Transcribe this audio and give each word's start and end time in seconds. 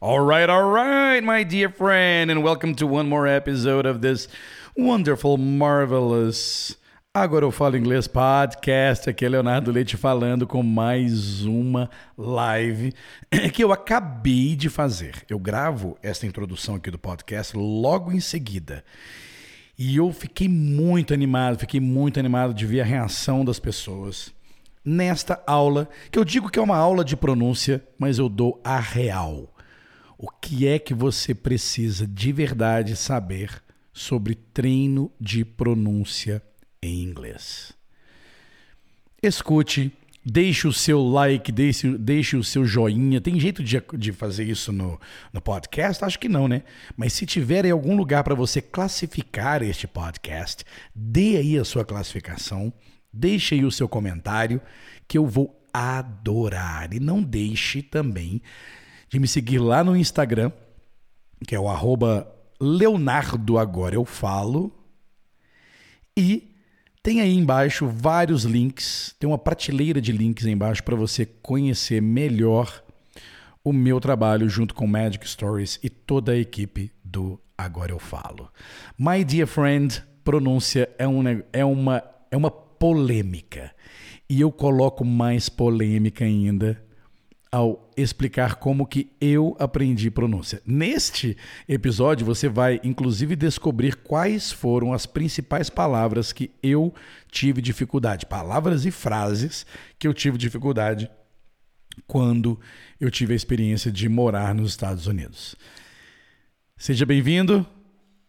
All 0.00 0.20
right, 0.20 0.48
all 0.48 0.70
right, 0.70 1.20
my 1.24 1.42
dear 1.42 1.68
friend, 1.68 2.30
and 2.30 2.44
welcome 2.44 2.72
to 2.76 2.86
one 2.86 3.08
more 3.08 3.26
episode 3.26 3.84
of 3.84 4.00
this 4.00 4.28
wonderful, 4.76 5.36
marvelous. 5.36 6.76
Agora 7.12 7.44
eu 7.44 7.50
falo 7.50 7.76
inglês 7.76 8.06
podcast. 8.06 9.10
Aqui 9.10 9.24
é 9.24 9.28
Leonardo 9.28 9.72
Leite 9.72 9.96
falando 9.96 10.46
com 10.46 10.62
mais 10.62 11.44
uma 11.44 11.90
live 12.16 12.94
que 13.52 13.64
eu 13.64 13.72
acabei 13.72 14.54
de 14.54 14.68
fazer. 14.68 15.16
Eu 15.28 15.40
gravo 15.40 15.98
esta 16.00 16.26
introdução 16.26 16.76
aqui 16.76 16.92
do 16.92 16.98
podcast 16.98 17.56
logo 17.56 18.12
em 18.12 18.20
seguida. 18.20 18.84
E 19.76 19.96
eu 19.96 20.12
fiquei 20.12 20.46
muito 20.46 21.12
animado, 21.12 21.58
fiquei 21.58 21.80
muito 21.80 22.20
animado 22.20 22.54
de 22.54 22.64
ver 22.66 22.82
a 22.82 22.84
reação 22.84 23.44
das 23.44 23.58
pessoas 23.58 24.32
nesta 24.84 25.42
aula, 25.44 25.88
que 26.08 26.20
eu 26.20 26.24
digo 26.24 26.48
que 26.48 26.60
é 26.60 26.62
uma 26.62 26.76
aula 26.76 27.04
de 27.04 27.16
pronúncia, 27.16 27.82
mas 27.98 28.20
eu 28.20 28.28
dou 28.28 28.60
a 28.62 28.78
real. 28.78 29.52
O 30.20 30.28
que 30.28 30.66
é 30.66 30.80
que 30.80 30.92
você 30.92 31.32
precisa 31.32 32.04
de 32.04 32.32
verdade 32.32 32.96
saber 32.96 33.62
sobre 33.92 34.34
treino 34.34 35.12
de 35.20 35.44
pronúncia 35.44 36.42
em 36.82 37.04
inglês? 37.04 37.72
Escute, 39.22 39.92
deixe 40.24 40.66
o 40.66 40.72
seu 40.72 41.00
like, 41.00 41.52
deixe, 41.52 41.96
deixe 41.96 42.36
o 42.36 42.42
seu 42.42 42.64
joinha. 42.64 43.20
Tem 43.20 43.38
jeito 43.38 43.62
de, 43.62 43.80
de 43.96 44.12
fazer 44.12 44.42
isso 44.42 44.72
no, 44.72 45.00
no 45.32 45.40
podcast? 45.40 46.04
Acho 46.04 46.18
que 46.18 46.28
não, 46.28 46.48
né? 46.48 46.64
Mas 46.96 47.12
se 47.12 47.24
tiver 47.24 47.64
em 47.64 47.70
algum 47.70 47.96
lugar 47.96 48.24
para 48.24 48.34
você 48.34 48.60
classificar 48.60 49.62
este 49.62 49.86
podcast, 49.86 50.64
dê 50.92 51.36
aí 51.36 51.56
a 51.56 51.64
sua 51.64 51.84
classificação, 51.84 52.72
deixe 53.12 53.54
aí 53.54 53.64
o 53.64 53.70
seu 53.70 53.88
comentário, 53.88 54.60
que 55.06 55.16
eu 55.16 55.26
vou 55.28 55.64
adorar. 55.72 56.92
E 56.92 56.98
não 56.98 57.22
deixe 57.22 57.82
também 57.82 58.42
de 59.08 59.18
me 59.18 59.26
seguir 59.26 59.58
lá 59.58 59.82
no 59.82 59.96
Instagram, 59.96 60.52
que 61.46 61.54
é 61.54 61.60
o 61.60 61.68
arroba 61.68 62.30
Leonardo 62.60 63.58
Agora 63.58 63.94
Eu 63.94 64.04
Falo. 64.04 64.72
E 66.16 66.54
tem 67.02 67.20
aí 67.20 67.34
embaixo 67.34 67.86
vários 67.86 68.44
links, 68.44 69.14
tem 69.18 69.28
uma 69.28 69.38
prateleira 69.38 70.00
de 70.00 70.12
links 70.12 70.44
aí 70.44 70.52
embaixo 70.52 70.82
para 70.82 70.96
você 70.96 71.24
conhecer 71.24 72.02
melhor 72.02 72.82
o 73.64 73.72
meu 73.72 74.00
trabalho 74.00 74.48
junto 74.48 74.74
com 74.74 74.86
Magic 74.86 75.28
Stories 75.28 75.78
e 75.82 75.88
toda 75.88 76.32
a 76.32 76.36
equipe 76.36 76.90
do 77.04 77.40
Agora 77.56 77.92
Eu 77.92 77.98
Falo. 77.98 78.50
My 78.98 79.24
dear 79.24 79.46
friend, 79.46 80.02
pronúncia 80.24 80.88
é, 80.98 81.06
um, 81.06 81.22
é, 81.52 81.64
uma, 81.64 82.02
é 82.30 82.36
uma 82.36 82.50
polêmica. 82.50 83.72
E 84.28 84.40
eu 84.40 84.52
coloco 84.52 85.04
mais 85.04 85.48
polêmica 85.48 86.24
ainda 86.24 86.82
ao 87.50 87.90
explicar 87.96 88.56
como 88.56 88.86
que 88.86 89.10
eu 89.20 89.56
aprendi 89.58 90.10
pronúncia. 90.10 90.60
Neste 90.66 91.36
episódio 91.66 92.26
você 92.26 92.48
vai 92.48 92.80
inclusive 92.84 93.34
descobrir 93.34 93.96
quais 93.96 94.52
foram 94.52 94.92
as 94.92 95.06
principais 95.06 95.70
palavras 95.70 96.32
que 96.32 96.50
eu 96.62 96.94
tive 97.30 97.62
dificuldade, 97.62 98.26
palavras 98.26 98.84
e 98.84 98.90
frases 98.90 99.64
que 99.98 100.06
eu 100.06 100.14
tive 100.14 100.36
dificuldade 100.36 101.10
quando 102.06 102.58
eu 103.00 103.10
tive 103.10 103.32
a 103.32 103.36
experiência 103.36 103.90
de 103.90 104.08
morar 104.08 104.54
nos 104.54 104.70
Estados 104.70 105.06
Unidos. 105.06 105.56
Seja 106.76 107.04
bem-vindo 107.04 107.66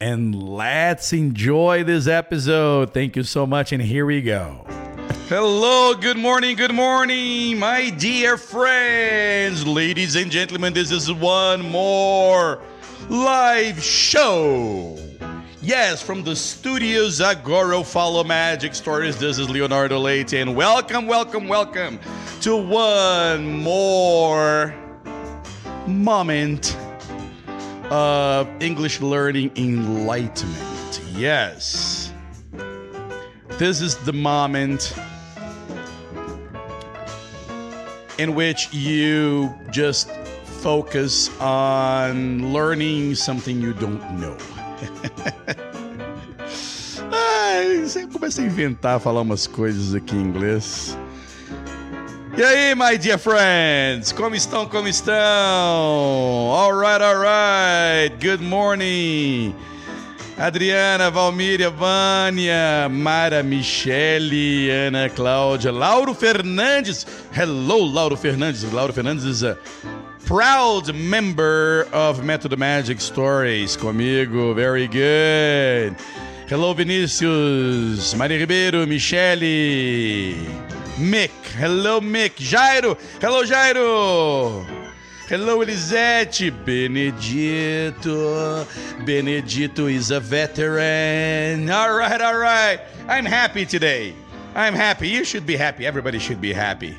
and 0.02 0.32
let's 0.58 1.14
enjoy 1.14 1.84
this 1.84 2.08
episode. 2.08 2.92
Thank 2.92 3.18
you 3.18 3.24
so 3.24 3.46
much 3.46 3.74
and 3.74 3.82
here 3.82 4.06
we 4.06 4.22
go. 4.22 4.89
Hello, 5.30 5.94
good 5.94 6.18
morning, 6.18 6.56
good 6.56 6.74
morning, 6.74 7.60
my 7.60 7.92
dear 7.92 8.36
friends, 8.36 9.64
ladies 9.64 10.16
and 10.16 10.32
gentlemen. 10.32 10.74
This 10.74 10.90
is 10.90 11.14
one 11.14 11.70
more 11.70 12.64
live 13.10 13.80
show. 13.80 14.98
Yes, 15.62 16.02
from 16.02 16.24
the 16.24 16.36
studios 16.36 17.22
Agora 17.22 17.84
Follow 17.84 18.24
Magic 18.24 18.74
Stories. 18.74 19.20
This 19.20 19.38
is 19.38 19.48
Leonardo 19.52 20.00
Leite, 20.00 20.42
and 20.42 20.56
welcome, 20.56 21.06
welcome, 21.06 21.48
welcome 21.48 22.00
to 22.42 22.58
one 22.58 23.62
more 23.62 24.74
moment 25.86 26.76
of 27.92 28.50
English 28.60 29.00
learning 29.00 29.52
enlightenment. 29.56 31.02
Yes, 31.14 32.12
this 33.60 33.80
is 33.80 33.96
the 33.96 34.14
moment 34.14 34.92
in 38.20 38.36
which 38.36 38.72
you 38.74 39.50
just 39.72 40.12
focus 40.62 41.30
on 41.40 42.52
learning 42.52 43.16
something 43.16 43.62
you 43.62 43.74
don't 43.74 44.04
know. 44.20 44.36
Ai, 47.12 47.82
você 47.86 48.06
começa 48.06 48.42
a 48.42 48.46
inventar, 48.46 49.00
falar 49.00 49.22
umas 49.22 49.48
coisas 49.48 49.96
aqui 49.96 50.18
em 50.18 50.22
inglês. 50.22 50.98
E 52.38 52.44
aí, 52.44 52.76
my 52.76 52.98
dear 52.98 53.18
friends? 53.18 54.12
Como 54.12 54.36
estão? 54.36 54.68
Como 54.68 54.88
estão? 54.90 55.16
Alright, 55.16 57.02
alright. 57.02 58.16
Good 58.20 58.44
morning. 58.44 59.56
Adriana, 60.40 61.12
Valmíria, 61.12 61.70
Vânia, 61.70 62.90
Mara, 62.90 63.44
Michele, 63.44 64.72
Ana 64.72 65.10
Cláudia, 65.10 65.70
Lauro 65.70 66.14
Fernandes. 66.14 67.06
Hello, 67.34 67.84
Lauro 67.84 68.16
Fernandes. 68.16 68.72
Lauro 68.72 68.94
Fernandes 68.94 69.26
is 69.26 69.44
a 69.44 69.58
proud 70.26 70.96
member 70.96 71.90
of 71.92 72.24
Method 72.24 72.58
Magic 72.58 73.02
Stories 73.02 73.76
comigo. 73.76 74.56
Very 74.56 74.88
good. 74.88 75.98
Hello, 76.48 76.74
Vinícius, 76.74 78.16
Maria 78.16 78.40
Ribeiro, 78.40 78.86
Michele, 78.86 80.36
Mick. 80.98 81.32
Hello, 81.58 82.00
Mick. 82.00 82.36
Jairo. 82.38 82.98
Hello, 83.20 83.44
Jairo. 83.44 84.79
Hello, 85.30 85.62
Elisete. 85.62 86.50
Benedito. 86.50 88.12
Benedito 89.06 89.88
is 89.88 90.10
a 90.10 90.20
veteran. 90.20 91.70
All 91.70 91.96
right, 91.96 92.20
all 92.20 92.36
right. 92.36 92.80
I'm 93.08 93.28
happy 93.28 93.64
today. 93.64 94.16
I'm 94.56 94.74
happy. 94.74 95.08
You 95.08 95.24
should 95.24 95.46
be 95.46 95.56
happy. 95.56 95.86
Everybody 95.86 96.18
should 96.18 96.42
be 96.42 96.52
happy. 96.52 96.98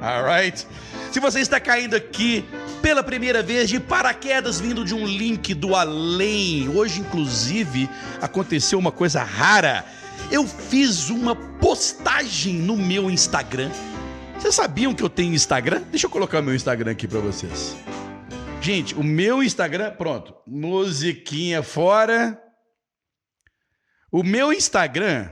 All 0.00 0.22
right? 0.22 0.64
Se 1.10 1.18
você 1.18 1.40
está 1.40 1.58
caindo 1.58 1.96
aqui 1.96 2.44
pela 2.80 3.02
primeira 3.02 3.42
vez 3.42 3.68
de 3.68 3.80
paraquedas 3.80 4.60
vindo 4.60 4.84
de 4.84 4.94
um 4.94 5.04
link 5.04 5.52
do 5.52 5.74
além, 5.74 6.68
hoje 6.68 7.00
inclusive 7.00 7.90
aconteceu 8.22 8.78
uma 8.78 8.92
coisa 8.92 9.24
rara. 9.24 9.84
Eu 10.30 10.46
fiz 10.46 11.10
uma 11.10 11.34
postagem 11.34 12.54
no 12.54 12.76
meu 12.76 13.10
Instagram 13.10 13.72
vocês 14.36 14.54
sabiam 14.54 14.94
que 14.94 15.02
eu 15.02 15.08
tenho 15.08 15.34
Instagram? 15.34 15.82
Deixa 15.90 16.06
eu 16.06 16.10
colocar 16.10 16.42
meu 16.42 16.54
Instagram 16.54 16.92
aqui 16.92 17.08
para 17.08 17.20
vocês. 17.20 17.76
Gente, 18.60 18.94
o 18.94 19.02
meu 19.02 19.42
Instagram, 19.42 19.94
pronto, 19.96 20.34
musiquinha 20.46 21.62
fora. 21.62 22.40
O 24.10 24.22
meu 24.22 24.52
Instagram. 24.52 25.24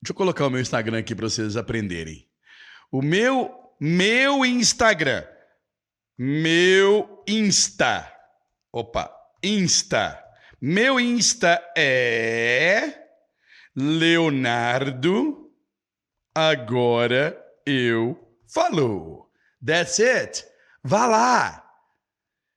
Deixa 0.00 0.10
eu 0.10 0.14
colocar 0.14 0.46
o 0.46 0.50
meu 0.50 0.60
Instagram 0.60 0.98
aqui 0.98 1.14
para 1.14 1.28
vocês 1.28 1.56
aprenderem. 1.56 2.28
O 2.90 3.02
meu 3.02 3.50
meu 3.80 4.44
Instagram. 4.44 5.24
Meu 6.16 7.24
Insta. 7.26 8.12
Opa, 8.72 9.12
Insta. 9.42 10.22
Meu 10.60 11.00
Insta 11.00 11.60
é 11.76 12.94
Leonardo 13.74 15.41
Agora 16.34 17.38
eu 17.66 18.18
falou. 18.46 19.30
That's 19.64 20.00
it. 20.00 20.44
Vá 20.82 21.06
lá. 21.06 21.62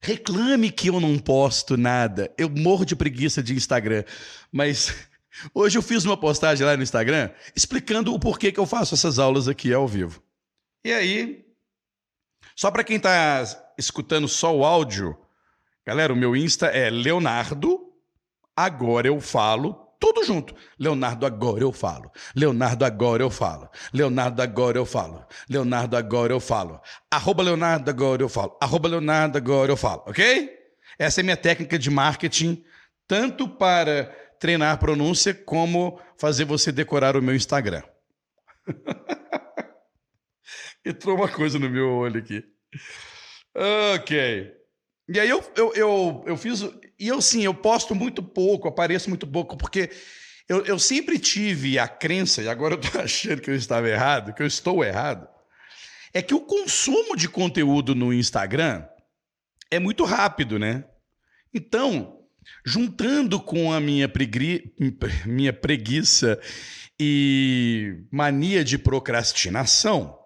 Reclame 0.02 0.72
que 0.72 0.90
eu 0.90 1.00
não 1.00 1.20
posto 1.20 1.76
nada. 1.76 2.34
Eu 2.38 2.50
morro 2.50 2.86
de 2.86 2.96
preguiça 2.96 3.44
de 3.44 3.54
Instagram. 3.54 4.06
Mas 4.52 4.96
hoje 5.54 5.78
eu 5.78 5.82
fiz 5.82 6.06
uma 6.06 6.16
postagem 6.16 6.66
lá 6.66 6.78
no 6.78 6.84
Instagram 6.84 7.30
explicando 7.54 8.14
o 8.14 8.20
porquê 8.20 8.52
que 8.52 8.60
eu 8.60 8.66
faço 8.66 8.96
essas 8.96 9.20
aulas 9.20 9.48
aqui 9.50 9.74
ao 9.74 9.88
vivo. 9.88 10.24
E 10.84 10.94
aí, 10.94 11.46
só 12.56 12.72
para 12.72 12.84
quem 12.84 12.96
está 12.96 13.44
escutando 13.78 14.28
só 14.28 14.56
o 14.56 14.64
áudio, 14.64 15.18
galera, 15.86 16.14
o 16.14 16.16
meu 16.16 16.36
Insta 16.36 16.68
é 16.68 16.90
Leonardo. 16.90 17.92
Agora 18.56 19.08
eu 19.08 19.20
falo 19.20 19.85
tudo 20.06 20.24
junto. 20.24 20.54
Leonardo, 20.80 21.26
agora 21.26 21.64
eu 21.64 21.72
falo. 21.72 22.12
Leonardo, 22.36 22.86
agora 22.86 23.24
eu 23.24 23.32
falo. 23.32 23.68
Leonardo, 23.92 24.40
agora 24.40 24.78
eu 24.78 24.86
falo. 24.86 25.26
Leonardo, 25.50 25.98
agora 25.98 26.32
eu 26.32 26.40
falo. 26.40 26.80
Arroba 27.10 27.42
Leonardo, 27.42 27.90
agora 27.90 28.22
eu 28.22 28.30
falo. 28.30 28.56
Arroba 28.62 28.88
Leonardo, 28.88 29.36
agora 29.36 29.72
eu 29.72 29.78
falo. 29.78 30.04
Ok? 30.06 30.56
Essa 31.00 31.20
é 31.20 31.22
a 31.22 31.24
minha 31.24 31.38
técnica 31.38 31.80
de 31.80 31.90
marketing, 31.90 32.64
tanto 33.08 33.50
para 33.50 34.06
treinar 34.40 34.78
pronúncia, 34.78 35.34
como 35.34 36.00
fazer 36.20 36.46
você 36.46 36.72
decorar 36.72 37.18
o 37.18 37.22
meu 37.22 37.34
Instagram. 37.34 37.82
Entrou 40.86 41.16
uma 41.16 41.28
coisa 41.28 41.58
no 41.58 41.68
meu 41.68 41.90
olho 41.90 42.20
aqui. 42.20 42.44
Ok. 43.96 44.54
E 45.08 45.20
aí 45.20 45.30
eu, 45.30 45.44
eu, 45.56 45.74
eu, 45.76 46.24
eu 46.26 46.38
fiz. 46.38 46.62
E 47.00 47.08
eu 47.08 47.22
sim, 47.22 47.44
eu 47.44 47.54
posto 47.54 47.94
muito 47.94 48.24
pouco, 48.24 48.68
apareço 48.68 49.10
muito 49.10 49.28
pouco, 49.28 49.58
porque 49.58 49.90
eu, 50.48 50.66
eu 50.66 50.80
sempre 50.80 51.20
tive 51.20 51.78
a 51.78 51.88
crença, 51.88 52.42
e 52.42 52.48
agora 52.48 52.76
eu 52.76 52.82
tô 52.82 52.98
achando 53.00 53.42
que 53.42 53.50
eu 53.50 53.56
estava 53.56 53.90
errado, 53.90 54.34
que 54.34 54.42
eu 54.42 54.48
estou 54.48 54.84
errado, 54.84 55.28
é 56.14 56.22
que 56.22 56.34
o 56.34 56.42
consumo 56.42 57.16
de 57.16 57.28
conteúdo 57.28 57.94
no 57.94 58.14
Instagram 58.14 58.84
é 59.70 59.80
muito 59.80 60.04
rápido, 60.06 60.58
né? 60.58 60.86
Então, 61.54 62.20
juntando 62.66 63.40
com 63.40 63.72
a 63.74 63.80
minha, 63.80 64.08
pregui... 64.08 64.74
minha 65.26 65.54
preguiça 65.54 66.40
e 67.00 68.04
mania 68.12 68.64
de 68.64 68.78
procrastinação, 68.78 70.18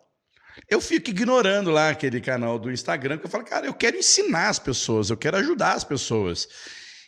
eu 0.69 0.79
fico 0.79 1.09
ignorando 1.09 1.71
lá 1.71 1.89
aquele 1.89 2.21
canal 2.21 2.59
do 2.59 2.71
Instagram, 2.71 3.17
que 3.17 3.25
eu 3.25 3.29
falo, 3.29 3.43
cara, 3.43 3.65
eu 3.65 3.73
quero 3.73 3.97
ensinar 3.97 4.49
as 4.49 4.59
pessoas, 4.59 5.09
eu 5.09 5.17
quero 5.17 5.37
ajudar 5.37 5.73
as 5.73 5.83
pessoas. 5.83 6.47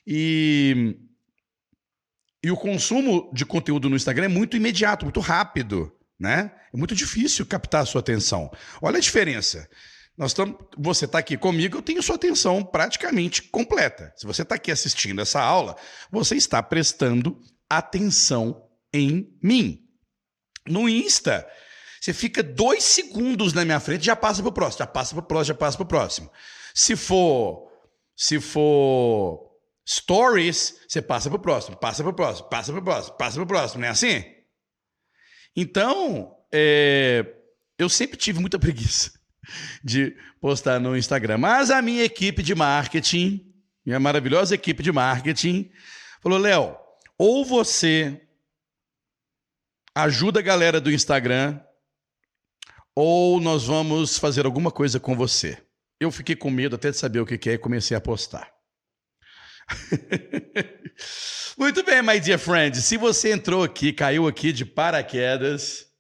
E, 0.06 0.98
e 2.44 2.50
o 2.50 2.58
consumo 2.58 3.32
de 3.34 3.46
conteúdo 3.46 3.90
no 3.90 3.96
Instagram 3.96 4.26
é 4.26 4.30
muito 4.30 4.58
imediato, 4.58 5.06
muito 5.06 5.20
rápido, 5.20 5.96
né? 6.20 6.52
É 6.74 6.78
muito 6.78 6.96
difícil 6.96 7.46
captar 7.46 7.84
a 7.84 7.86
sua 7.86 8.00
atenção. 8.00 8.52
Olha 8.82 8.98
a 8.98 9.02
diferença. 9.02 9.70
Nós 10.18 10.32
estamos, 10.32 10.56
você 10.78 11.06
está 11.06 11.20
aqui 11.20 11.38
comigo, 11.38 11.78
eu 11.78 11.82
tenho 11.82 12.02
sua 12.02 12.16
atenção 12.16 12.64
praticamente 12.64 13.44
completa. 13.44 14.12
Se 14.16 14.26
você 14.26 14.42
está 14.42 14.56
aqui 14.56 14.72
assistindo 14.72 15.22
essa 15.22 15.40
aula, 15.40 15.76
você 16.12 16.36
está 16.36 16.62
prestando 16.64 17.40
atenção 17.70 18.68
em 18.94 19.38
mim. 19.42 19.88
No 20.68 20.90
Insta, 20.90 21.48
você 22.02 22.14
fica 22.14 22.42
dois 22.42 22.84
segundos 22.84 23.54
na 23.54 23.64
minha 23.64 23.80
frente, 23.80 24.04
já 24.04 24.16
passa 24.16 24.42
para 24.42 24.50
o 24.50 24.54
próximo, 24.54 24.80
já 24.80 24.88
passa 24.88 25.14
para 25.14 25.24
o 25.24 25.28
próximo, 25.28 25.46
já 25.46 25.54
passa 25.54 25.78
para 25.78 25.84
o 25.84 25.88
próximo. 25.88 26.32
Se 26.74 26.96
for, 26.96 27.72
se 28.18 28.40
for 28.40 29.52
stories, 29.88 30.80
você 30.88 31.00
passa 31.00 31.30
para 31.30 31.38
o 31.38 31.42
próximo, 31.42 31.78
passa 31.78 32.02
para 32.02 32.10
o 32.10 32.16
próximo, 32.16 32.50
passa 32.50 32.72
para 32.72 32.82
o 32.82 32.84
próximo, 32.84 33.18
passa 33.18 33.36
para 33.36 33.44
o 33.44 33.48
próximo, 33.48 33.82
não 33.82 33.88
é 33.88 33.92
assim? 33.92 34.26
Então, 35.56 36.36
é, 36.52 37.24
eu 37.78 37.88
sempre 37.88 38.18
tive 38.18 38.40
muita 38.40 38.58
preguiça 38.58 39.12
de 39.84 40.18
postar 40.40 40.80
no 40.80 40.98
Instagram. 40.98 41.38
Mas 41.38 41.70
a 41.70 41.84
minha 41.84 42.04
equipe 42.04 42.42
de 42.42 42.56
marketing, 42.56 43.54
minha 43.86 44.00
maravilhosa 44.00 44.56
equipe 44.56 44.82
de 44.82 44.92
marketing, 44.92 45.70
falou: 46.20 46.40
Léo, 46.40 46.76
ou 47.16 47.46
você 47.46 48.20
ajuda 49.94 50.40
a 50.40 50.44
galera 50.44 50.82
do 50.82 50.92
Instagram, 50.92 51.62
ou 52.96 53.40
nós 53.40 53.66
vamos 53.66 54.18
fazer 54.18 54.46
alguma 54.46 54.72
coisa 54.72 55.00
com 55.00 55.16
você. 55.16 55.58
Eu 56.00 56.12
fiquei 56.12 56.36
com 56.36 56.50
medo 56.50 56.76
até 56.76 56.92
de 56.92 56.98
saber 56.98 57.20
o 57.20 57.26
que 57.26 57.50
é 57.50 57.54
e 57.54 57.58
comecei 57.58 57.96
a 57.96 58.02
postar. 58.02 58.52
Muito 61.58 61.84
bem, 61.84 62.02
my 62.02 62.20
dear 62.20 62.40
friend. 62.40 62.82
Se 62.82 62.98
você 62.98 63.32
entrou 63.32 63.64
aqui, 63.64 63.94
caiu 63.94 64.28
aqui 64.28 64.52
de 64.52 64.66
paraquedas, 64.66 65.91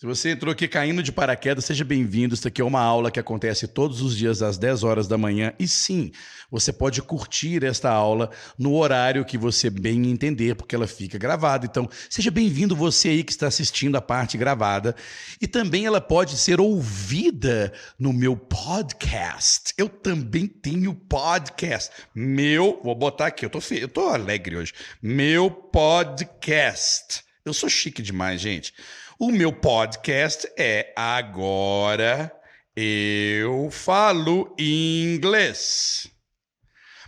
se 0.00 0.06
você 0.06 0.30
entrou 0.30 0.50
aqui 0.50 0.66
caindo 0.66 1.02
de 1.02 1.12
paraquedas, 1.12 1.66
seja 1.66 1.84
bem-vindo. 1.84 2.32
Isso 2.32 2.48
aqui 2.48 2.62
é 2.62 2.64
uma 2.64 2.80
aula 2.80 3.10
que 3.10 3.20
acontece 3.20 3.68
todos 3.68 4.00
os 4.00 4.16
dias 4.16 4.40
às 4.40 4.56
10 4.56 4.82
horas 4.82 5.06
da 5.06 5.18
manhã. 5.18 5.52
E 5.58 5.68
sim, 5.68 6.10
você 6.50 6.72
pode 6.72 7.02
curtir 7.02 7.62
esta 7.64 7.90
aula 7.90 8.30
no 8.58 8.74
horário 8.76 9.26
que 9.26 9.36
você 9.36 9.68
bem 9.68 10.06
entender, 10.10 10.54
porque 10.54 10.74
ela 10.74 10.86
fica 10.86 11.18
gravada. 11.18 11.66
Então, 11.66 11.86
seja 12.08 12.30
bem-vindo 12.30 12.74
você 12.74 13.10
aí 13.10 13.22
que 13.22 13.30
está 13.30 13.46
assistindo 13.46 13.94
a 13.94 14.00
parte 14.00 14.38
gravada. 14.38 14.96
E 15.38 15.46
também 15.46 15.84
ela 15.84 16.00
pode 16.00 16.38
ser 16.38 16.62
ouvida 16.62 17.70
no 17.98 18.10
meu 18.10 18.34
podcast. 18.34 19.74
Eu 19.76 19.86
também 19.86 20.46
tenho 20.46 20.94
podcast. 20.94 21.90
Meu, 22.14 22.80
vou 22.82 22.94
botar 22.94 23.26
aqui, 23.26 23.44
eu 23.44 23.50
tô, 23.50 23.58
eu 23.70 23.88
tô 23.88 24.08
alegre 24.08 24.56
hoje. 24.56 24.72
Meu 25.02 25.50
podcast. 25.50 27.22
Eu 27.44 27.52
sou 27.52 27.68
chique 27.68 28.00
demais, 28.00 28.40
gente. 28.40 28.72
O 29.22 29.30
meu 29.30 29.52
podcast 29.52 30.50
é 30.58 30.94
Agora 30.96 32.32
Eu 32.74 33.70
Falo 33.70 34.56
Inglês. 34.58 36.10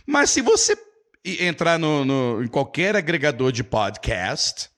Mas 0.05 0.29
se 0.29 0.39
você 0.39 0.77
entrar 1.25 1.79
no, 1.79 2.05
no, 2.05 2.43
em 2.43 2.47
qualquer 2.47 2.95
agregador 2.95 3.51
de 3.51 3.63
podcast, 3.63 4.69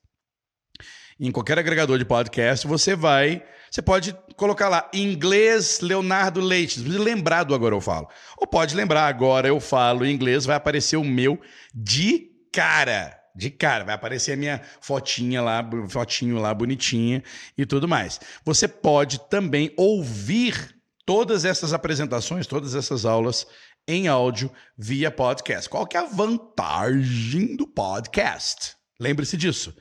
em 1.20 1.30
qualquer 1.30 1.60
agregador 1.60 1.98
de 1.98 2.06
podcast, 2.06 2.66
você 2.66 2.96
vai. 2.96 3.44
Você 3.70 3.82
pode 3.82 4.16
colocar 4.38 4.70
lá 4.70 4.90
inglês 4.94 5.82
Leonardo 5.82 6.40
Leite. 6.40 6.80
Lembrar 6.80 7.44
do 7.44 7.54
Agora 7.54 7.76
Eu 7.76 7.82
Falo. 7.82 8.08
Ou 8.38 8.48
pode 8.48 8.74
lembrar 8.74 9.08
Agora 9.08 9.50
Eu 9.50 9.60
Falo 9.60 10.06
inglês, 10.06 10.46
vai 10.46 10.56
aparecer 10.56 10.96
o 10.96 11.04
meu 11.04 11.38
de 11.74 12.30
cara 12.54 13.25
de 13.36 13.50
cara, 13.50 13.84
vai 13.84 13.96
aparecer 13.96 14.34
a 14.34 14.38
minha 14.38 14.62
fotinha 14.80 15.42
lá, 15.42 15.68
fotinho 15.90 16.40
lá 16.40 16.54
bonitinha 16.54 17.22
e 17.58 17.66
tudo 17.66 17.88
mais. 17.88 18.20
Você 18.46 18.68
pode 18.68 19.20
também 19.30 19.74
ouvir 19.76 20.76
todas 21.06 21.44
essas 21.44 21.74
apresentações, 21.74 22.48
todas 22.48 22.74
essas 22.74 23.06
aulas 23.06 23.46
em 23.88 24.08
áudio 24.08 24.52
via 24.78 25.12
podcast. 25.12 25.70
Qual 25.70 25.86
que 25.86 25.98
é 25.98 26.00
a 26.00 26.06
vantagem 26.06 27.56
do 27.56 27.68
podcast? 27.68 28.76
Lembre-se 29.00 29.38
disso. 29.38 29.76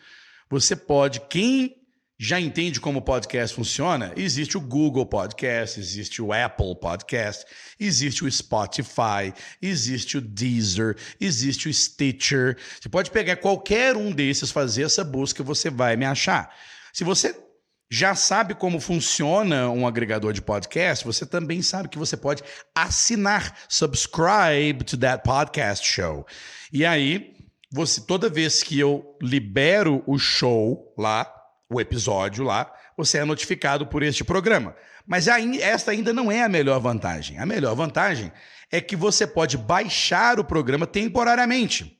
Você 0.50 0.76
pode, 0.76 1.20
quem 1.20 1.83
já 2.18 2.40
entende 2.40 2.80
como 2.80 3.00
o 3.00 3.02
podcast 3.02 3.56
funciona, 3.56 4.12
existe 4.16 4.56
o 4.56 4.60
Google 4.60 5.04
Podcast, 5.04 5.80
existe 5.80 6.22
o 6.22 6.32
Apple 6.32 6.78
Podcast, 6.80 7.44
existe 7.78 8.24
o 8.24 8.30
Spotify, 8.30 9.34
existe 9.60 10.18
o 10.18 10.20
Deezer, 10.20 10.96
existe 11.20 11.68
o 11.68 11.74
Stitcher. 11.74 12.56
Você 12.80 12.88
pode 12.88 13.10
pegar 13.10 13.36
qualquer 13.36 13.96
um 13.96 14.12
desses, 14.12 14.52
fazer 14.52 14.84
essa 14.84 15.02
busca, 15.02 15.42
você 15.42 15.68
vai 15.70 15.96
me 15.96 16.04
achar. 16.04 16.54
Se 16.92 17.02
você 17.02 17.36
já 17.90 18.14
sabe 18.14 18.54
como 18.54 18.80
funciona 18.80 19.68
um 19.68 19.86
agregador 19.86 20.32
de 20.32 20.40
podcast, 20.40 21.04
você 21.04 21.26
também 21.26 21.62
sabe 21.62 21.88
que 21.88 21.98
você 21.98 22.16
pode 22.16 22.42
assinar, 22.74 23.58
subscribe 23.68 24.84
to 24.84 24.96
that 24.96 25.22
podcast 25.24 25.86
show. 25.86 26.26
E 26.72 26.84
aí, 26.84 27.34
você 27.70 28.00
toda 28.00 28.28
vez 28.28 28.62
que 28.62 28.78
eu 28.78 29.16
libero 29.20 30.02
o 30.06 30.16
show 30.16 30.94
lá, 30.96 31.28
o 31.70 31.80
episódio 31.80 32.44
lá, 32.44 32.72
você 32.96 33.18
é 33.18 33.24
notificado 33.24 33.86
por 33.86 34.02
este 34.02 34.22
programa. 34.24 34.76
Mas 35.06 35.26
esta 35.28 35.90
ainda 35.90 36.12
não 36.12 36.30
é 36.30 36.42
a 36.42 36.48
melhor 36.48 36.78
vantagem. 36.80 37.38
A 37.38 37.46
melhor 37.46 37.74
vantagem 37.74 38.32
é 38.70 38.80
que 38.80 38.96
você 38.96 39.26
pode 39.26 39.58
baixar 39.58 40.38
o 40.38 40.44
programa 40.44 40.86
temporariamente 40.86 41.98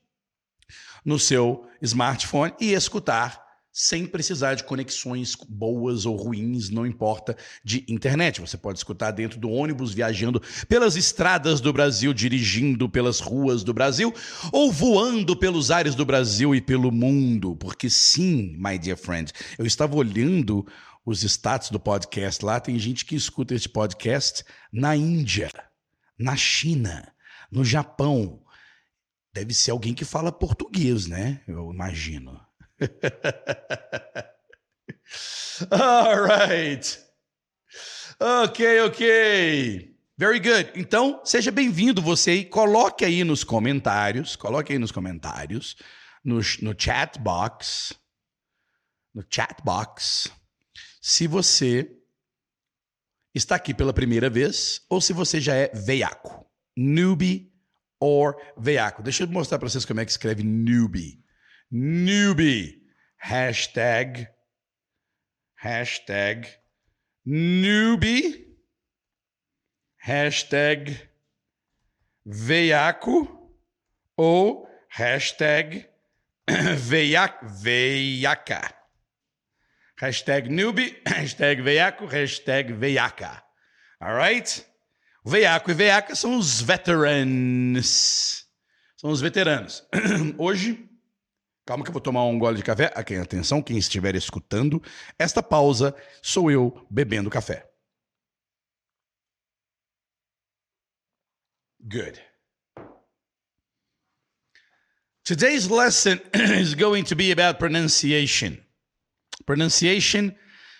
no 1.03 1.19
seu 1.19 1.67
smartphone 1.81 2.53
e 2.59 2.73
escutar 2.73 3.44
sem 3.77 4.05
precisar 4.05 4.53
de 4.53 4.63
conexões 4.63 5.35
boas 5.49 6.05
ou 6.05 6.15
ruins, 6.15 6.69
não 6.69 6.85
importa, 6.85 7.35
de 7.61 7.85
internet. 7.89 8.39
Você 8.39 8.55
pode 8.55 8.79
escutar 8.79 9.11
dentro 9.11 9.37
do 9.37 9.49
ônibus, 9.49 9.93
viajando 9.93 10.41
pelas 10.69 10.95
estradas 10.95 11.59
do 11.59 11.73
Brasil, 11.73 12.13
dirigindo 12.13 12.87
pelas 12.87 13.19
ruas 13.19 13.65
do 13.65 13.73
Brasil, 13.73 14.13
ou 14.49 14.71
voando 14.71 15.35
pelos 15.35 15.71
ares 15.71 15.93
do 15.93 16.05
Brasil 16.05 16.55
e 16.55 16.61
pelo 16.61 16.89
mundo. 16.89 17.53
Porque 17.57 17.89
sim, 17.89 18.55
my 18.57 18.79
dear 18.79 18.95
friend, 18.95 19.33
eu 19.57 19.65
estava 19.65 19.93
olhando 19.97 20.65
os 21.05 21.23
status 21.23 21.69
do 21.69 21.79
podcast 21.79 22.45
lá, 22.45 22.61
tem 22.61 22.79
gente 22.79 23.03
que 23.03 23.13
escuta 23.13 23.53
este 23.53 23.67
podcast 23.67 24.45
na 24.71 24.95
Índia, 24.95 25.51
na 26.17 26.37
China, 26.37 27.11
no 27.51 27.65
Japão. 27.65 28.41
Deve 29.33 29.53
ser 29.53 29.71
alguém 29.71 29.93
que 29.93 30.05
fala 30.05 30.31
português, 30.31 31.07
né? 31.07 31.41
Eu 31.45 31.73
imagino. 31.73 32.44
All 35.71 36.23
right. 36.23 36.99
Ok, 38.19 38.81
ok. 38.81 39.95
Very 40.17 40.39
good. 40.39 40.71
Então, 40.75 41.21
seja 41.23 41.51
bem-vindo 41.51 42.01
você 42.01 42.31
aí. 42.31 42.43
Coloque 42.45 43.05
aí 43.05 43.23
nos 43.23 43.43
comentários, 43.43 44.35
coloque 44.35 44.73
aí 44.73 44.79
nos 44.79 44.91
comentários, 44.91 45.75
no, 46.23 46.39
no 46.61 46.75
chat 46.77 47.19
box, 47.19 47.93
no 49.13 49.23
chat 49.29 49.61
box, 49.63 50.31
se 51.01 51.27
você 51.27 51.89
está 53.33 53.55
aqui 53.55 53.73
pela 53.73 53.93
primeira 53.93 54.29
vez 54.29 54.81
ou 54.89 55.01
se 55.01 55.13
você 55.13 55.41
já 55.41 55.55
é 55.55 55.69
veiaco. 55.73 56.45
Newbie 56.77 57.53
or 57.99 58.35
veiaco. 58.57 59.01
Deixa 59.01 59.23
eu 59.23 59.27
mostrar 59.27 59.59
para 59.59 59.69
vocês 59.69 59.85
como 59.85 60.01
é 60.01 60.05
que 60.05 60.11
escreve 60.11 60.43
newbie 60.43 61.24
newbie. 61.71 62.81
Hashtag, 63.17 64.27
hashtag 65.63 66.47
newbie, 67.25 68.45
hashtag 69.97 71.09
veiaco 72.25 73.49
ou 74.15 74.67
hashtag 74.89 75.87
veiaca. 76.77 77.47
veiaca. 77.47 78.73
Hashtag 79.99 80.49
newbie, 80.49 80.95
hashtag 81.07 81.61
veiaco, 81.63 82.05
hashtag 82.05 82.73
veiaca. 82.73 83.41
Alright? 83.99 84.65
Veiaco 85.25 85.71
e 85.71 85.73
veiaca 85.73 86.15
são 86.15 86.37
os 86.37 86.61
veterans. 86.61 88.45
São 88.97 89.09
os 89.09 89.21
veteranos. 89.21 89.83
Hoje, 90.37 90.87
calma 91.65 91.83
que 91.83 91.89
eu 91.89 91.93
vou 91.93 92.01
tomar 92.01 92.23
um 92.25 92.37
gole 92.37 92.57
de 92.57 92.63
café. 92.63 92.93
Aqui, 92.95 93.15
atenção, 93.15 93.61
quem 93.61 93.77
estiver 93.77 94.15
escutando, 94.15 94.81
esta 95.17 95.41
pausa 95.41 95.95
sou 96.21 96.51
eu 96.51 96.85
bebendo 96.89 97.29
café. 97.29 97.67
Good. 101.81 102.21
Today's 105.23 105.67
lesson 105.67 106.19
is 106.33 106.75
going 106.75 107.03
to 107.05 107.15
be 107.15 107.31
about 107.31 107.59
pronunciation. 107.59 108.63
Pronunciation 109.45 110.35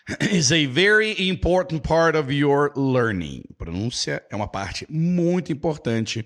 is 0.22 0.51
a 0.51 0.68
very 0.68 1.15
important 1.30 1.84
part 1.84 2.15
of 2.15 2.32
your 2.32 2.72
learning. 2.75 3.44
Pronúncia 3.58 4.24
é 4.30 4.36
uma 4.36 4.48
parte 4.48 4.86
muito 4.89 5.51
importante 5.51 6.24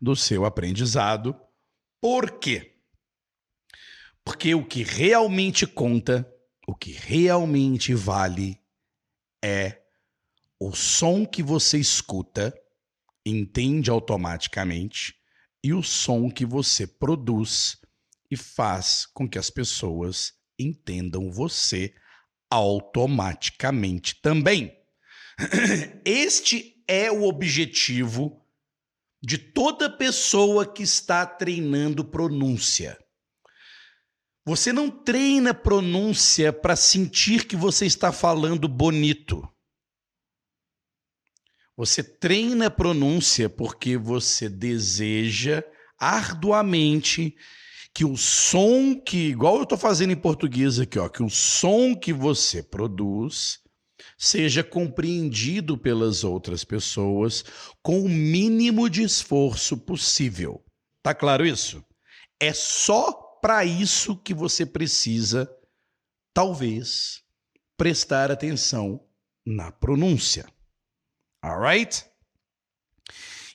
do 0.00 0.14
seu 0.14 0.44
aprendizado. 0.44 1.34
Por 2.00 2.38
quê? 2.38 2.73
Porque 4.24 4.54
o 4.54 4.64
que 4.64 4.82
realmente 4.82 5.66
conta, 5.66 6.26
o 6.66 6.74
que 6.74 6.92
realmente 6.92 7.94
vale 7.94 8.58
é 9.44 9.82
o 10.58 10.74
som 10.74 11.26
que 11.26 11.42
você 11.42 11.78
escuta 11.78 12.54
entende 13.26 13.90
automaticamente 13.90 15.14
e 15.62 15.72
o 15.72 15.82
som 15.82 16.30
que 16.30 16.44
você 16.44 16.86
produz 16.86 17.78
e 18.30 18.36
faz 18.36 19.06
com 19.06 19.28
que 19.28 19.38
as 19.38 19.50
pessoas 19.50 20.32
entendam 20.58 21.30
você 21.30 21.94
automaticamente 22.50 24.20
também. 24.20 24.76
Este 26.04 26.82
é 26.86 27.10
o 27.10 27.24
objetivo 27.24 28.42
de 29.22 29.38
toda 29.38 29.88
pessoa 29.88 30.70
que 30.70 30.82
está 30.82 31.26
treinando 31.26 32.04
pronúncia. 32.04 32.98
Você 34.46 34.72
não 34.72 34.90
treina 34.90 35.54
pronúncia 35.54 36.52
para 36.52 36.76
sentir 36.76 37.46
que 37.46 37.56
você 37.56 37.86
está 37.86 38.12
falando 38.12 38.68
bonito. 38.68 39.48
Você 41.76 42.04
treina 42.04 42.70
pronúncia 42.70 43.48
porque 43.48 43.96
você 43.96 44.48
deseja 44.48 45.64
arduamente 45.98 47.34
que 47.94 48.04
o 48.04 48.16
som 48.16 49.00
que, 49.00 49.28
igual 49.28 49.56
eu 49.56 49.62
estou 49.62 49.78
fazendo 49.78 50.12
em 50.12 50.16
português 50.16 50.78
aqui, 50.78 50.98
ó, 50.98 51.08
que 51.08 51.22
o 51.22 51.30
som 51.30 51.94
que 51.94 52.12
você 52.12 52.62
produz 52.62 53.60
seja 54.18 54.62
compreendido 54.62 55.78
pelas 55.78 56.22
outras 56.22 56.64
pessoas 56.64 57.44
com 57.82 58.02
o 58.02 58.08
mínimo 58.08 58.90
de 58.90 59.02
esforço 59.02 59.76
possível. 59.76 60.62
Tá 61.02 61.14
claro 61.14 61.46
isso? 61.46 61.82
É 62.38 62.52
só 62.52 63.23
para 63.44 63.62
isso 63.62 64.16
que 64.16 64.32
você 64.32 64.64
precisa, 64.64 65.54
talvez, 66.32 67.22
prestar 67.76 68.32
atenção 68.32 69.06
na 69.44 69.70
pronúncia. 69.70 70.46
Alright? 71.42 72.06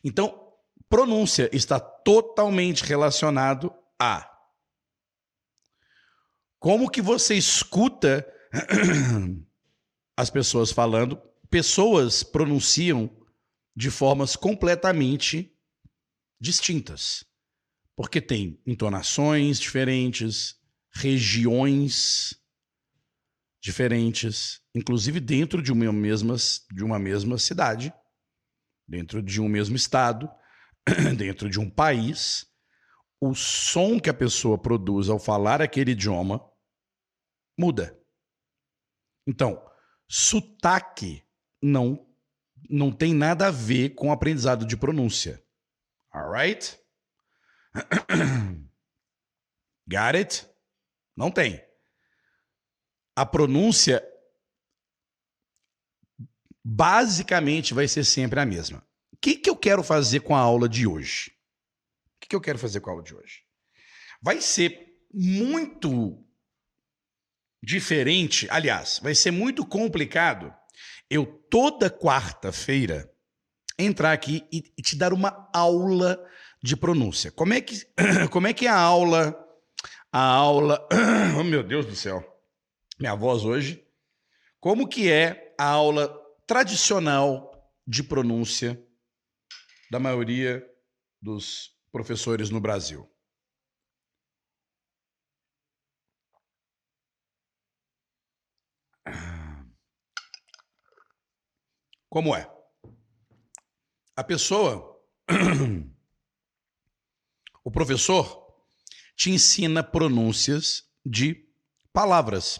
Então, 0.03 0.53
pronúncia 0.87 1.49
está 1.51 1.79
totalmente 1.79 2.83
relacionado 2.83 3.73
a 3.99 4.31
como 6.59 6.87
que 6.87 7.01
você 7.01 7.33
escuta 7.33 8.31
as 10.15 10.29
pessoas 10.29 10.71
falando. 10.71 11.19
Pessoas 11.49 12.21
pronunciam 12.21 13.09
de 13.75 13.89
formas 13.89 14.35
completamente 14.35 15.51
distintas. 16.39 17.25
Porque 17.99 18.21
tem 18.21 18.57
entonações 18.65 19.59
diferentes, 19.59 20.57
regiões 20.89 22.33
diferentes, 23.61 24.61
inclusive 24.73 25.19
dentro 25.19 25.61
de 25.61 25.69
uma 25.69 25.91
mesma, 25.91 26.37
de 26.71 26.81
uma 26.81 26.97
mesma 26.97 27.37
cidade, 27.37 27.93
dentro 28.87 29.21
de 29.21 29.41
um 29.41 29.49
mesmo 29.49 29.75
estado, 29.75 30.31
dentro 31.17 31.49
de 31.49 31.59
um 31.59 31.69
país, 31.69 32.47
o 33.19 33.35
som 33.35 33.99
que 33.99 34.09
a 34.09 34.13
pessoa 34.13 34.57
produz 34.57 35.09
ao 35.09 35.19
falar 35.19 35.61
aquele 35.61 35.91
idioma 35.91 36.41
muda. 37.59 38.01
Então, 39.27 39.61
sotaque 40.07 41.21
não 41.61 42.07
não 42.69 42.93
tem 42.93 43.13
nada 43.13 43.47
a 43.47 43.51
ver 43.51 43.89
com 43.89 44.09
aprendizado 44.09 44.65
de 44.65 44.77
pronúncia. 44.77 45.43
Alright? 46.09 46.79
Got 49.87 50.15
it? 50.15 50.47
Não 51.15 51.31
tem 51.31 51.69
a 53.19 53.25
pronúncia 53.25 54.01
basicamente 56.63 57.73
vai 57.73 57.85
ser 57.85 58.05
sempre 58.05 58.39
a 58.39 58.45
mesma. 58.45 58.81
O 59.11 59.17
que, 59.17 59.35
que 59.35 59.49
eu 59.49 59.57
quero 59.57 59.83
fazer 59.83 60.21
com 60.21 60.33
a 60.33 60.39
aula 60.39 60.69
de 60.69 60.87
hoje? 60.87 61.31
O 62.15 62.19
que, 62.21 62.29
que 62.29 62.35
eu 62.35 62.39
quero 62.39 62.57
fazer 62.57 62.79
com 62.79 62.89
a 62.89 62.93
aula 62.93 63.03
de 63.03 63.13
hoje? 63.13 63.43
Vai 64.21 64.39
ser 64.39 64.97
muito 65.13 66.23
diferente, 67.61 68.47
aliás, 68.49 68.99
vai 69.03 69.13
ser 69.13 69.31
muito 69.31 69.65
complicado 69.65 70.55
eu 71.09 71.25
toda 71.25 71.89
quarta-feira 71.89 73.11
entrar 73.77 74.13
aqui 74.13 74.47
e, 74.49 74.71
e, 74.77 74.81
te 74.81 74.95
dar 74.95 75.11
uma 75.11 75.49
aula 75.53 76.25
de 76.61 76.75
pronúncia. 76.75 77.31
Como 77.31 77.53
é 77.53 77.61
que 77.61 77.85
como 78.31 78.47
é 78.47 78.53
que 78.53 78.67
é 78.67 78.69
a 78.69 78.79
aula 78.79 79.45
a 80.11 80.23
aula, 80.23 80.87
oh 81.39 81.43
meu 81.43 81.63
Deus 81.63 81.85
do 81.85 81.95
céu 81.95 82.25
minha 82.99 83.15
voz 83.15 83.45
hoje, 83.45 83.87
como 84.59 84.87
que 84.87 85.09
é 85.09 85.55
a 85.57 85.63
aula 85.63 86.13
tradicional 86.45 87.49
de 87.87 88.03
pronúncia 88.03 88.85
da 89.89 89.99
maioria 89.99 90.61
dos 91.21 91.71
professores 91.91 92.49
no 92.49 92.59
Brasil. 92.59 93.09
Como 102.09 102.35
é? 102.35 102.51
A 104.15 104.23
pessoa, 104.23 104.99
o 107.69 107.71
professor, 107.71 108.47
te 109.15 109.29
ensina 109.29 109.83
pronúncias 109.83 110.83
de 111.05 111.47
palavras 111.93 112.59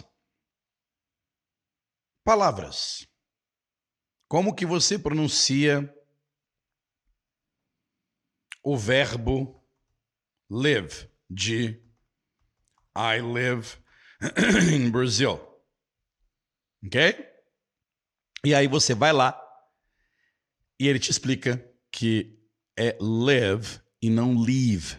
palavras. 2.29 3.07
Como 4.27 4.53
que 4.53 4.67
você 4.67 4.99
pronuncia 4.99 5.91
o 8.63 8.77
verbo 8.77 9.67
live 10.47 11.09
de 11.27 11.83
I 12.95 13.19
live 13.19 13.65
in 14.71 14.91
Brazil. 14.91 15.39
OK? 16.85 17.33
E 18.45 18.53
aí 18.53 18.67
você 18.67 18.93
vai 18.93 19.11
lá 19.11 19.35
e 20.79 20.87
ele 20.87 20.99
te 20.99 21.09
explica 21.09 21.57
que 21.91 22.39
é 22.77 22.95
live 23.01 23.81
e 24.01 24.09
não 24.09 24.39
leave. 24.39 24.97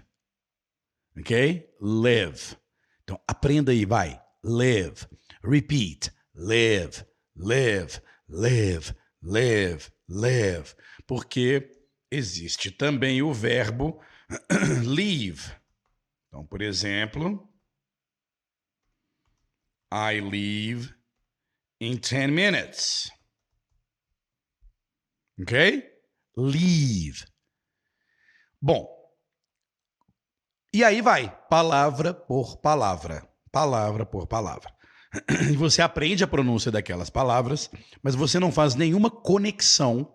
OK? 1.18 1.76
Live. 1.80 2.56
Então 3.02 3.20
aprenda 3.26 3.72
aí, 3.72 3.84
vai. 3.84 4.20
Live. 4.42 5.06
Repeat. 5.42 6.12
Live 6.34 7.04
live, 7.40 8.00
live, 8.28 8.94
live, 9.22 9.90
live, 10.08 10.74
porque 11.06 11.70
existe 12.10 12.70
também 12.70 13.22
o 13.22 13.32
verbo 13.32 14.02
leave. 14.84 15.52
Então, 16.28 16.46
por 16.46 16.62
exemplo, 16.62 17.48
I 19.92 20.20
leave 20.20 20.94
in 21.80 21.96
10 21.96 22.30
minutes. 22.30 23.10
Ok? 25.40 25.82
Leave. 26.36 27.24
Bom, 28.60 28.88
e 30.72 30.84
aí 30.84 31.00
vai, 31.00 31.36
palavra 31.48 32.14
por 32.14 32.58
palavra, 32.58 33.28
palavra 33.50 34.06
por 34.06 34.26
palavra 34.26 34.72
e 35.50 35.56
você 35.56 35.82
aprende 35.82 36.22
a 36.22 36.28
pronúncia 36.28 36.70
daquelas 36.70 37.10
palavras, 37.10 37.70
mas 38.02 38.14
você 38.14 38.38
não 38.38 38.52
faz 38.52 38.74
nenhuma 38.74 39.10
conexão 39.10 40.14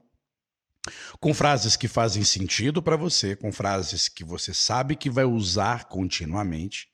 com 1.20 1.34
frases 1.34 1.76
que 1.76 1.88
fazem 1.88 2.24
sentido 2.24 2.82
para 2.82 2.96
você, 2.96 3.36
com 3.36 3.52
frases 3.52 4.08
que 4.08 4.24
você 4.24 4.54
sabe 4.54 4.96
que 4.96 5.10
vai 5.10 5.26
usar 5.26 5.86
continuamente, 5.86 6.88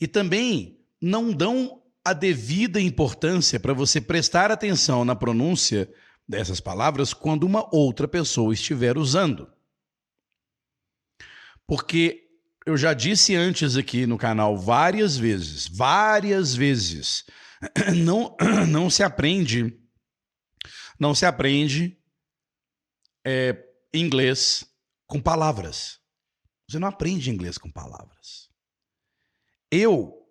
e 0.00 0.06
também 0.06 0.78
não 1.00 1.32
dão 1.32 1.82
a 2.04 2.12
devida 2.12 2.80
importância 2.80 3.58
para 3.58 3.72
você 3.72 4.00
prestar 4.00 4.50
atenção 4.50 5.04
na 5.04 5.16
pronúncia 5.16 5.90
dessas 6.28 6.60
palavras 6.60 7.14
quando 7.14 7.44
uma 7.44 7.68
outra 7.74 8.06
pessoa 8.06 8.52
estiver 8.52 8.98
usando. 8.98 9.48
Porque 11.66 12.28
eu 12.66 12.76
já 12.76 12.94
disse 12.94 13.34
antes 13.34 13.76
aqui 13.76 14.06
no 14.06 14.18
canal 14.18 14.56
várias 14.56 15.16
vezes, 15.16 15.66
várias 15.68 16.54
vezes, 16.54 17.24
não, 18.04 18.36
não 18.68 18.88
se 18.88 19.02
aprende, 19.02 19.78
não 20.98 21.14
se 21.14 21.26
aprende 21.26 21.98
é, 23.24 23.56
inglês 23.92 24.64
com 25.06 25.20
palavras. 25.20 26.00
Você 26.68 26.78
não 26.78 26.88
aprende 26.88 27.30
inglês 27.30 27.58
com 27.58 27.70
palavras. 27.70 28.48
Eu 29.70 30.24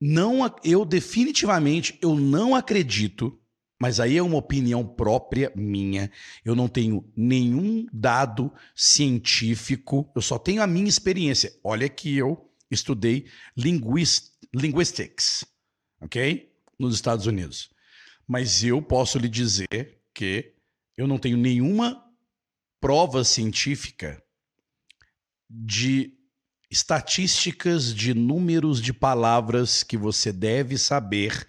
não, 0.00 0.40
eu 0.62 0.84
definitivamente 0.84 1.98
eu 2.00 2.14
não 2.14 2.54
acredito 2.54 3.40
mas 3.80 4.00
aí 4.00 4.16
é 4.16 4.22
uma 4.22 4.36
opinião 4.36 4.84
própria 4.84 5.52
minha. 5.54 6.10
Eu 6.44 6.56
não 6.56 6.68
tenho 6.68 7.08
nenhum 7.16 7.86
dado 7.92 8.52
científico, 8.74 10.10
eu 10.14 10.20
só 10.20 10.38
tenho 10.38 10.62
a 10.62 10.66
minha 10.66 10.88
experiência. 10.88 11.52
Olha 11.62 11.88
que 11.88 12.16
eu 12.16 12.50
estudei 12.70 13.26
linguist, 13.56 14.32
linguistics, 14.54 15.44
ok? 16.00 16.52
Nos 16.78 16.94
Estados 16.94 17.26
Unidos. 17.26 17.70
Mas 18.26 18.64
eu 18.64 18.82
posso 18.82 19.18
lhe 19.18 19.28
dizer 19.28 20.00
que 20.12 20.52
eu 20.96 21.06
não 21.06 21.18
tenho 21.18 21.36
nenhuma 21.36 22.04
prova 22.80 23.22
científica 23.22 24.22
de 25.48 26.14
estatísticas 26.70 27.94
de 27.94 28.12
números 28.12 28.82
de 28.82 28.92
palavras 28.92 29.82
que 29.82 29.96
você 29.96 30.32
deve 30.32 30.76
saber 30.76 31.46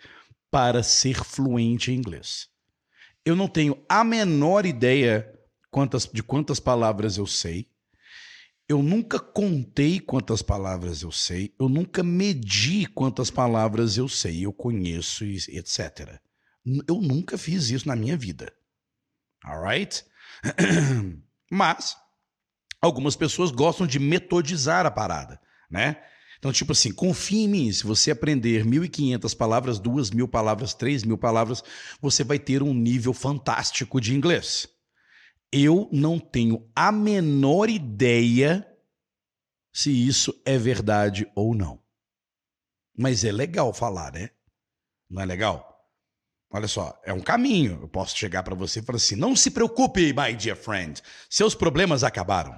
para 0.51 0.84
ser 0.84 1.24
fluente 1.24 1.91
em 1.91 1.96
inglês. 1.96 2.48
Eu 3.25 3.36
não 3.36 3.48
tenho 3.48 3.84
a 3.88 4.03
menor 4.03 4.65
ideia 4.65 5.32
quantas, 5.70 6.06
de 6.06 6.24
quantas 6.24 6.60
palavras 6.60 7.18
eu 7.18 7.27
sei. 7.27 7.70
Eu 8.68 8.84
nunca 8.84 9.20
contei 9.20 10.00
quantas 10.00 10.41
palavras 10.41 11.01
eu 11.01 11.12
sei. 11.12 11.53
Eu 11.60 11.68
nunca 11.68 12.03
medi 12.03 12.86
quantas 12.86 13.32
palavras 13.32 13.98
eu 13.98 14.08
sei, 14.08 14.46
eu 14.46 14.53
conheço, 14.53 15.24
etc. 15.25 16.20
Eu 16.88 17.01
nunca 17.01 17.38
fiz 17.38 17.70
isso 17.70 17.88
na 17.88 17.96
minha 17.96 18.15
vida. 18.15 18.53
Alright? 19.44 20.06
Mas 21.51 21.98
algumas 22.82 23.15
pessoas 23.15 23.51
gostam 23.51 23.88
de 23.88 24.00
metodizar 24.00 24.86
a 24.86 24.91
parada, 24.91 25.41
né? 25.70 26.01
Então, 26.39 26.53
tipo 26.53 26.72
assim, 26.72 26.91
confie 26.93 27.43
em 27.43 27.48
mim. 27.50 27.72
Se 27.72 27.86
você 27.86 28.12
aprender 28.12 28.65
1.500 28.65 29.36
palavras, 29.36 29.79
2.000 29.79 30.27
palavras, 30.27 30.74
3.000 30.74 31.17
palavras, 31.17 31.62
você 32.01 32.24
vai 32.24 32.39
ter 32.39 32.63
um 32.63 32.74
nível 32.74 33.13
fantástico 33.13 34.00
de 34.00 34.15
inglês. 34.15 34.67
Eu 35.51 35.89
não 35.91 36.17
tenho 36.17 36.65
a 36.74 36.91
menor 36.91 37.69
ideia 37.69 38.65
se 39.74 39.91
isso 39.91 40.34
é 40.46 40.58
verdade 40.58 41.29
ou 41.36 41.53
não. 41.53 41.81
Mas 42.98 43.25
é 43.25 43.31
legal 43.31 43.74
falar, 43.74 44.13
né? 44.13 44.29
Não 45.10 45.22
é 45.22 45.25
legal? 45.25 45.69
Olha 46.51 46.67
só, 46.67 47.00
é 47.03 47.13
um 47.13 47.22
caminho. 47.22 47.79
Eu 47.81 47.88
posso 47.88 48.17
chegar 48.17 48.43
para 48.43 48.55
você 48.55 48.79
e 48.79 48.84
falar 48.84 48.98
assim: 48.98 49.15
não 49.15 49.36
se 49.36 49.51
preocupe, 49.51 50.13
my 50.13 50.34
dear 50.36 50.58
friend, 50.58 51.01
seus 51.29 51.53
problemas 51.53 52.03
acabaram. 52.03 52.58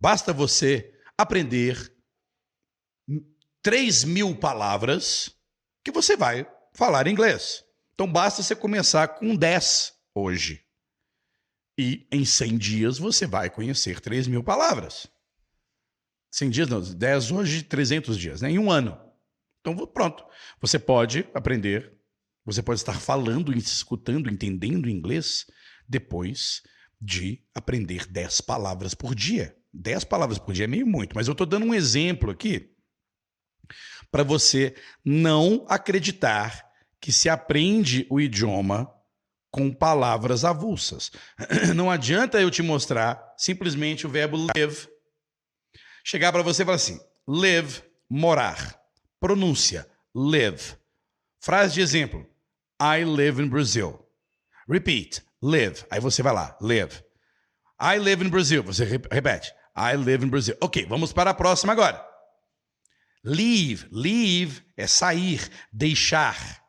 Basta 0.00 0.32
você 0.32 0.94
aprender 1.16 1.95
3 3.66 4.04
mil 4.04 4.32
palavras 4.36 5.34
que 5.84 5.90
você 5.90 6.16
vai 6.16 6.46
falar 6.72 7.08
inglês. 7.08 7.64
Então 7.94 8.06
basta 8.06 8.40
você 8.40 8.54
começar 8.54 9.08
com 9.08 9.34
10 9.34 9.92
hoje. 10.14 10.64
E 11.76 12.06
em 12.12 12.24
100 12.24 12.58
dias 12.58 12.96
você 12.96 13.26
vai 13.26 13.50
conhecer 13.50 13.98
3 13.98 14.28
mil 14.28 14.44
palavras. 14.44 15.08
100 16.30 16.50
dias, 16.50 16.68
não, 16.68 16.80
10 16.80 17.32
hoje, 17.32 17.64
300 17.64 18.16
dias, 18.16 18.40
né? 18.40 18.52
em 18.52 18.58
um 18.60 18.70
ano. 18.70 18.96
Então 19.60 19.74
pronto, 19.88 20.24
você 20.60 20.78
pode 20.78 21.28
aprender, 21.34 21.92
você 22.44 22.62
pode 22.62 22.78
estar 22.78 23.00
falando, 23.00 23.52
escutando, 23.52 24.30
entendendo 24.30 24.88
inglês 24.88 25.44
depois 25.88 26.62
de 27.00 27.44
aprender 27.52 28.06
10 28.06 28.42
palavras 28.42 28.94
por 28.94 29.12
dia. 29.12 29.56
10 29.74 30.04
palavras 30.04 30.38
por 30.38 30.54
dia 30.54 30.66
é 30.66 30.68
meio 30.68 30.86
muito, 30.86 31.16
mas 31.16 31.26
eu 31.26 31.32
estou 31.32 31.44
dando 31.44 31.66
um 31.66 31.74
exemplo 31.74 32.30
aqui 32.30 32.75
para 34.10 34.22
você 34.22 34.74
não 35.04 35.66
acreditar 35.68 36.66
que 37.00 37.12
se 37.12 37.28
aprende 37.28 38.06
o 38.10 38.20
idioma 38.20 38.92
com 39.50 39.72
palavras 39.72 40.44
avulsas. 40.44 41.10
Não 41.74 41.90
adianta 41.90 42.40
eu 42.40 42.50
te 42.50 42.62
mostrar 42.62 43.34
simplesmente 43.38 44.06
o 44.06 44.10
verbo 44.10 44.36
live, 44.54 44.88
chegar 46.04 46.30
para 46.30 46.42
você 46.42 46.62
e 46.62 46.64
falar 46.64 46.76
assim: 46.76 47.00
live, 47.26 47.82
morar. 48.08 48.78
Pronúncia: 49.18 49.88
live. 50.14 50.74
Frase 51.40 51.74
de 51.74 51.80
exemplo: 51.80 52.26
I 52.80 53.04
live 53.04 53.42
in 53.42 53.48
Brazil. 53.48 54.06
Repeat: 54.68 55.22
live. 55.40 55.84
Aí 55.90 56.00
você 56.00 56.22
vai 56.22 56.34
lá: 56.34 56.56
live. 56.60 57.02
I 57.80 57.98
live 57.98 58.26
in 58.26 58.28
Brazil. 58.28 58.62
Você 58.62 58.84
repete: 58.84 59.52
I 59.74 59.96
live 59.96 60.24
in 60.24 60.28
Brazil. 60.28 60.56
Ok, 60.60 60.84
vamos 60.86 61.12
para 61.12 61.30
a 61.30 61.34
próxima 61.34 61.72
agora. 61.72 62.05
Leave, 63.26 63.88
leave 63.90 64.62
é 64.76 64.86
sair, 64.86 65.50
deixar. 65.72 66.64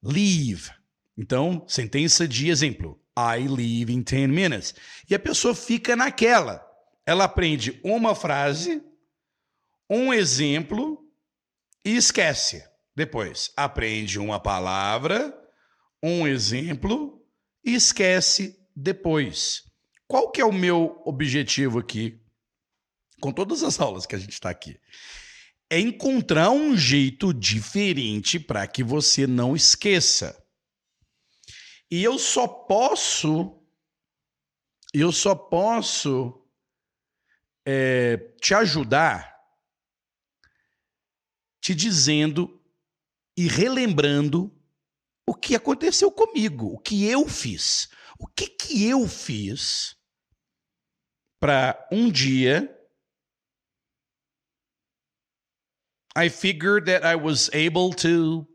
Leave. 0.00 0.70
Então, 1.18 1.64
sentença 1.66 2.28
de 2.28 2.48
exemplo. 2.48 3.00
I 3.18 3.48
leave 3.48 3.92
in 3.92 4.02
10 4.02 4.28
minutes. 4.30 4.72
E 5.10 5.16
a 5.16 5.18
pessoa 5.18 5.52
fica 5.52 5.96
naquela. 5.96 6.64
Ela 7.04 7.24
aprende 7.24 7.80
uma 7.82 8.14
frase, 8.14 8.84
um 9.90 10.14
exemplo 10.14 11.04
e 11.84 11.96
esquece. 11.96 12.64
Depois, 12.94 13.50
aprende 13.56 14.20
uma 14.20 14.38
palavra, 14.38 15.36
um 16.00 16.24
exemplo 16.24 17.20
e 17.64 17.74
esquece 17.74 18.56
depois. 18.76 19.64
Qual 20.06 20.30
que 20.30 20.40
é 20.40 20.44
o 20.44 20.52
meu 20.52 21.02
objetivo 21.04 21.80
aqui 21.80 22.20
com 23.20 23.32
todas 23.32 23.64
as 23.64 23.80
aulas 23.80 24.06
que 24.06 24.14
a 24.14 24.18
gente 24.18 24.34
está 24.34 24.50
aqui? 24.50 24.78
É 25.70 25.78
encontrar 25.80 26.50
um 26.50 26.76
jeito 26.76 27.32
diferente 27.32 28.38
para 28.38 28.66
que 28.66 28.82
você 28.82 29.26
não 29.26 29.56
esqueça. 29.56 30.40
E 31.90 32.02
eu 32.02 32.18
só 32.18 32.46
posso, 32.46 33.62
eu 34.92 35.12
só 35.12 35.34
posso 35.34 36.46
é, 37.64 38.16
te 38.40 38.54
ajudar 38.54 39.34
te 41.64 41.74
dizendo 41.74 42.62
e 43.34 43.48
relembrando 43.48 44.54
o 45.26 45.34
que 45.34 45.56
aconteceu 45.56 46.12
comigo, 46.12 46.66
o 46.66 46.78
que 46.78 47.06
eu 47.06 47.26
fiz. 47.26 47.88
O 48.18 48.26
que 48.26 48.46
que 48.48 48.84
eu 48.84 49.08
fiz 49.08 49.96
para 51.40 51.88
um 51.90 52.10
dia 52.10 52.73
I 56.16 56.28
figured 56.28 56.86
that 56.86 57.04
I 57.04 57.16
was 57.16 57.50
able 57.52 57.92
to 57.94 58.46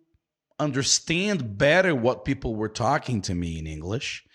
understand 0.60 1.58
better 1.58 1.95
what 1.95 2.26
people 2.26 2.56
were 2.56 2.69
talking 2.69 3.22
to 3.24 3.36
me 3.36 3.60
in 3.60 3.67
English. 3.67 4.26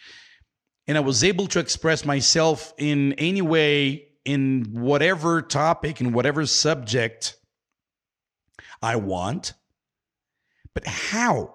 And 0.87 0.99
I 0.99 1.01
was 1.01 1.25
able 1.25 1.47
to 1.49 1.59
express 1.59 2.05
myself 2.05 2.75
in 2.77 3.15
any 3.15 3.41
way, 3.41 4.09
in 4.25 4.67
whatever 4.73 5.41
topic, 5.41 6.01
in 6.01 6.13
whatever 6.13 6.45
subject 6.45 7.37
I 8.83 8.97
want. 8.97 9.55
But 10.75 10.87
how? 10.87 11.55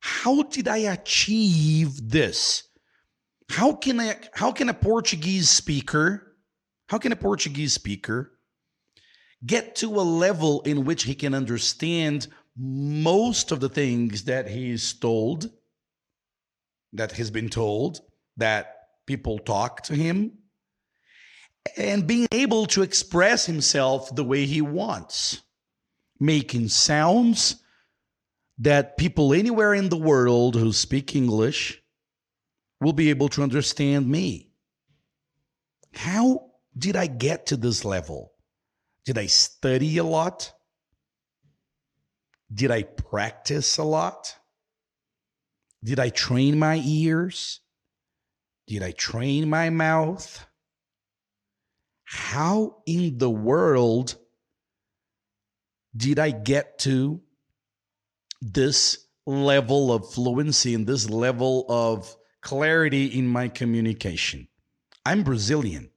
How 0.00 0.42
did 0.42 0.66
I 0.66 0.78
achieve 0.78 2.10
this? 2.10 2.64
How 3.48 3.74
can 3.74 4.00
I 4.00 4.16
how 4.32 4.52
can 4.52 4.68
a 4.68 4.74
Portuguese 4.74 5.50
speaker, 5.50 6.36
how 6.88 6.98
can 6.98 7.12
a 7.12 7.16
Portuguese 7.16 7.74
speaker 7.74 8.33
get 9.44 9.76
to 9.76 9.88
a 10.00 10.02
level 10.02 10.62
in 10.62 10.84
which 10.84 11.04
he 11.04 11.14
can 11.14 11.34
understand 11.34 12.28
most 12.56 13.50
of 13.52 13.60
the 13.60 13.68
things 13.68 14.24
that 14.24 14.48
he's 14.48 14.92
told, 14.94 15.50
that 16.92 17.12
he's 17.12 17.30
been 17.30 17.48
told, 17.48 18.00
that 18.36 18.76
people 19.06 19.38
talk 19.38 19.82
to 19.82 19.94
him, 19.94 20.32
and 21.76 22.06
being 22.06 22.28
able 22.32 22.66
to 22.66 22.82
express 22.82 23.46
himself 23.46 24.14
the 24.14 24.24
way 24.24 24.44
he 24.46 24.60
wants, 24.60 25.42
making 26.20 26.68
sounds 26.68 27.56
that 28.58 28.96
people 28.96 29.34
anywhere 29.34 29.74
in 29.74 29.88
the 29.88 29.96
world 29.96 30.54
who 30.54 30.72
speak 30.72 31.16
English 31.16 31.82
will 32.80 32.92
be 32.92 33.10
able 33.10 33.28
to 33.28 33.42
understand 33.42 34.08
me. 34.08 34.50
How 35.92 36.50
did 36.76 36.96
I 36.96 37.06
get 37.06 37.46
to 37.46 37.56
this 37.56 37.84
level? 37.84 38.33
Did 39.04 39.18
I 39.18 39.26
study 39.26 39.98
a 39.98 40.04
lot? 40.04 40.52
Did 42.52 42.70
I 42.70 42.82
practice 42.82 43.78
a 43.78 43.84
lot? 43.84 44.36
Did 45.82 46.00
I 46.00 46.08
train 46.08 46.58
my 46.58 46.80
ears? 46.84 47.60
Did 48.66 48.82
I 48.82 48.92
train 48.92 49.50
my 49.50 49.68
mouth? 49.70 50.46
How 52.04 52.76
in 52.86 53.18
the 53.18 53.30
world 53.30 54.16
did 55.96 56.18
I 56.18 56.30
get 56.30 56.78
to 56.80 57.20
this 58.40 59.06
level 59.26 59.92
of 59.92 60.10
fluency 60.12 60.74
and 60.74 60.86
this 60.86 61.08
level 61.08 61.66
of 61.68 62.16
clarity 62.40 63.06
in 63.06 63.26
my 63.28 63.48
communication? 63.48 64.48
I'm 65.04 65.22
Brazilian. 65.22 65.90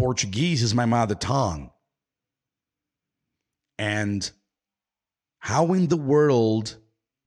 Portuguese 0.00 0.62
is 0.62 0.74
my 0.74 0.86
mother 0.86 1.14
tongue. 1.14 1.70
And 3.78 4.30
how 5.40 5.74
in 5.74 5.88
the 5.88 5.96
world 5.98 6.78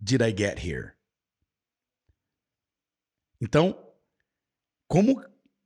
did 0.03 0.23
I 0.23 0.31
get 0.31 0.57
here? 0.57 0.95
Então, 3.39 3.77
como 4.87 5.23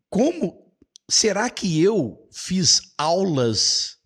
como 0.09 0.73
será 1.09 1.49
que 1.49 1.81
eu 1.81 2.27
fiz 2.29 2.81
aulas 2.97 3.97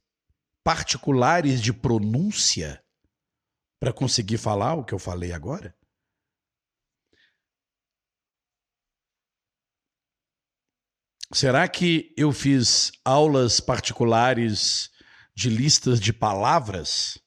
particulares 0.63 1.59
de 1.59 1.73
pronúncia 1.73 2.83
para 3.79 3.91
conseguir 3.91 4.37
falar 4.37 4.75
o 4.75 4.85
que 4.85 4.93
eu 4.93 4.99
falei 4.99 5.31
agora? 5.31 5.75
Será 11.33 11.65
que 11.65 12.13
eu 12.17 12.33
fiz 12.33 12.91
aulas 13.05 13.61
particulares 13.61 14.89
de 15.33 15.49
listas 15.49 15.97
de 15.97 16.11
palavras 16.11 17.17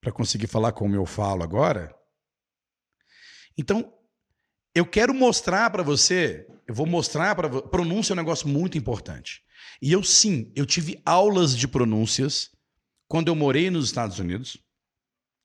para 0.00 0.12
conseguir 0.12 0.46
falar 0.46 0.70
como 0.70 0.94
eu 0.94 1.04
falo 1.04 1.42
agora? 1.42 1.92
Então, 3.58 3.92
eu 4.72 4.86
quero 4.86 5.12
mostrar 5.12 5.68
para 5.70 5.82
você, 5.82 6.46
eu 6.64 6.72
vou 6.72 6.86
mostrar 6.86 7.34
para 7.34 7.50
pronúncia 7.62 8.12
é 8.12 8.14
um 8.14 8.16
negócio 8.16 8.46
muito 8.46 8.78
importante. 8.78 9.42
E 9.82 9.90
eu 9.90 10.04
sim, 10.04 10.52
eu 10.54 10.64
tive 10.64 11.02
aulas 11.04 11.56
de 11.56 11.66
pronúncias 11.66 12.52
quando 13.08 13.26
eu 13.28 13.34
morei 13.34 13.68
nos 13.68 13.86
Estados 13.86 14.20
Unidos. 14.20 14.58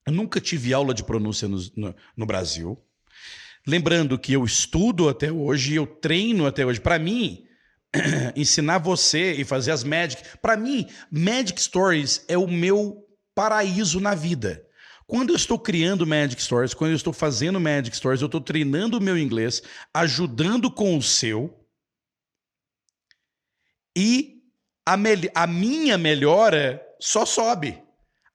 Eu 0.06 0.14
nunca 0.14 0.40
tive 0.40 0.72
aula 0.76 0.94
de 0.94 1.04
pronúncia 1.04 1.48
no, 1.48 1.58
no, 1.76 1.96
no 2.16 2.26
Brasil. 2.28 2.80
Lembrando 3.66 4.20
que 4.20 4.32
eu 4.34 4.46
estudo 4.46 5.10
até 5.10 5.32
hoje, 5.32 5.74
eu 5.74 5.88
treino 5.88 6.46
até 6.46 6.64
hoje. 6.64 6.80
Para 6.80 7.00
mim, 7.00 7.46
ensinar 8.36 8.80
você 8.80 9.34
e 9.34 9.44
fazer 9.44 9.72
as 9.72 9.84
Magic. 9.84 10.22
Para 10.40 10.58
mim, 10.58 10.88
Magic 11.12 11.62
Stories 11.62 12.24
é 12.28 12.38
o 12.38 12.48
meu 12.48 13.06
paraíso 13.34 14.00
na 14.00 14.16
vida. 14.16 14.66
Quando 15.08 15.30
eu 15.30 15.36
estou 15.36 15.60
criando 15.60 16.08
Magic 16.08 16.42
Stories, 16.42 16.74
quando 16.74 16.92
eu 16.92 16.96
estou 16.96 17.14
fazendo 17.14 17.60
Magic 17.60 17.96
Stories, 17.96 18.22
eu 18.22 18.26
estou 18.26 18.42
treinando 18.42 18.98
o 18.98 19.02
meu 19.02 19.18
inglês, 19.18 19.62
ajudando 19.94 20.72
com 20.72 20.98
o 20.98 21.02
seu. 21.02 21.64
E 23.96 24.42
a, 24.86 24.96
a 25.36 25.48
minha 25.48 25.98
melhora 25.98 26.82
só 27.00 27.26
sobe. 27.26 27.82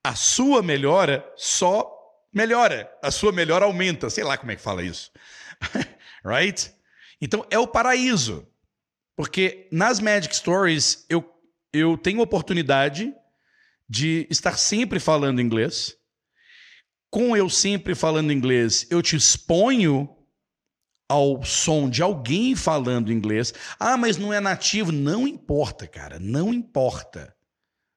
A 0.03 0.14
sua 0.14 0.62
melhora 0.62 1.29
só 1.37 1.90
melhora. 2.33 2.90
A 3.03 3.11
sua 3.11 3.33
melhora 3.33 3.64
aumenta. 3.64 4.09
Sei 4.09 4.23
lá 4.23 4.38
como 4.38 4.53
é 4.53 4.57
que 4.57 4.62
fala 4.62 4.83
isso. 4.83 5.11
right? 6.25 6.73
Então 7.20 7.44
é 7.51 7.59
o 7.59 7.66
paraíso. 7.66 8.49
Porque 9.20 9.68
nas 9.70 10.00
Magic 10.00 10.35
Stories 10.35 11.04
eu, 11.06 11.22
eu 11.74 11.98
tenho 11.98 12.22
oportunidade 12.22 13.14
de 13.87 14.26
estar 14.30 14.56
sempre 14.56 14.98
falando 14.98 15.42
inglês. 15.42 15.94
Com 17.11 17.37
eu 17.37 17.50
sempre 17.50 17.94
falando 17.94 18.33
inglês, 18.33 18.87
eu 18.88 19.02
te 19.02 19.16
exponho 19.16 20.09
ao 21.06 21.44
som 21.44 21.90
de 21.90 22.00
alguém 22.02 22.56
falando 22.56 23.12
inglês. 23.12 23.52
Ah, 23.78 23.94
mas 23.98 24.16
não 24.16 24.33
é 24.33 24.40
nativo. 24.40 24.90
Não 24.90 25.28
importa, 25.28 25.87
cara. 25.87 26.18
Não 26.18 26.50
importa. 26.50 27.37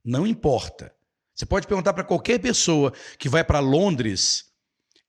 Não 0.03 0.27
importa. 0.27 0.93
Você 1.33 1.45
pode 1.45 1.67
perguntar 1.67 1.93
para 1.93 2.03
qualquer 2.03 2.37
pessoa 2.37 2.91
que 3.17 3.29
vai 3.29 3.45
para 3.45 3.61
Londres, 3.61 4.51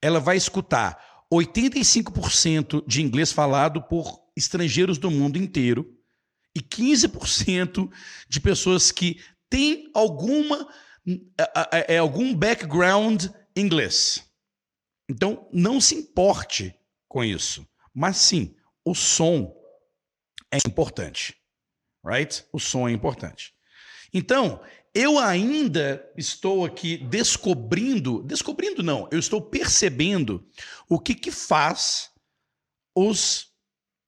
ela 0.01 0.21
vai 0.21 0.37
escutar 0.37 1.25
85% 1.29 2.85
de 2.87 3.03
inglês 3.03 3.33
falado 3.33 3.83
por 3.83 4.23
estrangeiros 4.37 4.97
do 4.97 5.11
mundo 5.11 5.39
inteiro 5.39 5.93
e 6.55 6.61
15% 6.61 7.91
de 8.29 8.41
pessoas 8.41 8.93
que 8.93 9.21
têm 9.51 9.91
alguma 9.95 10.69
é, 11.39 11.95
é, 11.95 11.99
algum 11.99 12.35
background 12.35 13.27
inglês. 13.55 14.25
Então, 15.09 15.49
não 15.53 15.81
se 15.81 15.95
importe 15.95 16.75
com 17.07 17.23
isso. 17.23 17.67
Mas 17.93 18.17
sim, 18.17 18.57
o 18.85 18.95
som 18.95 19.55
é 20.51 20.59
importante. 20.67 21.37
Right? 22.05 22.45
O 22.53 22.59
som 22.59 22.89
é 22.89 22.93
importante. 22.93 23.55
Então, 24.13 24.63
eu 24.95 25.19
ainda 25.19 26.09
estou 26.17 26.65
aqui 26.65 26.97
descobrindo, 26.97 28.23
descobrindo 28.23 28.83
não, 28.83 29.09
eu 29.11 29.19
estou 29.19 29.43
percebendo 29.43 30.47
o 30.89 31.01
que 31.01 31.15
que 31.15 31.31
faz 31.31 32.11
os 32.95 33.54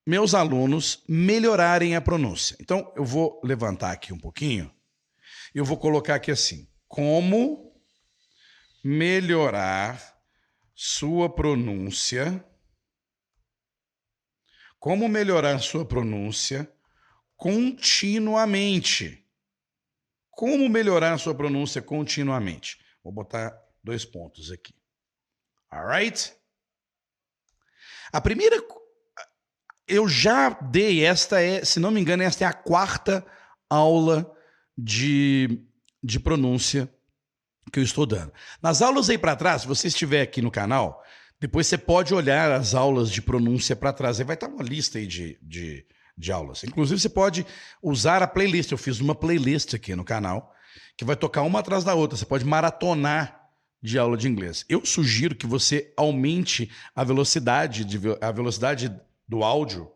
meus 0.07 0.33
alunos 0.33 1.03
melhorarem 1.07 1.95
a 1.95 2.01
pronúncia. 2.01 2.57
Então, 2.59 2.91
eu 2.95 3.05
vou 3.05 3.39
levantar 3.43 3.91
aqui 3.91 4.13
um 4.13 4.17
pouquinho 4.17 4.75
eu 5.53 5.65
vou 5.65 5.77
colocar 5.77 6.15
aqui 6.15 6.31
assim: 6.31 6.67
como 6.87 7.75
melhorar 8.83 10.21
sua 10.75 11.33
pronúncia. 11.33 12.43
Como 14.79 15.09
melhorar 15.09 15.59
sua 15.59 15.83
pronúncia 15.83 16.71
continuamente. 17.35 19.27
Como 20.29 20.69
melhorar 20.69 21.17
sua 21.17 21.33
pronúncia 21.33 21.81
continuamente? 21.81 22.79
Vou 23.03 23.11
botar 23.11 23.59
dois 23.83 24.05
pontos 24.05 24.51
aqui. 24.51 24.75
Alright? 25.71 26.35
A 28.13 28.21
primeira 28.21 28.61
eu 29.87 30.07
já 30.07 30.49
dei, 30.49 31.03
esta 31.03 31.41
é, 31.41 31.63
se 31.63 31.79
não 31.79 31.91
me 31.91 32.01
engano, 32.01 32.23
esta 32.23 32.43
é 32.43 32.47
a 32.47 32.53
quarta 32.53 33.25
aula 33.69 34.29
de, 34.77 35.61
de 36.03 36.19
pronúncia 36.19 36.91
que 37.71 37.79
eu 37.79 37.83
estou 37.83 38.05
dando. 38.05 38.31
Nas 38.61 38.81
aulas 38.81 39.09
aí 39.09 39.17
para 39.17 39.35
trás, 39.35 39.61
se 39.61 39.67
você 39.67 39.87
estiver 39.87 40.21
aqui 40.21 40.41
no 40.41 40.51
canal, 40.51 41.03
depois 41.39 41.67
você 41.67 41.77
pode 41.77 42.13
olhar 42.13 42.51
as 42.51 42.73
aulas 42.73 43.09
de 43.09 43.21
pronúncia 43.21 43.75
para 43.75 43.93
trás. 43.93 44.19
Aí 44.19 44.25
vai 44.25 44.35
estar 44.35 44.47
uma 44.47 44.63
lista 44.63 44.97
aí 44.97 45.05
de, 45.05 45.37
de, 45.41 45.85
de 46.17 46.31
aulas. 46.31 46.63
Inclusive, 46.63 46.99
você 46.99 47.09
pode 47.09 47.45
usar 47.81 48.23
a 48.23 48.27
playlist. 48.27 48.71
Eu 48.71 48.77
fiz 48.77 48.99
uma 48.99 49.13
playlist 49.13 49.73
aqui 49.73 49.95
no 49.95 50.03
canal 50.03 50.53
que 50.97 51.05
vai 51.05 51.15
tocar 51.15 51.43
uma 51.43 51.59
atrás 51.59 51.83
da 51.83 51.93
outra. 51.93 52.17
Você 52.17 52.25
pode 52.25 52.43
maratonar 52.43 53.39
de 53.81 53.99
aula 53.99 54.17
de 54.17 54.27
inglês. 54.27 54.65
Eu 54.67 54.83
sugiro 54.83 55.35
que 55.35 55.45
você 55.45 55.93
aumente 55.95 56.71
a 56.95 57.03
velocidade, 57.03 57.85
de, 57.85 57.99
a 58.19 58.31
velocidade 58.31 58.91
do 59.27 59.43
áudio 59.43 59.91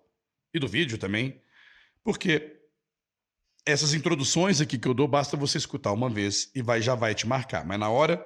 e 0.54 0.60
do 0.60 0.68
vídeo 0.68 0.98
também, 0.98 1.42
porque 2.04 2.60
essas 3.66 3.94
introduções 3.94 4.60
aqui 4.60 4.78
que 4.78 4.88
eu 4.88 4.94
dou, 4.94 5.08
basta 5.08 5.38
você 5.38 5.58
escutar 5.58 5.92
uma 5.92 6.10
vez 6.10 6.52
e 6.56 6.62
vai 6.62 6.82
já 6.82 6.96
vai 6.96 7.14
te 7.14 7.28
marcar. 7.28 7.66
Mas 7.66 7.80
na 7.80 7.90
hora 7.90 8.24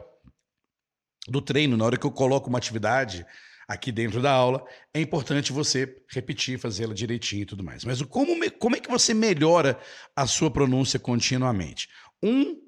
do 1.27 1.41
treino, 1.41 1.75
na 1.75 1.85
hora 1.85 1.97
que 1.97 2.05
eu 2.05 2.11
coloco 2.11 2.49
uma 2.49 2.57
atividade 2.57 3.25
aqui 3.67 3.91
dentro 3.91 4.21
da 4.21 4.31
aula, 4.31 4.65
é 4.93 5.01
importante 5.01 5.51
você 5.51 6.03
repetir, 6.09 6.59
fazê-la 6.59 6.93
direitinho 6.93 7.41
e 7.41 7.45
tudo 7.45 7.63
mais. 7.63 7.83
Mas 7.83 8.01
como, 8.03 8.33
como 8.51 8.75
é 8.75 8.79
que 8.79 8.89
você 8.89 9.13
melhora 9.13 9.79
a 10.15 10.27
sua 10.27 10.51
pronúncia 10.51 10.99
continuamente? 10.99 11.89
Um 12.21 12.61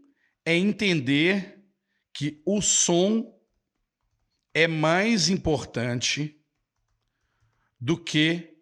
é 0.46 0.56
entender 0.56 1.64
que 2.14 2.42
o 2.46 2.62
som 2.62 3.34
é 4.54 4.68
mais 4.68 5.30
importante 5.30 6.37
do 7.80 8.02
que 8.02 8.58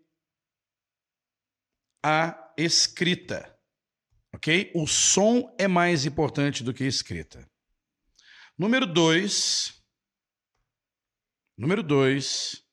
a 2.03 2.53
escrita. 2.57 3.51
Ok? 4.33 4.71
O 4.75 4.85
som 4.85 5.55
é 5.57 5.67
mais 5.67 6.05
importante 6.05 6.63
do 6.63 6.73
que 6.73 6.83
a 6.83 6.87
escrita. 6.87 7.49
Número 8.57 8.85
dois. 8.85 9.81
Número 11.57 11.81
dois. 11.81 12.63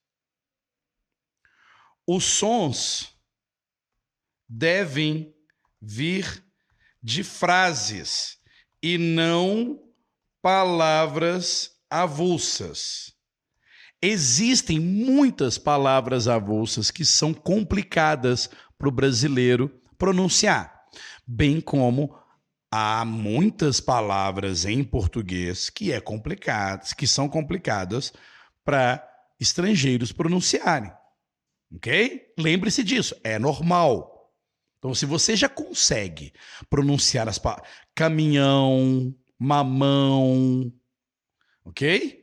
Os 2.07 2.25
sons 2.25 3.17
devem 4.49 5.35
vir 5.81 6.45
de 7.03 7.25
frases 7.25 8.41
e 8.83 8.99
não 8.99 9.81
palavras 10.43 11.81
avulsas. 11.89 13.12
Existem 14.05 14.81
muitas 14.81 15.59
palavras 15.59 16.27
avulsas 16.27 16.91
que 16.91 17.05
são 17.05 17.33
complicadas 17.33 18.51
para 18.77 18.89
o 18.89 18.93
brasileiro 18.93 19.71
pronunciar, 19.97 20.89
bem 21.25 21.61
como 21.61 22.19
há 22.69 23.05
muitas 23.05 23.81
palavras 23.81 24.65
em 24.65 24.83
português 24.83 25.71
que 25.71 25.93
é 25.93 26.01
complicadas, 26.01 26.93
que 26.93 27.07
são 27.07 27.29
complicadas 27.29 28.13
para 28.65 29.09
estrangeiros 29.39 30.11
pronunciarem. 30.11 30.93
Ok? 31.73 32.33
Lembre-se 32.37 32.83
disso, 32.83 33.15
é 33.23 33.39
normal. 33.39 34.33
Então, 34.79 34.93
se 34.95 35.07
você 35.07 35.37
já 35.37 35.49
consegue 35.49 36.33
pronunciar 36.69 37.29
as 37.29 37.39
palavras 37.39 37.69
caminhão, 37.95 39.15
mamão, 39.39 40.73
ok? 41.65 42.22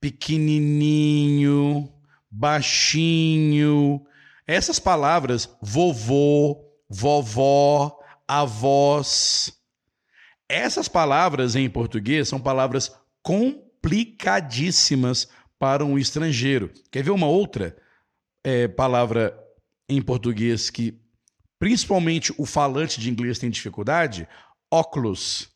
Pequenininho, 0.00 1.92
baixinho, 2.30 4.06
essas 4.46 4.78
palavras, 4.78 5.50
vovô, 5.60 6.64
vovó, 6.88 7.98
avós, 8.28 9.56
essas 10.48 10.88
palavras 10.88 11.56
em 11.56 11.68
português 11.68 12.28
são 12.28 12.40
palavras 12.40 12.96
complicadíssimas 13.22 15.28
para 15.58 15.84
um 15.84 15.98
estrangeiro. 15.98 16.72
Quer 16.90 17.02
ver 17.02 17.10
uma 17.10 17.26
outra 17.26 17.76
é, 18.44 18.68
palavra 18.68 19.36
em 19.88 20.00
português 20.00 20.70
que 20.70 21.00
principalmente 21.58 22.32
o 22.38 22.46
falante 22.46 23.00
de 23.00 23.10
inglês 23.10 23.40
tem 23.40 23.50
dificuldade? 23.50 24.28
Óculos. 24.70 25.50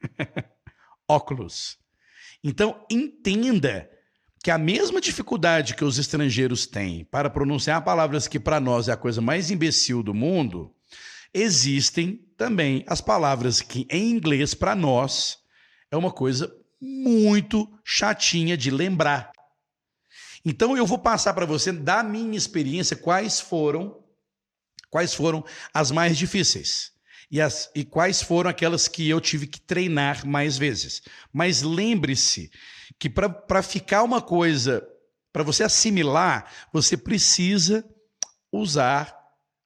Óculos. 1.08 1.78
Então, 2.48 2.86
entenda 2.88 3.90
que 4.40 4.52
a 4.52 4.56
mesma 4.56 5.00
dificuldade 5.00 5.74
que 5.74 5.84
os 5.84 5.98
estrangeiros 5.98 6.64
têm 6.64 7.04
para 7.06 7.28
pronunciar 7.28 7.82
palavras 7.82 8.28
que 8.28 8.38
para 8.38 8.60
nós 8.60 8.86
é 8.86 8.92
a 8.92 8.96
coisa 8.96 9.20
mais 9.20 9.50
imbecil 9.50 10.00
do 10.00 10.14
mundo, 10.14 10.72
existem 11.34 12.24
também 12.36 12.84
as 12.86 13.00
palavras 13.00 13.60
que 13.60 13.84
em 13.90 14.10
inglês 14.10 14.54
para 14.54 14.76
nós 14.76 15.38
é 15.90 15.96
uma 15.96 16.12
coisa 16.12 16.56
muito 16.80 17.68
chatinha 17.84 18.56
de 18.56 18.70
lembrar. 18.70 19.32
Então 20.44 20.76
eu 20.76 20.86
vou 20.86 20.98
passar 21.00 21.34
para 21.34 21.46
você 21.46 21.72
da 21.72 22.04
minha 22.04 22.38
experiência 22.38 22.96
quais 22.96 23.40
foram 23.40 24.04
quais 24.88 25.12
foram 25.12 25.44
as 25.74 25.90
mais 25.90 26.16
difíceis 26.16 26.92
e, 27.30 27.40
as, 27.40 27.70
e 27.74 27.84
quais 27.84 28.22
foram 28.22 28.50
aquelas 28.50 28.88
que 28.88 29.08
eu 29.08 29.20
tive 29.20 29.46
que 29.46 29.60
treinar 29.60 30.26
mais 30.26 30.56
vezes. 30.56 31.02
Mas 31.32 31.62
lembre-se 31.62 32.50
que 32.98 33.10
para 33.10 33.62
ficar 33.62 34.02
uma 34.02 34.20
coisa, 34.22 34.86
para 35.32 35.42
você 35.42 35.64
assimilar, 35.64 36.50
você 36.72 36.96
precisa 36.96 37.84
usar 38.52 39.14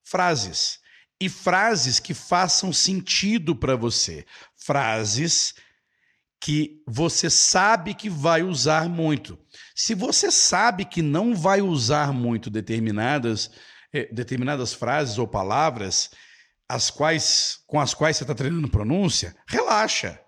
frases. 0.03 0.79
E 1.20 1.29
frases 1.29 2.01
que 2.01 2.14
façam 2.14 2.73
sentido 2.73 3.55
para 3.55 3.77
você. 3.77 4.25
Frases 4.57 5.55
que 6.40 6.83
você 6.87 7.29
sabe 7.29 7.92
que 7.92 8.09
vai 8.09 8.42
usar 8.42 8.88
muito. 8.88 9.38
Se 9.75 9.94
você 9.94 10.31
sabe 10.31 10.87
que 10.87 11.03
não 11.03 11.35
vai 11.35 11.61
usar 11.61 12.14
muito 12.14 12.49
determinadas, 12.49 13.51
eh, 13.92 14.09
determinadas 14.11 14.73
frases 14.73 15.18
ou 15.18 15.29
palavras, 15.29 16.11
as 16.70 16.88
quais, 16.88 17.64
com 17.66 17.80
as 17.80 17.92
quais 17.92 18.16
você 18.16 18.22
está 18.22 18.33
treinando 18.33 18.70
pronúncia, 18.70 19.37
relaxa, 19.44 20.24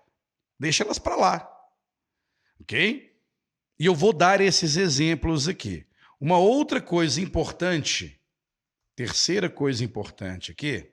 deixa 0.59 0.83
elas 0.83 0.99
para 0.99 1.15
lá, 1.15 1.49
ok? 2.59 3.17
E 3.79 3.85
eu 3.85 3.95
vou 3.95 4.11
dar 4.11 4.41
esses 4.41 4.75
exemplos 4.75 5.47
aqui. 5.47 5.87
Uma 6.19 6.37
outra 6.37 6.81
coisa 6.81 7.21
importante, 7.21 8.21
terceira 8.93 9.49
coisa 9.49 9.85
importante 9.85 10.51
aqui, 10.51 10.91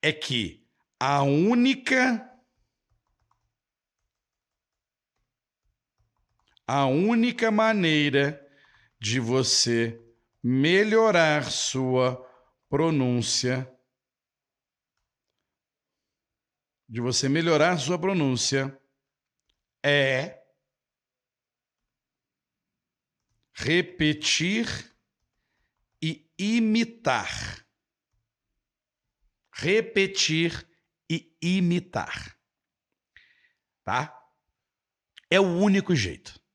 é 0.00 0.14
que 0.14 0.66
a 0.98 1.22
única 1.22 2.26
a 6.66 6.86
única 6.86 7.50
maneira 7.50 8.42
de 8.98 9.20
você 9.20 10.02
melhorar 10.42 11.50
sua 11.50 12.26
pronúncia, 12.66 13.70
de 16.88 17.00
você 17.00 17.28
melhorar 17.28 17.78
sua 17.78 17.98
pronúncia, 17.98 18.78
é 19.84 20.42
repetir 23.52 24.66
e 26.00 26.30
imitar. 26.38 27.66
Repetir 29.52 30.68
e 31.10 31.36
imitar. 31.40 32.38
Tá? 33.82 34.16
É 35.30 35.40
o 35.40 35.44
único 35.44 35.94
jeito 35.94 36.45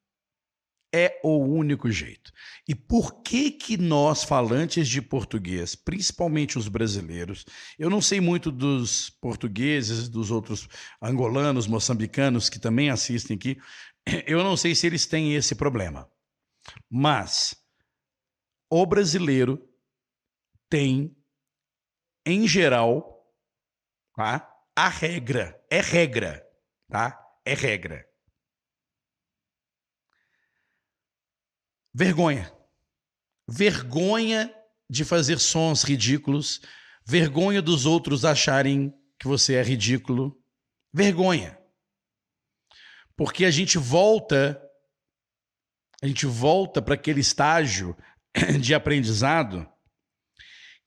é 0.94 1.20
o 1.24 1.38
único 1.38 1.90
jeito. 1.90 2.32
E 2.68 2.76
por 2.76 3.22
que 3.22 3.52
que 3.52 3.78
nós 3.78 4.24
falantes 4.24 4.88
de 4.88 5.02
português, 5.02 5.74
principalmente 5.76 6.58
os 6.58 6.68
brasileiros, 6.68 7.46
eu 7.80 7.90
não 7.90 8.02
sei 8.02 8.20
muito 8.20 8.52
dos 8.52 9.10
portugueses, 9.10 10.10
dos 10.10 10.32
outros 10.32 10.68
angolanos, 11.02 11.68
moçambicanos 11.68 12.50
que 12.50 12.60
também 12.60 12.90
assistem 12.90 13.36
aqui, 13.36 13.58
eu 14.28 14.44
não 14.44 14.58
sei 14.58 14.76
se 14.76 14.86
eles 14.86 15.06
têm 15.06 15.34
esse 15.34 15.56
problema. 15.56 16.10
Mas 16.90 17.56
o 18.70 18.86
brasileiro 18.86 19.68
tem 20.70 21.16
em 22.26 22.48
geral, 22.48 23.26
tá? 24.16 24.48
A 24.76 24.88
regra, 24.88 25.60
é 25.70 25.82
regra, 25.82 26.46
tá? 26.90 27.20
É 27.46 27.54
regra 27.54 28.11
Vergonha. 31.94 32.52
Vergonha 33.48 34.54
de 34.90 35.06
fazer 35.06 35.40
sons 35.40 35.84
ridículos, 35.84 36.62
vergonha 37.06 37.62
dos 37.62 37.86
outros 37.86 38.26
acharem 38.26 38.94
que 39.18 39.28
você 39.28 39.56
é 39.56 39.64
ridículo. 39.64 40.42
Vergonha. 40.94 41.58
Porque 43.16 43.46
a 43.46 43.52
gente 43.52 43.78
volta 43.78 44.62
a 46.02 46.08
gente 46.08 46.26
volta 46.26 46.82
para 46.82 46.96
aquele 46.96 47.20
estágio 47.20 47.96
de 48.60 48.74
aprendizado 48.74 49.70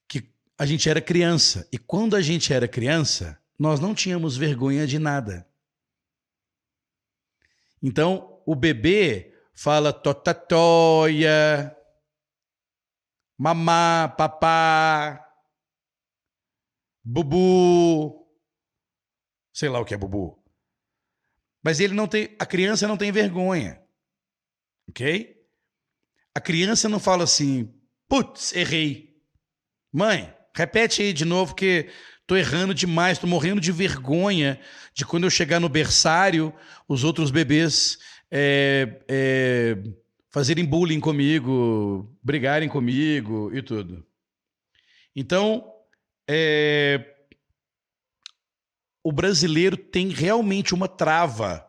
que 0.08 0.34
a 0.58 0.66
gente 0.66 0.88
era 0.88 1.00
criança. 1.00 1.68
E 1.72 1.78
quando 1.78 2.16
a 2.16 2.20
gente 2.20 2.52
era 2.52 2.66
criança, 2.66 3.40
nós 3.56 3.78
não 3.78 3.94
tínhamos 3.94 4.36
vergonha 4.36 4.86
de 4.88 4.98
nada. 4.98 5.48
Então, 7.80 8.42
o 8.44 8.56
bebê 8.56 9.33
fala 9.54 9.92
totatoia, 9.92 11.74
mamá, 13.38 14.08
papá, 14.08 15.24
bubu, 17.02 18.26
sei 19.52 19.68
lá 19.68 19.80
o 19.80 19.84
que 19.84 19.94
é 19.94 19.96
bubu. 19.96 20.42
Mas 21.62 21.80
ele 21.80 21.94
não 21.94 22.06
tem, 22.06 22.36
a 22.38 22.44
criança 22.44 22.86
não 22.86 22.96
tem 22.96 23.10
vergonha. 23.10 23.82
OK? 24.88 25.34
A 26.34 26.40
criança 26.40 26.88
não 26.88 26.98
fala 26.98 27.24
assim: 27.24 27.72
"Putz, 28.08 28.52
errei". 28.52 29.14
Mãe, 29.90 30.34
repete 30.54 31.00
aí 31.00 31.12
de 31.12 31.24
novo 31.24 31.54
que 31.54 31.90
tô 32.26 32.36
errando 32.36 32.74
demais, 32.74 33.18
tô 33.18 33.26
morrendo 33.26 33.60
de 33.60 33.72
vergonha 33.72 34.60
de 34.92 35.06
quando 35.06 35.24
eu 35.24 35.30
chegar 35.30 35.60
no 35.60 35.68
berçário, 35.68 36.54
os 36.88 37.04
outros 37.04 37.30
bebês 37.30 37.98
é, 38.36 39.00
é, 39.06 39.76
fazerem 40.28 40.64
bullying 40.64 40.98
comigo, 40.98 42.18
brigarem 42.20 42.68
comigo 42.68 43.54
e 43.54 43.62
tudo. 43.62 44.04
Então, 45.14 45.72
é, 46.28 47.14
o 49.04 49.12
brasileiro 49.12 49.76
tem 49.76 50.08
realmente 50.08 50.74
uma 50.74 50.88
trava. 50.88 51.64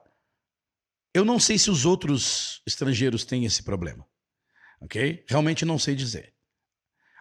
Eu 1.13 1.23
não 1.23 1.39
sei 1.39 1.60
se 1.60 1.69
os 1.69 1.86
outros 1.86 2.63
estrangeiros 2.65 3.23
têm 3.23 3.45
esse 3.45 3.62
problema, 3.62 4.04
ok? 4.82 5.23
Realmente 5.30 5.65
não 5.65 5.78
sei 5.78 5.93
dizer. 5.93 6.34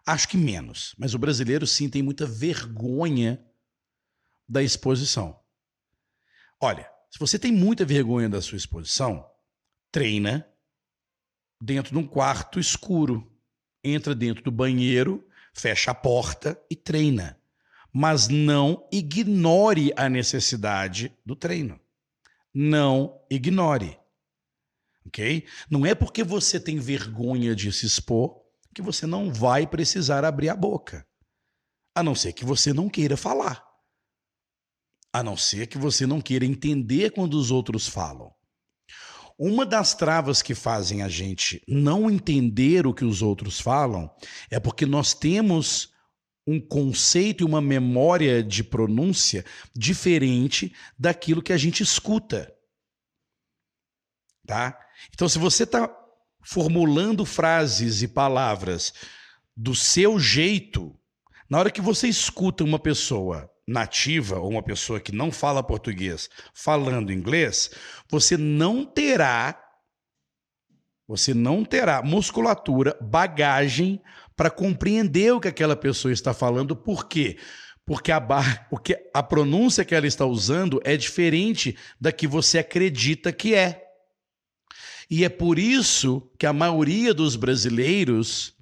Acho 0.07 0.27
que 0.27 0.39
menos, 0.39 0.95
mas 0.97 1.13
o 1.13 1.19
brasileiro 1.19 1.67
sim 1.67 1.91
tem 1.91 2.03
muita 2.03 2.25
vergonha 2.25 3.45
da 4.49 4.63
exposição. 4.63 5.39
Olha, 6.59 6.91
se 7.11 7.19
você 7.19 7.39
tem 7.39 7.53
muita 7.53 7.85
vergonha 7.85 8.29
da 8.29 8.41
sua 8.41 8.57
exposição, 8.57 9.34
treina 9.95 10.45
dentro 11.63 11.93
de 11.93 11.99
um 11.99 12.05
quarto 12.05 12.59
escuro. 12.59 13.31
Entra 13.85 14.13
dentro 14.13 14.43
do 14.43 14.51
banheiro, 14.51 15.25
fecha 15.53 15.93
a 15.93 15.95
porta 15.95 16.61
e 16.69 16.75
treina. 16.75 17.41
Mas 17.93 18.27
não 18.27 18.89
ignore 18.91 19.93
a 19.97 20.09
necessidade 20.09 21.17
do 21.25 21.37
treino. 21.37 21.79
Não 22.53 23.25
ignore. 23.31 23.97
Ok? 25.07 25.47
Não 25.71 25.87
é 25.87 25.95
porque 25.95 26.25
você 26.25 26.59
tem 26.59 26.81
vergonha 26.81 27.55
de 27.55 27.71
se 27.71 27.87
expor 27.87 28.43
que 28.75 28.83
você 28.83 29.07
não 29.07 29.33
vai 29.33 29.65
precisar 29.65 30.25
abrir 30.25 30.49
a 30.49 30.57
boca. 30.57 31.07
A 31.95 32.03
não 32.03 32.17
ser 32.17 32.33
que 32.33 32.45
você 32.45 32.73
não 32.73 32.89
queira 32.89 33.17
falar. 33.17 33.65
A 35.13 35.23
não 35.23 35.37
ser 35.37 35.69
que 35.69 35.79
você 35.79 36.05
não 36.05 36.21
queira 36.21 36.45
entender 36.45 37.13
quando 37.13 37.35
os 37.35 37.53
outros 37.53 37.87
falam. 37.87 38.35
Uma 39.38 39.66
das 39.66 39.94
travas 39.94 40.42
que 40.42 40.55
fazem 40.55 41.03
a 41.03 41.09
gente 41.09 41.62
não 41.66 42.09
entender 42.11 42.87
o 42.87 42.94
que 42.94 43.05
os 43.05 43.20
outros 43.20 43.61
falam 43.61 44.09
é 44.49 44.61
porque 44.61 44.87
nós 44.87 45.12
temos 45.12 45.92
um 46.47 46.61
conceito 46.61 47.42
e 47.42 47.47
uma 47.47 47.61
memória 47.61 48.42
de 48.42 48.62
pronúncia 48.62 49.44
diferente 49.75 50.75
daquilo 50.99 51.42
que 51.42 51.53
a 51.53 51.57
gente 51.57 51.83
escuta. 51.83 52.55
Tá? 54.47 54.79
Então, 55.12 55.29
se 55.29 55.38
você 55.38 55.64
está 55.64 55.90
formulando 56.42 57.25
frases 57.25 58.03
e 58.03 58.09
palavras 58.09 58.92
do 59.57 59.75
seu 59.75 60.20
jeito, 60.20 60.94
na 61.49 61.59
hora 61.59 61.70
que 61.70 61.81
você 61.81 62.07
escuta 62.07 62.62
uma 62.62 62.79
pessoa 62.79 63.51
nativa 63.66 64.38
ou 64.38 64.50
uma 64.50 64.62
pessoa 64.62 65.00
que 65.00 65.12
não 65.12 65.33
fala 65.33 65.62
português 65.62 66.29
falando 66.53 67.12
inglês, 67.12 67.70
você 68.11 68.37
não 68.37 68.85
terá 68.85 69.61
você 71.07 71.35
não 71.35 71.64
terá 71.64 72.03
musculatura, 72.03 72.96
bagagem 73.00 74.00
para 74.35 74.50
compreender 74.50 75.33
o 75.33 75.40
que 75.40 75.48
aquela 75.48 75.77
pessoa 75.77 76.12
está 76.12 76.33
falando. 76.33 76.74
Por 76.74 77.07
quê? 77.07 77.38
Porque 77.85 78.11
a, 78.11 78.18
bar... 78.18 78.66
Porque 78.70 78.96
a 79.12 79.22
pronúncia 79.22 79.85
que 79.85 79.94
ela 79.94 80.07
está 80.07 80.24
usando 80.24 80.81
é 80.83 80.96
diferente 80.96 81.77
da 82.00 82.11
que 82.11 82.27
você 82.27 82.59
acredita 82.59 83.33
que 83.33 83.55
é. 83.55 83.83
E 85.11 85.24
é 85.24 85.29
por 85.29 85.59
isso 85.59 86.33
que 86.38 86.46
a 86.46 86.53
maioria 86.53 87.12
dos 87.12 87.37
brasileiros 87.37 88.55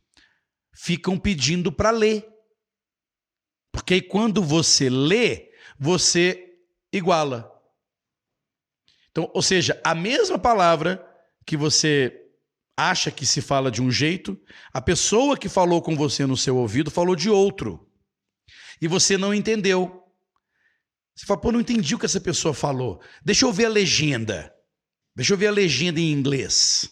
ficam 0.74 1.16
pedindo 1.16 1.70
para 1.70 1.92
ler. 1.92 2.31
Porque 3.72 4.02
quando 4.02 4.42
você 4.42 4.90
lê, 4.90 5.50
você 5.78 6.54
iguala. 6.92 7.50
Então, 9.10 9.30
ou 9.34 9.42
seja, 9.42 9.80
a 9.82 9.94
mesma 9.94 10.38
palavra 10.38 11.04
que 11.44 11.56
você 11.56 12.18
acha 12.76 13.10
que 13.10 13.26
se 13.26 13.40
fala 13.40 13.70
de 13.70 13.82
um 13.82 13.90
jeito, 13.90 14.38
a 14.72 14.80
pessoa 14.80 15.36
que 15.36 15.48
falou 15.48 15.82
com 15.82 15.96
você 15.96 16.26
no 16.26 16.36
seu 16.36 16.56
ouvido 16.56 16.90
falou 16.90 17.16
de 17.16 17.30
outro. 17.30 17.88
E 18.80 18.88
você 18.88 19.16
não 19.16 19.34
entendeu. 19.34 20.02
Você 21.14 21.26
fala, 21.26 21.40
pô, 21.40 21.52
não 21.52 21.60
entendi 21.60 21.94
o 21.94 21.98
que 21.98 22.06
essa 22.06 22.20
pessoa 22.20 22.54
falou. 22.54 23.00
Deixa 23.24 23.44
eu 23.44 23.52
ver 23.52 23.66
a 23.66 23.70
legenda. 23.70 24.52
Deixa 25.14 25.34
eu 25.34 25.38
ver 25.38 25.48
a 25.48 25.52
legenda 25.52 26.00
em 26.00 26.10
inglês. 26.10 26.90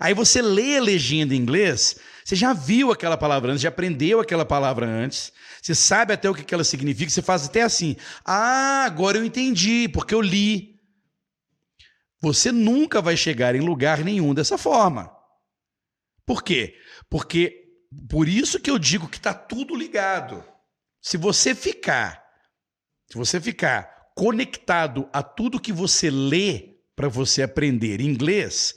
Aí 0.00 0.14
você 0.14 0.40
lê 0.40 0.78
a 0.78 0.82
legenda 0.82 1.34
em 1.34 1.38
inglês, 1.38 1.98
você 2.24 2.36
já 2.36 2.52
viu 2.52 2.92
aquela 2.92 3.16
palavra 3.16 3.52
antes, 3.52 3.62
já 3.62 3.68
aprendeu 3.68 4.20
aquela 4.20 4.44
palavra 4.44 4.86
antes, 4.86 5.32
você 5.68 5.74
sabe 5.74 6.14
até 6.14 6.30
o 6.30 6.34
que 6.34 6.54
ela 6.54 6.64
significa, 6.64 7.10
você 7.10 7.20
faz 7.20 7.44
até 7.44 7.60
assim. 7.60 7.94
Ah, 8.24 8.84
agora 8.86 9.18
eu 9.18 9.24
entendi, 9.24 9.86
porque 9.86 10.14
eu 10.14 10.20
li. 10.22 10.80
Você 12.22 12.50
nunca 12.50 13.02
vai 13.02 13.18
chegar 13.18 13.54
em 13.54 13.60
lugar 13.60 14.02
nenhum 14.02 14.32
dessa 14.32 14.56
forma. 14.56 15.14
Por 16.24 16.42
quê? 16.42 16.74
Porque 17.10 17.66
por 18.08 18.26
isso 18.26 18.58
que 18.58 18.70
eu 18.70 18.78
digo 18.78 19.08
que 19.08 19.18
está 19.18 19.34
tudo 19.34 19.76
ligado. 19.76 20.42
Se 21.02 21.18
você 21.18 21.54
ficar, 21.54 22.24
se 23.10 23.18
você 23.18 23.38
ficar 23.38 24.08
conectado 24.16 25.06
a 25.12 25.22
tudo 25.22 25.60
que 25.60 25.72
você 25.72 26.10
lê 26.10 26.78
para 26.96 27.10
você 27.10 27.42
aprender 27.42 28.00
inglês, 28.00 28.72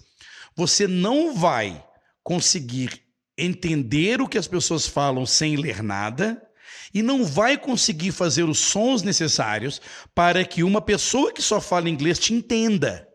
você 0.58 0.88
não 0.88 1.34
vai 1.34 1.82
conseguir 2.21 3.01
entender 3.38 4.21
o 4.21 4.27
que 4.27 4.38
as 4.38 4.47
pessoas 4.47 4.86
falam 4.86 5.25
sem 5.25 5.56
ler 5.56 5.82
nada 5.82 6.50
e 6.93 7.01
não 7.01 7.23
vai 7.25 7.58
conseguir 7.58 8.12
fazer 8.12 8.43
os 8.43 8.60
sons 8.60 9.04
necessários 9.04 9.82
para 10.13 10.45
que 10.45 10.63
uma 10.63 10.82
pessoa 10.82 11.34
que 11.34 11.41
só 11.41 11.62
fala 11.62 11.89
inglês 11.89 12.19
te 12.19 12.34
entenda. 12.34 13.08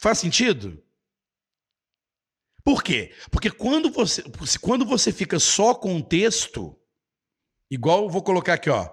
Faz 0.00 0.18
sentido? 0.18 0.82
Por 2.64 2.82
quê? 2.82 3.14
Porque 3.30 3.50
quando 3.50 3.90
você, 3.90 4.22
quando 4.60 4.84
você 4.84 5.12
fica 5.12 5.38
só 5.38 5.74
com 5.74 5.96
o 5.96 6.02
texto, 6.02 6.78
igual 7.70 8.08
vou 8.08 8.22
colocar 8.22 8.54
aqui, 8.54 8.68
ó. 8.68 8.90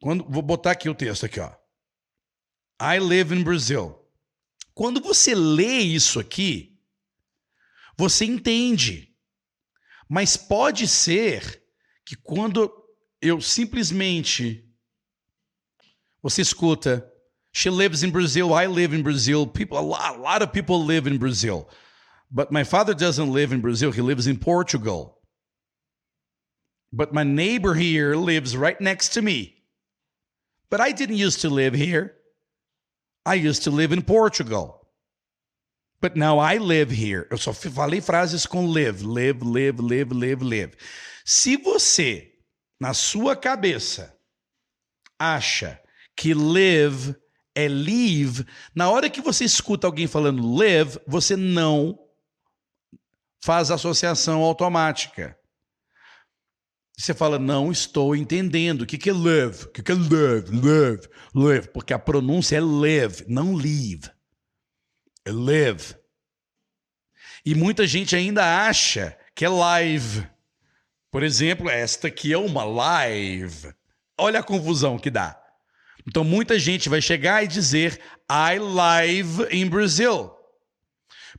Quando, 0.00 0.24
vou 0.28 0.42
botar 0.42 0.72
aqui 0.72 0.88
o 0.88 0.94
texto 0.94 1.26
aqui, 1.26 1.38
ó. 1.38 1.54
I 2.80 2.98
live 2.98 3.34
in 3.34 3.44
Brazil. 3.44 3.98
Quando 4.74 5.00
você 5.00 5.34
lê 5.34 5.78
isso 5.78 6.18
aqui, 6.18 6.80
você 7.96 8.24
entende. 8.24 9.11
Mas 10.14 10.36
pode 10.36 10.86
ser 10.86 11.64
que 12.04 12.14
quando 12.16 12.70
eu 13.18 13.40
simplesmente 13.40 14.62
você 16.22 16.42
escuta 16.42 17.10
She 17.54 17.70
lives 17.70 18.02
in 18.02 18.10
Brazil, 18.10 18.52
I 18.52 18.66
live 18.66 18.92
in 18.92 19.02
Brazil, 19.02 19.46
people 19.46 19.78
a 19.78 19.80
lot, 19.80 20.16
a 20.16 20.18
lot 20.18 20.42
of 20.42 20.52
people 20.52 20.84
live 20.84 21.06
in 21.06 21.16
Brazil. 21.16 21.66
But 22.30 22.52
my 22.52 22.62
father 22.62 22.92
doesn't 22.92 23.32
live 23.32 23.54
in 23.54 23.62
Brazil, 23.62 23.90
he 23.90 24.02
lives 24.02 24.26
in 24.26 24.38
Portugal. 24.38 25.18
But 26.92 27.14
my 27.14 27.24
neighbor 27.24 27.72
here 27.72 28.14
lives 28.14 28.54
right 28.54 28.78
next 28.82 29.14
to 29.14 29.22
me. 29.22 29.64
But 30.68 30.82
I 30.82 30.92
didn't 30.92 31.16
used 31.16 31.40
to 31.40 31.48
live 31.48 31.72
here. 31.72 32.16
I 33.24 33.34
used 33.34 33.62
to 33.62 33.70
live 33.70 33.92
in 33.92 34.02
Portugal. 34.02 34.81
But 36.02 36.16
now 36.16 36.40
I 36.40 36.58
live 36.58 36.90
here. 36.90 37.28
Eu 37.30 37.38
só 37.38 37.52
falei 37.52 38.00
frases 38.00 38.44
com 38.44 38.66
live, 38.66 39.04
live, 39.04 39.44
live, 39.44 39.80
live, 39.80 40.12
live, 40.12 40.44
live. 40.44 40.72
Se 41.24 41.56
você, 41.56 42.32
na 42.80 42.92
sua 42.92 43.36
cabeça, 43.36 44.12
acha 45.16 45.80
que 46.16 46.34
live 46.34 47.14
é 47.54 47.68
live, 47.68 48.44
na 48.74 48.90
hora 48.90 49.08
que 49.08 49.20
você 49.20 49.44
escuta 49.44 49.86
alguém 49.86 50.08
falando 50.08 50.56
live, 50.56 50.98
você 51.06 51.36
não 51.36 51.96
faz 53.44 53.70
associação 53.70 54.42
automática. 54.42 55.38
Você 56.98 57.14
fala, 57.14 57.38
não 57.38 57.70
estou 57.70 58.16
entendendo. 58.16 58.82
O 58.82 58.86
que, 58.86 58.98
que 58.98 59.10
é 59.10 59.12
live? 59.12 59.64
O 59.64 59.68
que, 59.68 59.82
que 59.82 59.92
é 59.92 59.94
live? 59.94 60.50
Live, 60.50 61.08
live. 61.32 61.68
Porque 61.68 61.92
a 61.92 61.98
pronúncia 61.98 62.56
é 62.56 62.60
live, 62.60 63.24
não 63.28 63.54
leave. 63.54 64.10
Live. 65.28 65.94
E 67.44 67.54
muita 67.54 67.86
gente 67.86 68.14
ainda 68.16 68.66
acha 68.66 69.16
que 69.34 69.44
é 69.44 69.48
live. 69.48 70.26
Por 71.10 71.22
exemplo, 71.22 71.68
esta 71.68 72.08
aqui 72.08 72.32
é 72.32 72.38
uma 72.38 72.64
live. 72.64 73.72
Olha 74.18 74.40
a 74.40 74.44
confusão 74.44 74.98
que 74.98 75.10
dá. 75.10 75.40
Então 76.06 76.24
muita 76.24 76.58
gente 76.58 76.88
vai 76.88 77.00
chegar 77.00 77.44
e 77.44 77.48
dizer 77.48 78.00
I 78.30 78.58
live 78.58 79.46
in 79.50 79.68
Brazil 79.68 80.32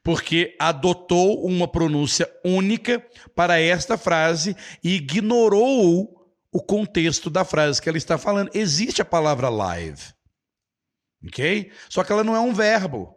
porque 0.04 0.56
adotou 0.60 1.46
uma 1.46 1.68
pronúncia 1.68 2.30
única 2.44 3.06
para 3.34 3.60
esta 3.60 3.98
frase 3.98 4.56
e 4.84 4.96
ignorou 4.96 6.30
o 6.52 6.62
contexto 6.62 7.30
da 7.30 7.46
frase 7.46 7.82
que 7.82 7.88
ela 7.88 7.98
está 7.98 8.18
falando. 8.18 8.52
Existe 8.54 9.02
a 9.02 9.06
palavra 9.06 9.48
live, 9.50 10.02
ok? 11.26 11.72
Só 11.90 12.04
que 12.04 12.12
ela 12.12 12.24
não 12.24 12.36
é 12.36 12.40
um 12.40 12.54
verbo. 12.54 13.16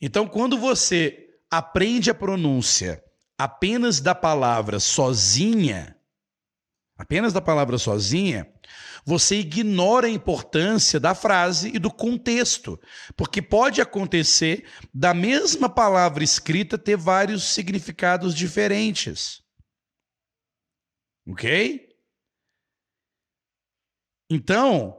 Então, 0.00 0.28
quando 0.28 0.58
você 0.58 1.30
aprende 1.50 2.10
a 2.10 2.14
pronúncia 2.14 3.02
apenas 3.38 4.00
da 4.00 4.14
palavra 4.14 4.78
sozinha, 4.78 5.96
apenas 6.96 7.32
da 7.32 7.40
palavra 7.40 7.78
sozinha, 7.78 8.50
você 9.04 9.36
ignora 9.36 10.06
a 10.06 10.10
importância 10.10 10.98
da 10.98 11.14
frase 11.14 11.70
e 11.74 11.78
do 11.78 11.92
contexto, 11.92 12.80
porque 13.16 13.40
pode 13.40 13.80
acontecer 13.80 14.68
da 14.92 15.14
mesma 15.14 15.68
palavra 15.68 16.24
escrita 16.24 16.76
ter 16.76 16.96
vários 16.96 17.44
significados 17.44 18.34
diferentes. 18.34 19.42
Ok? 21.26 21.88
Então, 24.28 24.96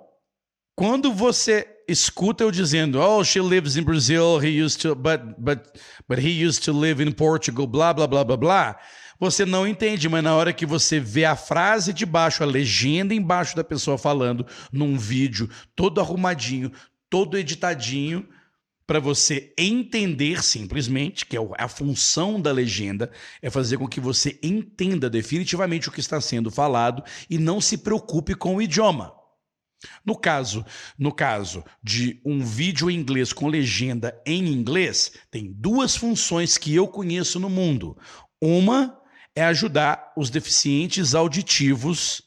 quando 0.75 1.11
você 1.11 1.76
escuta 1.87 2.43
eu 2.43 2.51
dizendo, 2.51 2.99
oh, 2.99 3.23
she 3.23 3.39
lives 3.39 3.77
in 3.77 3.83
Brazil, 3.83 4.39
he 4.43 4.63
used 4.63 4.81
to, 4.81 4.95
but, 4.95 5.21
but, 5.37 5.79
but 6.07 6.19
he 6.19 6.45
used 6.45 6.63
to 6.65 6.71
live 6.71 7.01
in 7.01 7.11
Portugal, 7.11 7.65
blá, 7.65 7.93
blá, 7.93 8.07
blá, 8.07 8.23
blá, 8.23 8.37
blá 8.37 8.79
você 9.19 9.45
não 9.45 9.67
entende, 9.67 10.07
mas 10.07 10.23
na 10.23 10.35
hora 10.35 10.53
que 10.53 10.65
você 10.65 10.99
vê 10.99 11.25
a 11.25 11.35
frase 11.35 11.91
de 11.91 12.05
baixo, 12.05 12.43
a 12.43 12.45
legenda 12.45 13.13
embaixo 13.13 13.55
da 13.55 13.63
pessoa 13.63 13.97
falando, 13.97 14.45
num 14.71 14.97
vídeo 14.97 15.49
todo 15.75 15.99
arrumadinho, 15.99 16.71
todo 17.09 17.37
editadinho, 17.37 18.27
para 18.85 18.99
você 18.99 19.53
entender 19.57 20.43
simplesmente, 20.43 21.25
que 21.25 21.35
é 21.35 21.39
a 21.57 21.67
função 21.67 22.39
da 22.39 22.51
legenda, 22.51 23.11
é 23.41 23.49
fazer 23.49 23.77
com 23.77 23.87
que 23.87 23.99
você 23.99 24.39
entenda 24.41 25.09
definitivamente 25.09 25.89
o 25.89 25.91
que 25.91 25.99
está 25.99 26.21
sendo 26.21 26.49
falado 26.49 27.03
e 27.29 27.37
não 27.37 27.59
se 27.59 27.77
preocupe 27.77 28.33
com 28.33 28.55
o 28.55 28.61
idioma. 28.61 29.13
No 30.05 30.15
caso, 30.15 30.65
no 30.97 31.11
caso 31.11 31.63
de 31.83 32.19
um 32.25 32.43
vídeo 32.43 32.89
em 32.89 32.95
inglês 32.95 33.31
com 33.31 33.47
legenda 33.47 34.19
em 34.25 34.47
inglês, 34.47 35.11
tem 35.29 35.51
duas 35.51 35.95
funções 35.95 36.57
que 36.57 36.73
eu 36.73 36.87
conheço 36.87 37.39
no 37.39 37.49
mundo. 37.49 37.97
Uma 38.41 38.99
é 39.35 39.43
ajudar 39.43 40.13
os 40.17 40.29
deficientes 40.29 41.13
auditivos 41.13 42.23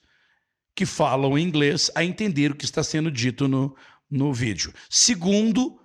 que 0.74 0.86
falam 0.86 1.36
inglês 1.36 1.90
a 1.94 2.04
entender 2.04 2.52
o 2.52 2.54
que 2.54 2.64
está 2.64 2.82
sendo 2.82 3.10
dito 3.10 3.48
no, 3.48 3.76
no 4.08 4.32
vídeo. 4.32 4.72
Segundo, 4.88 5.80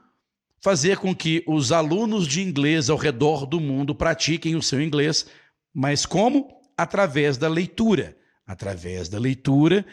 fazer 0.62 0.98
com 0.98 1.16
que 1.16 1.44
os 1.48 1.72
alunos 1.72 2.28
de 2.28 2.42
inglês 2.42 2.90
ao 2.90 2.98
redor 2.98 3.46
do 3.46 3.60
mundo 3.60 3.96
pratiquem 3.96 4.56
o 4.56 4.62
seu 4.62 4.82
inglês, 4.82 5.26
mas 5.74 6.06
como? 6.06 6.48
Através 6.78 7.38
da 7.38 7.48
leitura. 7.48 8.16
Através 8.48 9.10
da 9.10 9.18
leitura, 9.18 9.84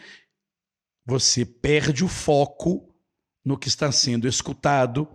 você 1.05 1.45
perde 1.45 2.03
o 2.03 2.07
foco 2.07 2.93
no 3.43 3.57
que 3.57 3.67
está 3.67 3.91
sendo 3.91 4.27
escutado 4.27 5.07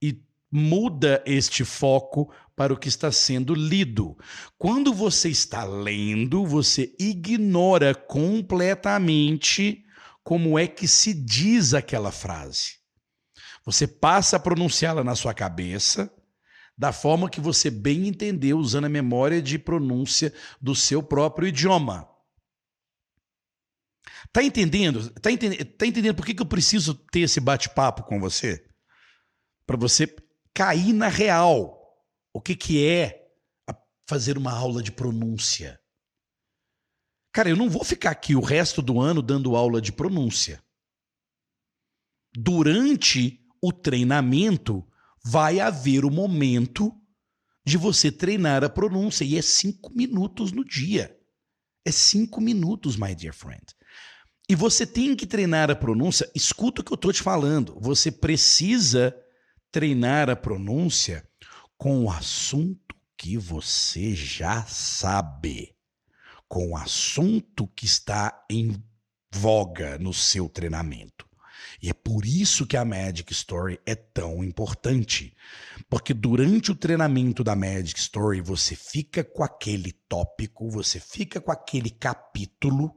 e 0.00 0.22
muda 0.50 1.22
este 1.24 1.64
foco 1.64 2.32
para 2.54 2.72
o 2.72 2.76
que 2.76 2.88
está 2.88 3.10
sendo 3.10 3.54
lido. 3.54 4.16
Quando 4.58 4.92
você 4.92 5.30
está 5.30 5.64
lendo, 5.64 6.46
você 6.46 6.94
ignora 6.98 7.94
completamente 7.94 9.84
como 10.22 10.58
é 10.58 10.66
que 10.66 10.86
se 10.86 11.14
diz 11.14 11.72
aquela 11.74 12.12
frase. 12.12 12.76
Você 13.64 13.86
passa 13.86 14.36
a 14.36 14.40
pronunciá-la 14.40 15.02
na 15.02 15.14
sua 15.14 15.32
cabeça 15.32 16.12
da 16.76 16.92
forma 16.92 17.30
que 17.30 17.40
você 17.40 17.70
bem 17.70 18.08
entendeu, 18.08 18.58
usando 18.58 18.86
a 18.86 18.88
memória 18.88 19.40
de 19.40 19.58
pronúncia 19.58 20.32
do 20.60 20.74
seu 20.74 21.02
próprio 21.02 21.48
idioma. 21.48 22.08
Tá 24.32 24.42
entendendo? 24.42 25.10
Tá, 25.20 25.30
entendendo? 25.30 25.64
tá 25.76 25.86
entendendo 25.86 26.16
por 26.16 26.24
que, 26.24 26.34
que 26.34 26.42
eu 26.42 26.46
preciso 26.46 26.94
ter 26.94 27.20
esse 27.20 27.38
bate-papo 27.38 28.02
com 28.04 28.18
você? 28.18 28.64
Para 29.66 29.76
você 29.76 30.06
cair 30.54 30.92
na 30.92 31.08
real. 31.08 31.78
O 32.32 32.40
que, 32.40 32.56
que 32.56 32.86
é 32.86 33.28
fazer 34.08 34.38
uma 34.38 34.52
aula 34.52 34.82
de 34.82 34.90
pronúncia? 34.90 35.78
Cara, 37.32 37.50
eu 37.50 37.56
não 37.56 37.68
vou 37.68 37.84
ficar 37.84 38.10
aqui 38.10 38.34
o 38.34 38.40
resto 38.40 38.80
do 38.80 39.00
ano 39.00 39.20
dando 39.22 39.54
aula 39.54 39.80
de 39.80 39.92
pronúncia. 39.92 40.62
Durante 42.34 43.38
o 43.62 43.70
treinamento, 43.70 44.86
vai 45.24 45.60
haver 45.60 46.04
o 46.04 46.10
momento 46.10 46.90
de 47.64 47.76
você 47.76 48.10
treinar 48.10 48.64
a 48.64 48.68
pronúncia. 48.68 49.24
E 49.24 49.36
é 49.36 49.42
cinco 49.42 49.92
minutos 49.94 50.52
no 50.52 50.64
dia. 50.64 51.14
É 51.84 51.92
cinco 51.92 52.40
minutos, 52.40 52.96
my 52.96 53.14
dear 53.14 53.34
friend. 53.34 53.64
E 54.48 54.54
você 54.54 54.86
tem 54.86 55.14
que 55.14 55.26
treinar 55.26 55.70
a 55.70 55.76
pronúncia. 55.76 56.30
Escuta 56.34 56.80
o 56.80 56.84
que 56.84 56.92
eu 56.92 56.96
estou 56.96 57.12
te 57.12 57.22
falando. 57.22 57.76
Você 57.80 58.10
precisa 58.10 59.14
treinar 59.70 60.28
a 60.28 60.36
pronúncia 60.36 61.26
com 61.78 62.04
o 62.04 62.10
assunto 62.10 62.94
que 63.16 63.38
você 63.38 64.14
já 64.14 64.64
sabe, 64.64 65.74
com 66.48 66.72
o 66.72 66.76
assunto 66.76 67.66
que 67.68 67.86
está 67.86 68.44
em 68.50 68.82
voga 69.32 69.98
no 69.98 70.12
seu 70.12 70.48
treinamento. 70.48 71.26
E 71.80 71.88
é 71.88 71.92
por 71.92 72.24
isso 72.24 72.66
que 72.66 72.76
a 72.76 72.84
Magic 72.84 73.32
Story 73.32 73.80
é 73.86 73.94
tão 73.94 74.44
importante. 74.44 75.34
Porque 75.88 76.14
durante 76.14 76.70
o 76.70 76.76
treinamento 76.76 77.42
da 77.42 77.56
Magic 77.56 77.98
Story, 77.98 78.40
você 78.40 78.76
fica 78.76 79.24
com 79.24 79.42
aquele 79.42 79.92
tópico, 80.08 80.70
você 80.70 81.00
fica 81.00 81.40
com 81.40 81.50
aquele 81.50 81.90
capítulo, 81.90 82.96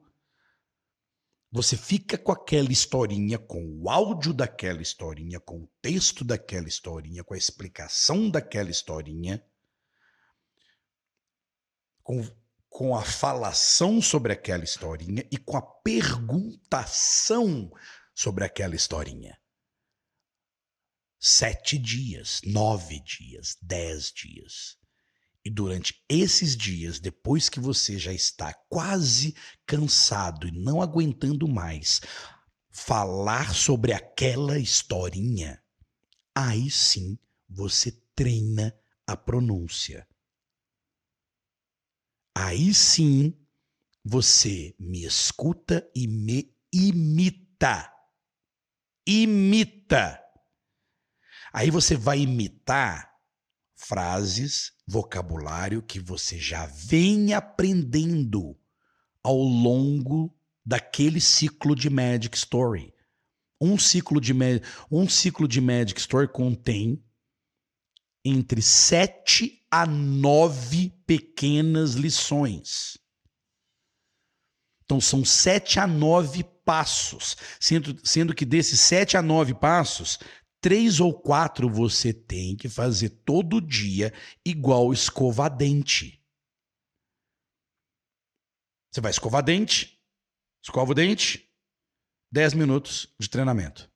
você 1.55 1.77
fica 1.77 2.17
com 2.17 2.33
aquela 2.33 2.69
historinha, 2.69 3.39
com 3.39 3.81
o 3.81 3.89
áudio 3.89 4.33
daquela 4.33 4.81
historinha, 4.81 5.39
com 5.39 5.63
o 5.63 5.69
texto 5.81 6.25
daquela 6.25 6.67
historinha, 6.67 7.23
com 7.23 7.33
a 7.33 7.37
explicação 7.37 8.29
daquela 8.29 8.69
historinha, 8.69 9.41
com, 12.03 12.21
com 12.67 12.93
a 12.93 13.01
falação 13.01 14.01
sobre 14.01 14.33
aquela 14.33 14.65
historinha 14.65 15.25
e 15.31 15.37
com 15.37 15.55
a 15.55 15.61
perguntação 15.61 17.71
sobre 18.13 18.43
aquela 18.43 18.75
historinha. 18.75 19.39
Sete 21.17 21.77
dias, 21.77 22.41
nove 22.43 22.99
dias, 22.99 23.55
dez 23.61 24.11
dias. 24.11 24.77
E 25.45 25.49
durante 25.49 26.03
esses 26.09 26.57
dias, 26.57 26.99
depois 26.99 27.47
que 27.49 27.59
você 27.59 27.99
já 27.99 28.11
está 28.11 28.53
quase 28.67 29.35
cansado 29.65 30.47
e 30.47 30.51
não 30.51 30.81
aguentando 30.81 31.47
mais 31.47 32.01
falar 32.71 33.53
sobre 33.53 33.93
aquela 33.93 34.57
historinha, 34.57 35.61
aí 36.33 36.69
sim 36.71 37.17
você 37.47 37.91
treina 38.15 38.75
a 39.05 39.15
pronúncia. 39.15 40.07
Aí 42.35 42.73
sim 42.73 43.37
você 44.03 44.75
me 44.79 45.05
escuta 45.05 45.87
e 45.95 46.07
me 46.07 46.53
imita 46.73 47.95
imita. 49.05 50.21
Aí 51.53 51.69
você 51.69 51.95
vai 51.95 52.19
imitar 52.19 53.14
frases, 53.75 54.71
vocabulário 54.87 55.81
que 55.81 55.99
você 55.99 56.39
já 56.39 56.65
vem 56.65 57.33
aprendendo 57.33 58.57
ao 59.23 59.37
longo 59.37 60.33
daquele 60.65 61.19
ciclo 61.19 61.75
de 61.75 61.89
Magic 61.89 62.35
Story. 62.37 62.93
Um 63.59 63.77
ciclo 63.77 64.19
de, 64.19 64.33
um 64.91 65.07
ciclo 65.07 65.47
de 65.47 65.61
Magic 65.61 65.99
Story 65.99 66.27
contém 66.27 67.03
entre 68.23 68.61
sete 68.61 69.63
a 69.69 69.85
nove 69.85 70.89
pequenas 71.05 71.93
lições. 71.93 72.97
Então 74.83 75.01
são 75.01 75.25
sete 75.25 75.79
a 75.79 75.87
nove 75.87 76.43
passos, 76.63 77.35
sendo, 77.59 77.99
sendo 78.03 78.33
que 78.33 78.45
desses 78.45 78.79
sete 78.79 79.17
a 79.17 79.21
nove 79.21 79.53
passos, 79.53 80.19
três 80.65 80.99
ou 80.99 81.13
quatro 81.13 81.69
você 81.69 82.11
tem 82.11 82.55
que 82.55 82.67
fazer 82.67 83.09
todo 83.23 83.61
dia, 83.61 84.11
igual 84.43 84.91
escova 84.91 85.47
dente. 85.47 86.19
Você 88.91 88.99
vai 88.99 89.11
escovar 89.11 89.43
dente, 89.43 90.01
escova 90.63 90.91
o 90.91 90.95
dente, 90.95 91.47
dez 92.31 92.55
minutos 92.55 93.13
de 93.19 93.29
treinamento. 93.29 93.87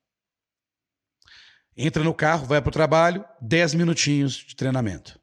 Entra 1.76 2.04
no 2.04 2.14
carro, 2.14 2.46
vai 2.46 2.62
para 2.62 2.70
o 2.70 2.74
trabalho, 2.74 3.26
dez 3.42 3.74
minutinhos 3.74 4.34
de 4.36 4.56
treinamento. 4.56 5.20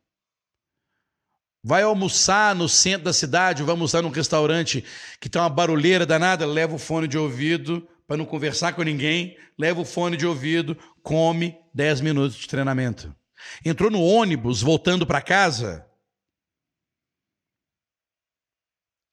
Vai 1.63 1.85
almoçar 1.85 2.57
no 2.57 2.69
centro 2.69 3.05
da 3.05 3.13
cidade, 3.13 3.63
vai 3.63 3.71
almoçar 3.71 4.03
num 4.03 4.11
restaurante 4.11 4.85
que 5.21 5.29
tem 5.29 5.41
uma 5.41 5.49
barulheira 5.49 6.05
danada, 6.05 6.45
leva 6.45 6.75
o 6.75 6.79
fone 6.79 7.07
de 7.07 7.17
ouvido 7.17 7.89
para 8.07 8.17
não 8.17 8.25
conversar 8.25 8.75
com 8.75 8.83
ninguém, 8.83 9.37
leva 9.59 9.81
o 9.81 9.85
fone 9.85 10.17
de 10.17 10.27
ouvido, 10.27 10.77
come 11.03 11.59
10 11.75 12.01
minutos 12.01 12.37
de 12.37 12.47
treinamento. 12.47 13.15
Entrou 13.65 13.91
no 13.91 14.03
ônibus 14.03 14.63
voltando 14.63 15.07
para 15.07 15.21
casa? 15.21 15.89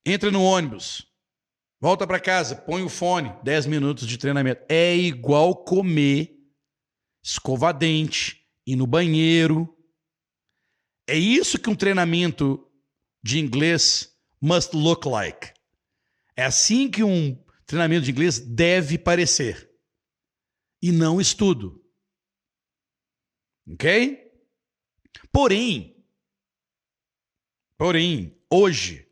Entra 0.06 0.30
no 0.30 0.44
ônibus, 0.44 1.08
volta 1.80 2.06
para 2.06 2.20
casa, 2.20 2.56
põe 2.56 2.84
o 2.84 2.90
fone, 2.90 3.34
10 3.44 3.68
minutos 3.68 4.06
de 4.06 4.18
treinamento. 4.18 4.64
É 4.68 4.96
igual 4.96 5.64
comer, 5.64 6.38
escovar 7.24 7.74
dente, 7.74 8.46
ir 8.66 8.76
no 8.76 8.86
banheiro, 8.86 9.74
é 11.08 11.18
isso 11.18 11.60
que 11.60 11.70
um 11.70 11.76
treinamento 11.76 12.66
de 13.22 13.40
inglês 13.40 14.16
must 14.42 14.76
look 14.76 15.08
like. 15.08 15.54
É 16.36 16.46
assim 16.46 16.90
que 16.90 17.04
um 17.04 17.43
treinamento 17.74 18.06
de 18.06 18.12
inglês 18.12 18.40
deve 18.40 18.98
parecer. 18.98 19.70
E 20.82 20.92
não 20.92 21.20
estudo. 21.20 21.84
Ok? 23.72 24.32
Porém, 25.32 26.06
porém, 27.78 28.38
hoje, 28.52 29.08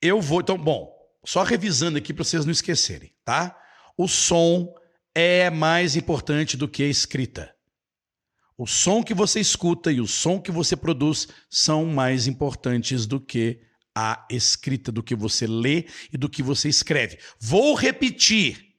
eu 0.00 0.20
vou. 0.20 0.40
Então, 0.40 0.58
bom, 0.58 0.92
só 1.24 1.42
revisando 1.42 1.98
aqui 1.98 2.12
para 2.12 2.24
vocês 2.24 2.44
não 2.44 2.52
esquecerem, 2.52 3.14
tá? 3.24 3.56
O 3.96 4.08
som 4.08 4.74
é 5.14 5.50
mais 5.50 5.94
importante 5.94 6.56
do 6.56 6.68
que 6.68 6.82
a 6.82 6.88
escrita. 6.88 7.54
O 8.56 8.66
som 8.66 9.04
que 9.04 9.14
você 9.14 9.38
escuta 9.38 9.92
e 9.92 10.00
o 10.00 10.06
som 10.06 10.40
que 10.40 10.50
você 10.50 10.74
produz 10.74 11.28
são 11.48 11.86
mais 11.86 12.26
importantes 12.26 13.06
do 13.06 13.20
que 13.20 13.60
a 14.00 14.24
escrita, 14.30 14.92
do 14.92 15.02
que 15.02 15.16
você 15.16 15.44
lê 15.44 15.88
e 16.12 16.16
do 16.16 16.28
que 16.28 16.40
você 16.40 16.68
escreve. 16.68 17.18
Vou 17.40 17.74
repetir. 17.74 18.76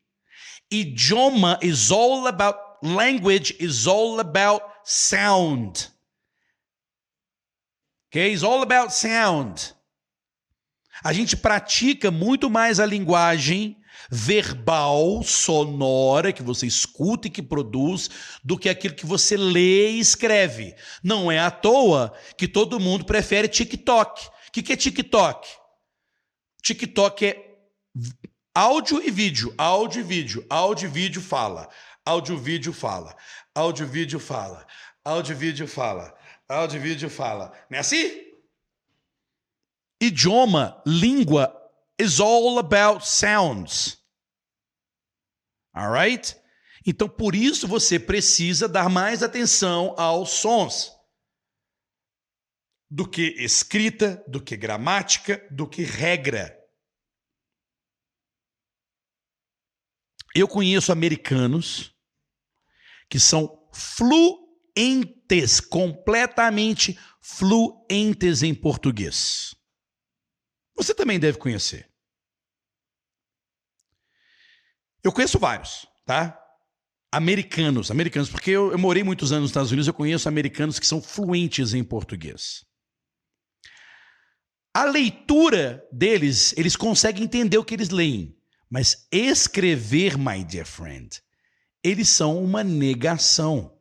Idioma 0.71 1.59
is 1.61 1.91
all 1.91 2.25
about 2.25 2.57
language 2.81 3.53
is 3.59 3.85
all 3.85 4.17
about 4.21 4.63
sound. 4.85 5.89
Okay? 8.07 8.31
It's 8.31 8.43
all 8.43 8.61
about 8.61 8.93
sound. 8.93 9.75
A 11.03 11.11
gente 11.11 11.35
pratica 11.35 12.09
muito 12.09 12.49
mais 12.49 12.79
a 12.79 12.85
linguagem 12.85 13.75
verbal, 14.09 15.21
sonora, 15.21 16.31
que 16.31 16.41
você 16.41 16.65
escuta 16.65 17.27
e 17.27 17.29
que 17.29 17.41
produz, 17.41 18.09
do 18.41 18.57
que 18.57 18.69
aquilo 18.69 18.95
que 18.95 19.05
você 19.05 19.35
lê 19.35 19.91
e 19.91 19.99
escreve. 19.99 20.73
Não 21.03 21.29
é 21.29 21.39
à 21.39 21.51
toa 21.51 22.13
que 22.37 22.47
todo 22.47 22.79
mundo 22.79 23.03
prefere 23.03 23.49
TikTok. 23.49 24.38
O 24.49 24.51
que 24.51 24.73
é 24.73 24.75
TikTok? 24.75 25.47
TikTok 26.63 27.25
é 27.25 27.59
áudio 28.53 28.99
e 29.01 29.11
vídeo, 29.11 29.53
áudio 29.57 30.01
e 30.01 30.03
vídeo, 30.03 30.45
áudio 30.49 30.87
e 30.87 30.91
vídeo 30.91 31.21
fala. 31.21 31.69
Áudio, 32.03 32.35
vídeo, 32.35 32.73
fala. 32.73 33.15
Áudio, 33.53 33.87
vídeo, 33.87 34.19
fala. 34.19 34.65
Áudio, 35.05 35.37
vídeo, 35.37 35.67
fala. 35.67 36.17
Áudio, 36.47 36.81
vídeo, 36.81 37.09
fala. 37.09 37.53
Não 37.69 37.77
é 37.77 37.81
assim? 37.81 38.09
Idioma, 40.01 40.81
língua, 40.87 41.55
is 41.99 42.19
all 42.19 42.57
about 42.57 43.07
sounds. 43.07 43.99
Alright? 45.71 46.35
Então, 46.83 47.07
por 47.07 47.35
isso 47.35 47.67
você 47.67 47.99
precisa 47.99 48.67
dar 48.67 48.89
mais 48.89 49.21
atenção 49.21 49.93
aos 49.95 50.31
sons 50.31 50.98
do 52.89 53.07
que 53.07 53.21
escrita, 53.37 54.23
do 54.27 54.41
que 54.41 54.57
gramática, 54.57 55.47
do 55.51 55.67
que 55.67 55.83
regra. 55.83 56.57
Eu 60.35 60.47
conheço 60.47 60.91
americanos 60.91 61.95
que 63.09 63.19
são 63.19 63.69
fluentes, 63.73 65.59
completamente 65.59 66.97
fluentes 67.21 68.43
em 68.43 68.53
português. 68.53 69.55
Você 70.75 70.93
também 70.95 71.19
deve 71.19 71.37
conhecer. 71.37 71.89
Eu 75.03 75.11
conheço 75.11 75.39
vários, 75.39 75.87
tá? 76.05 76.39
Americanos, 77.11 77.89
americanos, 77.89 78.29
porque 78.29 78.51
eu, 78.51 78.71
eu 78.71 78.77
morei 78.77 79.03
muitos 79.03 79.31
anos 79.31 79.43
nos 79.43 79.51
Estados 79.51 79.71
Unidos, 79.71 79.87
eu 79.87 79.93
conheço 79.93 80.29
americanos 80.29 80.79
que 80.79 80.85
são 80.85 81.01
fluentes 81.01 81.73
em 81.73 81.83
português. 81.83 82.68
A 84.73 84.85
leitura 84.85 85.83
deles, 85.91 86.53
eles 86.55 86.75
conseguem 86.75 87.23
entender 87.23 87.57
o 87.57 87.65
que 87.65 87.73
eles 87.73 87.89
leem, 87.89 88.37
mas 88.69 89.07
escrever, 89.11 90.17
my 90.17 90.43
dear 90.43 90.65
friend, 90.65 91.21
eles 91.83 92.09
são 92.09 92.43
uma 92.43 92.63
negação. 92.63 93.75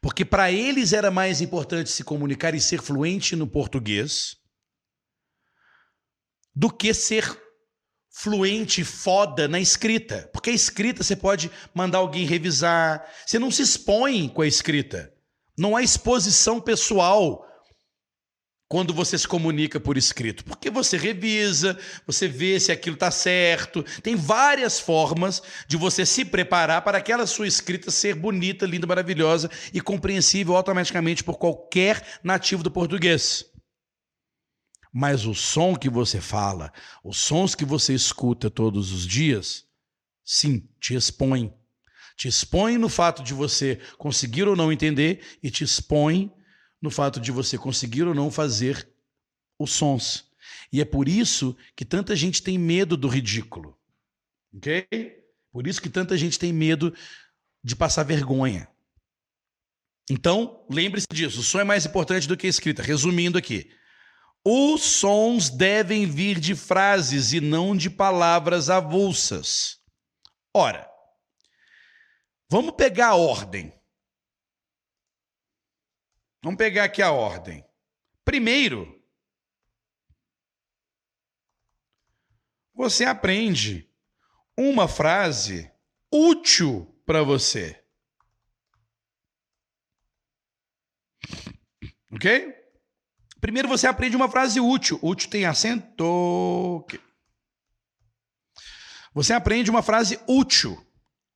Porque 0.00 0.24
para 0.24 0.50
eles 0.50 0.92
era 0.92 1.10
mais 1.10 1.40
importante 1.40 1.90
se 1.90 2.04
comunicar 2.04 2.54
e 2.54 2.60
ser 2.60 2.80
fluente 2.80 3.34
no 3.36 3.46
português 3.46 4.36
do 6.54 6.70
que 6.70 6.94
ser 6.94 7.38
fluente, 8.10 8.82
foda 8.82 9.46
na 9.46 9.60
escrita. 9.60 10.30
Porque 10.32 10.48
a 10.48 10.54
escrita 10.54 11.02
você 11.02 11.14
pode 11.14 11.50
mandar 11.74 11.98
alguém 11.98 12.24
revisar. 12.24 13.06
Você 13.26 13.38
não 13.38 13.50
se 13.50 13.60
expõe 13.60 14.28
com 14.28 14.40
a 14.40 14.46
escrita. 14.46 15.12
Não 15.56 15.76
há 15.76 15.82
exposição 15.82 16.60
pessoal 16.60 17.46
quando 18.68 18.92
você 18.92 19.16
se 19.16 19.28
comunica 19.28 19.78
por 19.78 19.96
escrito. 19.96 20.44
Porque 20.44 20.70
você 20.70 20.96
revisa, 20.96 21.78
você 22.06 22.26
vê 22.26 22.58
se 22.58 22.72
aquilo 22.72 22.94
está 22.94 23.10
certo. 23.10 23.84
Tem 24.02 24.16
várias 24.16 24.80
formas 24.80 25.42
de 25.68 25.76
você 25.76 26.04
se 26.04 26.24
preparar 26.24 26.82
para 26.82 26.98
aquela 26.98 27.26
sua 27.26 27.46
escrita 27.46 27.90
ser 27.90 28.14
bonita, 28.14 28.66
linda, 28.66 28.86
maravilhosa 28.86 29.50
e 29.72 29.80
compreensível 29.80 30.56
automaticamente 30.56 31.22
por 31.22 31.38
qualquer 31.38 32.18
nativo 32.22 32.62
do 32.62 32.70
português. 32.70 33.44
Mas 34.92 35.26
o 35.26 35.34
som 35.34 35.76
que 35.76 35.90
você 35.90 36.20
fala, 36.20 36.72
os 37.04 37.18
sons 37.18 37.54
que 37.54 37.64
você 37.64 37.92
escuta 37.94 38.50
todos 38.50 38.92
os 38.92 39.06
dias, 39.06 39.64
sim, 40.24 40.66
te 40.80 40.94
expõe. 40.94 41.52
Te 42.16 42.28
expõe 42.28 42.78
no 42.78 42.88
fato 42.88 43.22
de 43.22 43.34
você 43.34 43.78
conseguir 43.98 44.48
ou 44.48 44.56
não 44.56 44.72
entender 44.72 45.20
e 45.42 45.50
te 45.50 45.62
expõe 45.62 46.32
no 46.86 46.90
fato 46.90 47.18
de 47.18 47.32
você 47.32 47.58
conseguir 47.58 48.04
ou 48.04 48.14
não 48.14 48.30
fazer 48.30 48.88
os 49.58 49.72
sons. 49.72 50.30
E 50.72 50.80
é 50.80 50.84
por 50.84 51.08
isso 51.08 51.56
que 51.74 51.84
tanta 51.84 52.14
gente 52.14 52.40
tem 52.40 52.56
medo 52.56 52.96
do 52.96 53.08
ridículo. 53.08 53.76
Ok? 54.54 54.86
Por 55.50 55.66
isso 55.66 55.82
que 55.82 55.90
tanta 55.90 56.16
gente 56.16 56.38
tem 56.38 56.52
medo 56.52 56.94
de 57.64 57.74
passar 57.74 58.04
vergonha. 58.04 58.68
Então, 60.08 60.64
lembre-se 60.70 61.08
disso: 61.12 61.40
o 61.40 61.42
som 61.42 61.58
é 61.58 61.64
mais 61.64 61.84
importante 61.84 62.28
do 62.28 62.36
que 62.36 62.46
a 62.46 62.50
escrita. 62.50 62.84
Resumindo 62.84 63.36
aqui, 63.36 63.68
os 64.44 64.82
sons 64.82 65.50
devem 65.50 66.06
vir 66.06 66.38
de 66.38 66.54
frases 66.54 67.32
e 67.32 67.40
não 67.40 67.76
de 67.76 67.90
palavras 67.90 68.70
avulsas. 68.70 69.80
Ora, 70.54 70.88
vamos 72.48 72.76
pegar 72.76 73.08
a 73.08 73.16
ordem. 73.16 73.75
Vamos 76.46 76.58
pegar 76.58 76.84
aqui 76.84 77.02
a 77.02 77.10
ordem. 77.10 77.68
Primeiro, 78.24 79.04
você 82.72 83.04
aprende 83.04 83.90
uma 84.56 84.86
frase 84.86 85.68
útil 86.08 86.86
para 87.04 87.24
você. 87.24 87.84
Ok? 92.12 92.54
Primeiro 93.40 93.66
você 93.66 93.88
aprende 93.88 94.14
uma 94.14 94.30
frase 94.30 94.60
útil. 94.60 95.00
Útil 95.02 95.28
tem 95.28 95.46
acento. 95.46 96.86
Você 99.12 99.32
aprende 99.32 99.68
uma 99.68 99.82
frase 99.82 100.16
útil. 100.28 100.80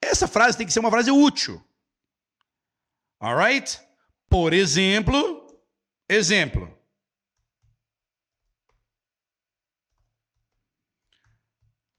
Essa 0.00 0.28
frase 0.28 0.56
tem 0.56 0.64
que 0.64 0.72
ser 0.72 0.78
uma 0.78 0.90
frase 0.92 1.10
útil. 1.10 1.60
Alright? 3.18 3.89
Por 4.30 4.54
exemplo, 4.54 5.60
exemplo. 6.08 6.72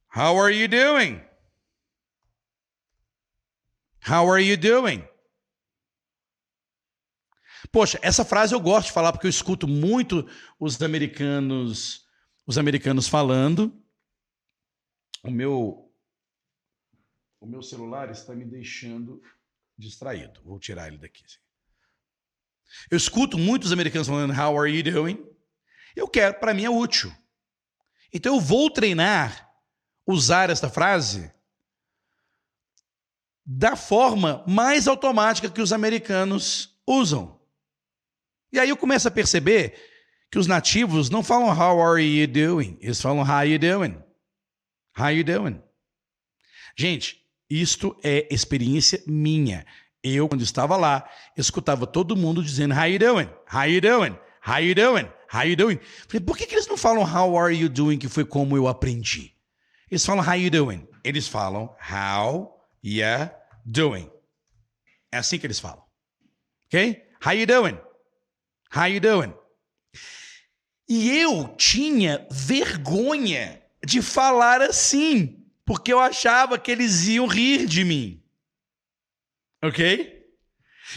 How 0.08 0.38
are 0.38 0.52
you 0.52 0.70
doing? 0.70 1.22
How 4.00 4.30
are 4.30 4.42
you 4.42 4.56
doing? 4.56 5.08
Poxa, 7.72 8.00
essa 8.02 8.26
frase 8.26 8.54
eu 8.54 8.60
gosto 8.60 8.88
de 8.88 8.94
falar 8.94 9.12
porque 9.12 9.28
eu 9.28 9.30
escuto 9.30 9.68
muito 9.68 10.26
os 10.58 10.82
americanos, 10.82 12.08
os 12.48 12.58
americanos 12.58 13.08
falando. 13.10 13.78
O 15.24 15.30
meu 15.30 15.94
o 17.42 17.46
meu 17.46 17.62
celular 17.62 18.10
está 18.10 18.34
me 18.34 18.46
deixando 18.46 19.22
distraído. 19.78 20.42
Vou 20.44 20.60
tirar 20.60 20.88
ele 20.88 20.98
daqui. 20.98 21.24
Eu 22.90 22.98
escuto 22.98 23.38
muitos 23.38 23.72
americanos 23.72 24.08
falando 24.08 24.32
How 24.32 24.60
are 24.60 24.72
you 24.72 24.84
doing? 24.84 25.26
Eu 25.96 26.08
quero, 26.08 26.36
para 26.36 26.54
mim 26.54 26.66
é 26.66 26.70
útil. 26.70 27.14
Então 28.14 28.36
eu 28.36 28.42
vou 28.42 28.70
treinar 28.70 29.50
usar 30.06 30.50
esta 30.50 30.70
frase 30.70 31.32
da 33.46 33.76
forma 33.76 34.44
mais 34.48 34.88
automática 34.88 35.50
que 35.50 35.62
os 35.62 35.74
americanos 35.74 36.78
usam. 36.86 37.40
E 38.52 38.60
aí 38.60 38.70
eu 38.70 38.78
começo 38.78 39.08
a 39.08 39.12
perceber 39.12 39.76
que 40.30 40.40
os 40.40 40.48
nativos 40.48 41.10
não 41.10 41.24
falam 41.24 41.50
how 41.50 41.82
are 41.82 42.02
you 42.02 42.28
doing, 42.28 42.78
eles 42.82 43.02
falam 43.02 43.24
how 43.24 43.46
you 43.46 43.60
doing. 43.60 44.02
How 44.98 45.10
you 45.10 45.24
doing? 45.24 45.62
Gente, 46.78 47.26
isto 47.50 47.98
é 48.04 48.34
experiência 48.34 49.02
minha. 49.06 49.66
Eu, 50.04 50.28
quando 50.28 50.42
estava 50.42 50.76
lá, 50.78 51.08
escutava 51.38 51.86
todo 51.86 52.16
mundo 52.16 52.44
dizendo 52.44 52.74
how 52.74 52.86
you 52.86 52.98
doing, 53.00 53.30
how 53.54 53.66
you 53.66 53.82
doing, 53.82 54.18
how 54.46 54.60
you 54.60 54.74
doing, 54.74 55.08
how 55.32 55.44
you 55.44 55.56
doing. 55.56 55.80
Falei, 56.08 56.26
por 56.26 56.38
que, 56.38 56.48
que 56.48 56.56
eles 56.56 56.68
não 56.68 56.76
falam 56.76 57.04
how 57.04 57.38
are 57.38 57.56
you 57.56 57.70
doing, 57.70 57.98
que 57.98 58.08
foi 58.10 58.26
como 58.26 58.58
eu 58.58 58.68
aprendi? 58.68 59.36
Eles 59.90 60.06
falam 60.06 60.26
how 60.26 60.36
you 60.36 60.50
doing. 60.50 60.88
Eles 61.04 61.28
falam 61.28 61.76
how 61.80 62.58
you 62.82 63.30
doing. 63.66 64.10
É 65.12 65.18
assim 65.18 65.38
que 65.38 65.46
eles 65.46 65.60
falam. 65.60 65.84
Ok? 66.66 67.04
How 67.24 67.34
you 67.34 67.46
doing? 67.46 67.78
How 68.74 68.88
you 68.88 69.00
doing? 69.00 69.34
E 70.88 71.20
eu 71.20 71.48
tinha 71.58 72.26
vergonha 72.32 73.62
de 73.86 74.02
falar 74.02 74.62
assim, 74.62 75.46
porque 75.66 75.92
eu 75.92 76.00
achava 76.00 76.58
que 76.58 76.72
eles 76.72 77.08
iam 77.08 77.28
rir 77.28 77.66
de 77.66 77.84
mim. 77.84 78.21
OK? 79.64 80.20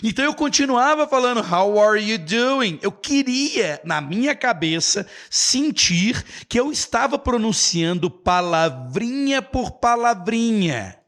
Então 0.03 0.25
eu 0.25 0.35
continuava 0.35 1.07
falando 1.07 1.41
How 1.41 1.79
are 1.79 2.03
you 2.03 2.19
doing? 2.19 2.79
Eu 2.83 2.91
queria 2.91 3.81
na 3.85 4.01
minha 4.01 4.35
cabeça 4.35 5.09
sentir 5.31 6.25
que 6.49 6.59
eu 6.59 6.73
estava 6.73 7.19
pronunciando 7.19 8.11
palavrinha 8.11 9.41
por 9.41 9.73
palavrinha. 9.73 10.99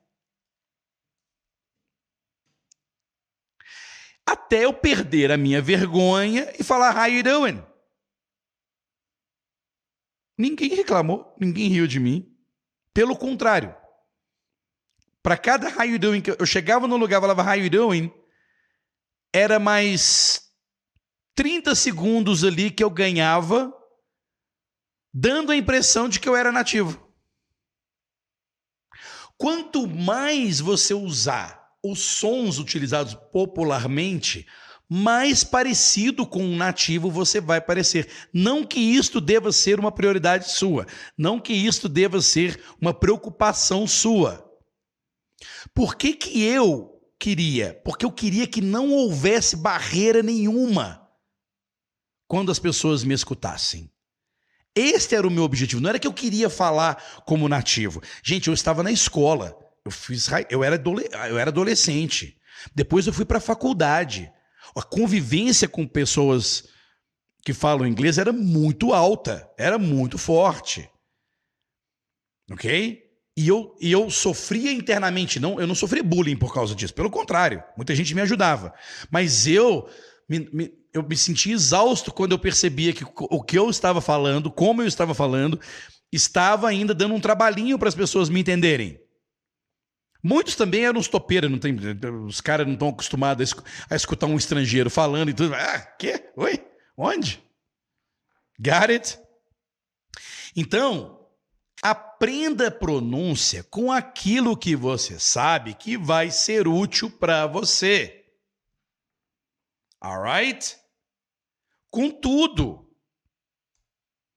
até 4.27 4.65
eu 4.65 4.75
perder 4.75 5.31
a 5.31 5.37
minha 5.37 5.63
vergonha 5.63 6.53
e 6.59 6.65
falar 6.65 6.97
how 6.97 7.07
you 7.07 7.23
doing? 7.23 7.65
Ninguém 10.37 10.75
reclamou, 10.75 11.35
ninguém 11.41 11.69
riu 11.69 11.87
de 11.87 12.01
mim. 12.01 12.37
Pelo 12.93 13.17
contrário, 13.17 13.75
para 15.27 15.37
cada 15.37 15.69
how 15.77 15.83
you 15.83 15.99
doing 15.99 16.21
que 16.21 16.31
eu 16.31 16.47
chegava 16.47 16.87
no 16.87 16.97
lugar 16.97 17.21
falava 17.21 17.43
how 17.43 17.57
you 17.57 17.69
doing, 17.69 18.13
era 19.35 19.59
mais 19.59 20.53
30 21.35 21.75
segundos 21.75 22.45
ali 22.45 22.71
que 22.71 22.85
eu 22.85 22.89
ganhava, 22.89 23.75
dando 25.13 25.51
a 25.51 25.57
impressão 25.57 26.09
de 26.09 26.21
que 26.21 26.29
eu 26.29 26.37
era 26.37 26.53
nativo. 26.53 27.13
Quanto 29.37 29.89
mais 29.89 30.61
você 30.61 30.95
usar 30.95 31.73
os 31.83 31.99
sons 31.99 32.61
utilizados 32.61 33.15
popularmente, 33.33 34.47
mais 34.89 35.43
parecido 35.43 36.25
com 36.25 36.45
um 36.45 36.55
nativo 36.55 37.11
você 37.11 37.41
vai 37.41 37.61
parecer. 37.61 38.09
Não 38.33 38.65
que 38.65 38.79
isto 38.79 39.21
deva 39.21 39.51
ser 39.51 39.81
uma 39.81 39.91
prioridade 39.91 40.53
sua, 40.53 40.87
não 41.19 41.41
que 41.41 41.53
isto 41.53 41.89
deva 41.89 42.23
ser 42.23 42.63
uma 42.81 42.95
preocupação 42.95 43.89
sua. 43.89 44.46
Por 45.75 45.97
que, 45.97 46.15
que 46.15 46.43
eu 46.43 47.01
queria? 47.19 47.81
Porque 47.85 48.05
eu 48.05 48.13
queria 48.13 48.47
que 48.47 48.61
não 48.61 48.91
houvesse 48.91 49.57
barreira 49.57 50.23
nenhuma 50.23 51.07
quando 52.29 52.51
as 52.51 52.59
pessoas 52.59 53.05
me 53.05 53.15
escutassem. 53.15 53.91
Este 54.75 55.15
era 55.15 55.27
o 55.27 55.31
meu 55.31 55.45
objetivo. 55.45 55.81
Não 55.81 55.89
era 55.89 55.99
que 55.99 56.07
eu 56.07 56.13
queria 56.13 56.51
falar 56.51 57.23
como 57.25 57.49
nativo. 57.49 58.03
Gente, 58.23 58.49
eu 58.49 58.55
estava 58.55 58.83
na 58.83 58.93
escola. 58.93 59.57
Eu 59.85 59.91
fiz, 59.91 60.29
eu 60.51 60.63
era, 60.63 60.83
eu 61.31 61.39
era 61.39 61.51
adolescente. 61.51 62.39
Depois 62.75 63.07
eu 63.07 63.13
fui 63.13 63.25
para 63.25 63.39
a 63.39 63.41
faculdade. 63.41 64.31
A 64.75 64.83
convivência 64.83 65.67
com 65.69 65.87
pessoas 65.87 66.69
que 67.43 67.55
falam 67.55 67.87
inglês 67.87 68.19
era 68.19 68.33
muito 68.33 68.93
alta, 68.93 69.49
era 69.57 69.79
muito 69.79 70.19
forte. 70.19 70.91
Ok? 72.51 73.06
E 73.37 73.49
eu, 73.49 73.77
e 73.79 73.93
eu 73.93 74.09
sofria 74.09 74.73
internamente, 74.73 75.39
não, 75.39 75.61
eu 75.61 75.67
não 75.67 75.75
sofria 75.75 76.03
bullying 76.03 76.37
por 76.37 76.55
causa 76.55 76.75
disso, 76.75 76.95
pelo 76.95 77.11
contrário, 77.11 77.63
muita 77.77 77.95
gente 77.95 78.15
me 78.15 78.23
ajudava. 78.23 78.73
Mas 79.11 79.47
eu 79.47 79.87
me, 80.27 80.49
me, 80.51 80.73
eu 80.93 81.03
me 81.03 81.17
sentia 81.17 81.53
exausto 81.53 82.11
quando 82.11 82.33
eu 82.33 82.39
percebia 82.39 82.95
que 82.95 83.05
o 83.05 83.43
que 83.43 83.59
eu 83.59 83.69
estava 83.69 84.01
falando, 84.01 84.51
como 84.51 84.81
eu 84.81 84.87
estava 84.87 85.13
falando, 85.13 85.61
estava 86.11 86.69
ainda 86.69 86.95
dando 86.95 87.15
um 87.15 87.21
trabalhinho 87.21 87.79
para 87.79 87.89
as 87.89 87.95
pessoas 87.95 88.31
me 88.31 88.41
entenderem. 88.41 88.99
Muitos 90.23 90.57
também 90.57 90.85
eram 90.85 90.99
uns 90.99 91.07
topeiros, 91.07 91.51
não 91.51 91.59
tem, 91.59 91.77
os 92.27 92.41
caras 92.41 92.67
não 92.67 92.73
estão 92.73 92.89
acostumados 92.89 93.55
a 93.89 93.95
escutar 93.95 94.27
um 94.27 94.37
estrangeiro 94.37 94.89
falando 94.91 95.29
e 95.29 95.35
tudo. 95.35 95.55
Ah, 95.55 95.79
quê? 95.99 96.31
Oi? 96.37 96.65
Onde? 96.97 97.43
Got 98.59 98.91
it? 98.91 99.19
Então, 100.57 101.16
aprenda 101.83 102.71
pronúncia 102.71 103.63
com 103.65 103.93
aquilo 103.93 104.57
que 104.57 104.75
você 104.75 105.19
sabe 105.19 105.75
que 105.75 105.97
vai 105.97 106.31
ser 106.31 106.67
útil 106.67 107.11
para 107.11 107.47
você. 107.47 108.25
Alright? 110.01 110.79
Com 111.91 112.11
tudo. 112.11 112.87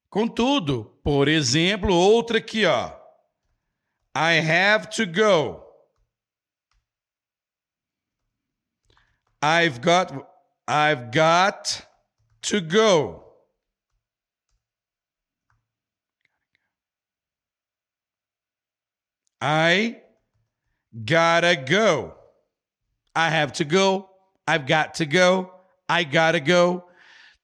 Com 0.09 0.27
tudo. 0.27 0.85
Por 1.03 1.27
exemplo, 1.27 1.93
outra 1.93 2.39
aqui, 2.39 2.65
ó. 2.65 2.97
I 4.15 4.39
have 4.39 4.89
to 4.95 5.05
go. 5.05 5.65
I've 9.41 9.79
got 9.79 10.11
I've 10.67 11.11
got 11.11 11.87
to 12.41 12.61
go. 12.61 13.28
I 19.41 20.01
gotta 20.93 21.55
go. 21.55 22.15
I 23.15 23.29
have 23.29 23.53
to 23.53 23.65
go. 23.65 24.09
I've 24.47 24.65
got 24.65 24.95
to 24.95 25.05
go. 25.05 25.51
I 25.87 26.03
gotta 26.03 26.39
go. 26.39 26.83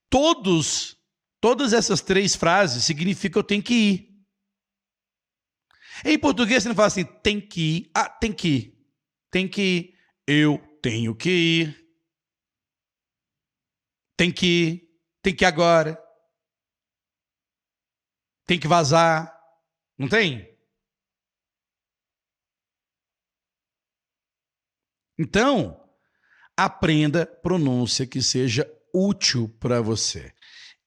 Todos, 0.09 0.97
todas 1.41 1.73
essas 1.73 2.01
três 2.01 2.35
frases 2.35 2.83
significam 2.83 3.39
eu 3.39 3.43
tenho 3.43 3.63
que 3.63 3.73
ir. 3.73 4.15
Em 6.03 6.19
português 6.19 6.63
você 6.63 6.69
não 6.69 6.75
fala 6.75 6.87
assim, 6.87 7.05
tem 7.05 7.39
que 7.39 7.61
ir. 7.61 7.91
Ah, 7.93 8.09
tem 8.09 8.33
que 8.33 8.47
ir. 8.47 8.87
Tem 9.31 9.47
que 9.47 9.61
ir. 9.61 9.95
Eu 10.27 10.57
tenho 10.81 11.15
que 11.15 11.29
ir. 11.29 11.85
Tem 14.17 14.31
que 14.31 14.45
ir, 14.45 14.89
tem 15.21 15.35
que 15.35 15.43
ir 15.43 15.47
agora. 15.47 16.01
Tem 18.47 18.59
que 18.59 18.67
vazar. 18.67 19.37
Não 19.97 20.07
tem? 20.07 20.54
Então, 25.17 25.79
aprenda 26.57 27.25
pronúncia 27.25 28.05
que 28.05 28.21
seja 28.21 28.69
útil 28.93 29.49
para 29.59 29.81
você. 29.81 30.31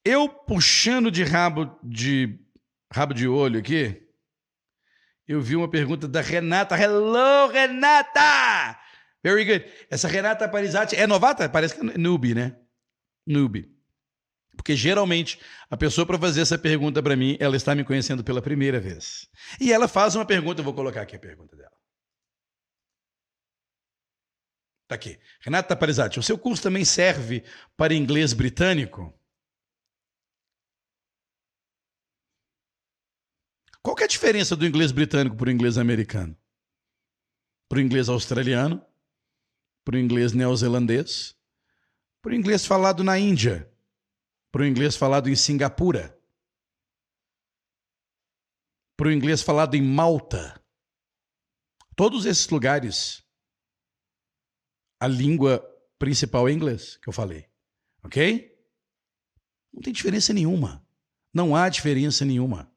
Eu 0.03 0.29
puxando 0.29 1.11
de 1.11 1.23
rabo 1.23 1.77
de 1.83 2.39
rabo 2.91 3.13
de 3.13 3.27
olho 3.27 3.59
aqui, 3.59 4.01
eu 5.27 5.41
vi 5.41 5.55
uma 5.55 5.69
pergunta 5.69 6.07
da 6.07 6.21
Renata. 6.21 6.75
Hello, 6.75 7.51
Renata! 7.51 8.79
Very 9.23 9.45
good. 9.45 9.65
Essa 9.89 10.07
Renata 10.07 10.47
Parizati 10.47 10.95
é 10.95 11.05
novata? 11.05 11.47
Parece 11.49 11.75
que 11.75 11.81
é 11.81 11.97
noob, 11.97 12.33
né? 12.33 12.55
noob. 13.29 13.69
Porque 14.55 14.75
geralmente 14.75 15.39
a 15.69 15.77
pessoa 15.77 16.05
para 16.05 16.17
fazer 16.17 16.41
essa 16.41 16.57
pergunta 16.57 17.01
para 17.01 17.15
mim, 17.15 17.37
ela 17.39 17.55
está 17.55 17.73
me 17.75 17.83
conhecendo 17.83 18.23
pela 18.23 18.41
primeira 18.41 18.79
vez. 18.79 19.27
E 19.59 19.71
ela 19.71 19.87
faz 19.87 20.15
uma 20.15 20.25
pergunta, 20.25 20.59
eu 20.59 20.65
vou 20.65 20.73
colocar 20.73 21.01
aqui 21.01 21.15
a 21.15 21.19
pergunta 21.19 21.55
dela. 21.55 21.78
Tá 24.89 24.95
aqui. 24.95 25.17
Renata 25.39 25.73
Parizati, 25.73 26.19
o 26.19 26.23
seu 26.23 26.37
curso 26.37 26.63
também 26.63 26.83
serve 26.83 27.45
para 27.77 27.93
inglês 27.93 28.33
britânico? 28.33 29.17
Qual 33.81 33.95
é 33.99 34.03
a 34.03 34.07
diferença 34.07 34.53
do 34.53 34.65
inglês 34.65 34.91
britânico 34.91 35.37
para 35.37 35.47
o 35.47 35.51
inglês 35.51 35.77
americano? 35.77 36.35
Para 37.69 37.77
o 37.77 37.81
inglês 37.81 38.09
australiano? 38.09 38.85
Para 39.85 39.95
o 39.95 39.99
inglês 39.99 40.33
neozelandês? 40.33 41.39
para 42.21 42.31
o 42.31 42.35
inglês 42.35 42.65
falado 42.65 43.03
na 43.03 43.17
Índia, 43.17 43.71
para 44.51 44.63
o 44.63 44.65
inglês 44.65 44.95
falado 44.95 45.29
em 45.29 45.35
Singapura, 45.35 46.17
para 48.97 49.07
o 49.07 49.11
inglês 49.11 49.41
falado 49.41 49.75
em 49.75 49.81
Malta. 49.81 50.61
Todos 51.95 52.25
esses 52.25 52.49
lugares, 52.49 53.23
a 54.99 55.07
língua 55.07 55.63
principal 55.97 56.47
é 56.47 56.51
inglês, 56.51 56.97
que 57.01 57.07
eu 57.07 57.13
falei. 57.13 57.45
Ok? 58.03 58.51
Não 59.73 59.81
tem 59.81 59.93
diferença 59.93 60.33
nenhuma. 60.33 60.85
Não 61.33 61.55
há 61.55 61.69
diferença 61.69 62.25
nenhuma. 62.25 62.71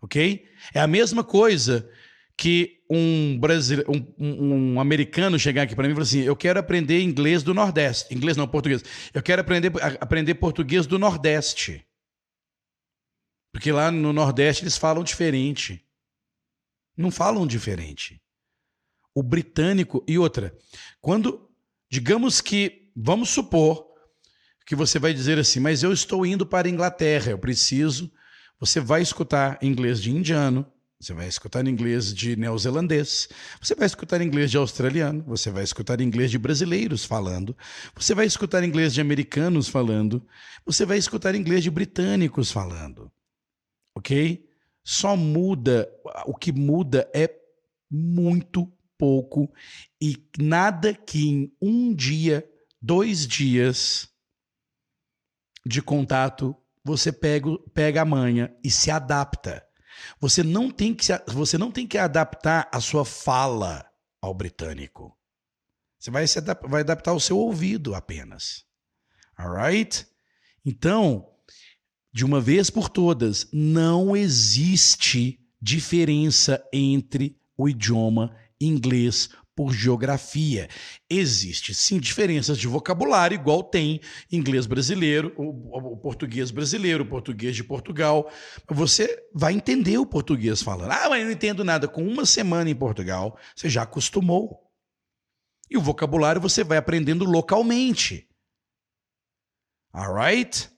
Ok? 0.00 0.46
É 0.74 0.80
a 0.80 0.86
mesma 0.86 1.24
coisa 1.24 1.88
que 2.36 2.82
um, 2.90 3.38
brasileiro, 3.38 3.90
um, 4.18 4.74
um, 4.74 4.80
americano 4.80 5.38
chegar 5.38 5.62
aqui 5.62 5.74
para 5.74 5.84
mim 5.84 5.92
e 5.92 5.94
falar 5.94 6.04
assim: 6.04 6.20
eu 6.20 6.36
quero 6.36 6.60
aprender 6.60 7.00
inglês 7.00 7.42
do 7.42 7.54
Nordeste. 7.54 8.14
Inglês 8.14 8.36
não, 8.36 8.46
português. 8.46 8.84
Eu 9.12 9.22
quero 9.22 9.40
aprender, 9.40 9.72
aprender 10.00 10.34
português 10.34 10.86
do 10.86 10.98
Nordeste. 10.98 11.86
Porque 13.52 13.72
lá 13.72 13.90
no 13.90 14.12
Nordeste 14.12 14.64
eles 14.64 14.76
falam 14.76 15.02
diferente. 15.02 15.84
Não 16.96 17.10
falam 17.10 17.46
diferente. 17.46 18.21
O 19.14 19.22
britânico. 19.22 20.04
E 20.06 20.18
outra, 20.18 20.56
quando. 21.00 21.48
Digamos 21.90 22.40
que. 22.40 22.90
Vamos 22.94 23.30
supor 23.30 23.92
que 24.66 24.76
você 24.76 24.98
vai 24.98 25.12
dizer 25.12 25.38
assim, 25.38 25.60
mas 25.60 25.82
eu 25.82 25.92
estou 25.92 26.24
indo 26.24 26.46
para 26.46 26.68
a 26.68 26.70
Inglaterra, 26.70 27.30
eu 27.30 27.38
preciso. 27.38 28.12
Você 28.60 28.80
vai 28.80 29.02
escutar 29.02 29.58
inglês 29.62 30.00
de 30.00 30.10
indiano, 30.10 30.64
você 31.00 31.12
vai 31.12 31.26
escutar 31.26 31.66
inglês 31.66 32.14
de 32.14 32.36
neozelandês, 32.36 33.28
você 33.60 33.74
vai 33.74 33.86
escutar 33.86 34.22
inglês 34.22 34.52
de 34.52 34.56
australiano, 34.56 35.24
você 35.26 35.50
vai 35.50 35.64
escutar 35.64 36.00
inglês 36.00 36.30
de 36.30 36.38
brasileiros 36.38 37.04
falando, 37.04 37.56
você 37.92 38.14
vai 38.14 38.24
escutar 38.24 38.62
inglês 38.62 38.94
de 38.94 39.00
americanos 39.00 39.68
falando, 39.68 40.24
você 40.64 40.86
vai 40.86 40.96
escutar 40.96 41.34
inglês 41.34 41.64
de 41.64 41.70
britânicos 41.70 42.52
falando. 42.52 43.10
Ok? 43.96 44.48
Só 44.84 45.16
muda, 45.16 45.90
o 46.24 46.36
que 46.36 46.52
muda 46.52 47.10
é 47.12 47.28
muito 47.90 48.72
pouco 49.02 49.52
e 50.00 50.16
nada 50.38 50.94
que 50.94 51.28
em 51.28 51.56
um 51.60 51.92
dia, 51.92 52.48
dois 52.80 53.26
dias 53.26 54.08
de 55.66 55.82
contato 55.82 56.56
você 56.84 57.10
pega, 57.10 57.50
pega 57.74 58.02
a 58.02 58.04
manha 58.04 58.56
e 58.62 58.70
se 58.70 58.92
adapta. 58.92 59.66
Você 60.20 60.44
não 60.44 60.70
tem 60.70 60.94
que, 60.94 61.04
você 61.26 61.58
não 61.58 61.72
tem 61.72 61.84
que 61.84 61.98
adaptar 61.98 62.68
a 62.72 62.80
sua 62.80 63.04
fala 63.04 63.84
ao 64.20 64.32
britânico. 64.32 65.18
Você 65.98 66.12
vai, 66.12 66.24
se 66.28 66.38
adap 66.38 66.64
vai 66.68 66.82
adaptar 66.82 67.12
o 67.12 67.18
seu 67.18 67.36
ouvido 67.36 67.96
apenas. 67.96 68.64
Alright? 69.36 70.06
Então, 70.64 71.28
de 72.12 72.24
uma 72.24 72.40
vez 72.40 72.70
por 72.70 72.88
todas, 72.88 73.48
não 73.52 74.16
existe 74.16 75.44
diferença 75.60 76.64
entre 76.72 77.36
o 77.56 77.68
idioma 77.68 78.36
inglês 78.66 79.28
por 79.54 79.72
geografia. 79.72 80.68
Existe 81.08 81.74
sim 81.74 81.98
diferenças 81.98 82.58
de 82.58 82.66
vocabulário, 82.66 83.34
igual 83.34 83.62
tem 83.62 84.00
inglês 84.30 84.66
brasileiro, 84.66 85.32
o, 85.36 85.96
português 85.96 86.50
brasileiro, 86.50 87.04
o 87.04 87.08
português 87.08 87.54
de 87.54 87.62
Portugal. 87.62 88.30
Você 88.68 89.28
vai 89.34 89.52
entender 89.52 89.98
o 89.98 90.06
português 90.06 90.62
falando. 90.62 90.90
Ah, 90.90 91.08
mas 91.08 91.20
eu 91.20 91.26
não 91.26 91.32
entendo 91.32 91.64
nada. 91.64 91.86
Com 91.86 92.06
uma 92.06 92.24
semana 92.24 92.70
em 92.70 92.74
Portugal, 92.74 93.38
você 93.54 93.68
já 93.68 93.82
acostumou. 93.82 94.70
E 95.70 95.76
o 95.76 95.82
vocabulário 95.82 96.40
você 96.40 96.64
vai 96.64 96.78
aprendendo 96.78 97.24
localmente. 97.24 98.28
Alright? 99.92 100.70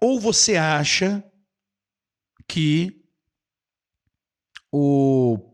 Ou 0.00 0.20
você 0.20 0.56
acha 0.56 1.24
que 2.46 3.04
o, 4.70 5.47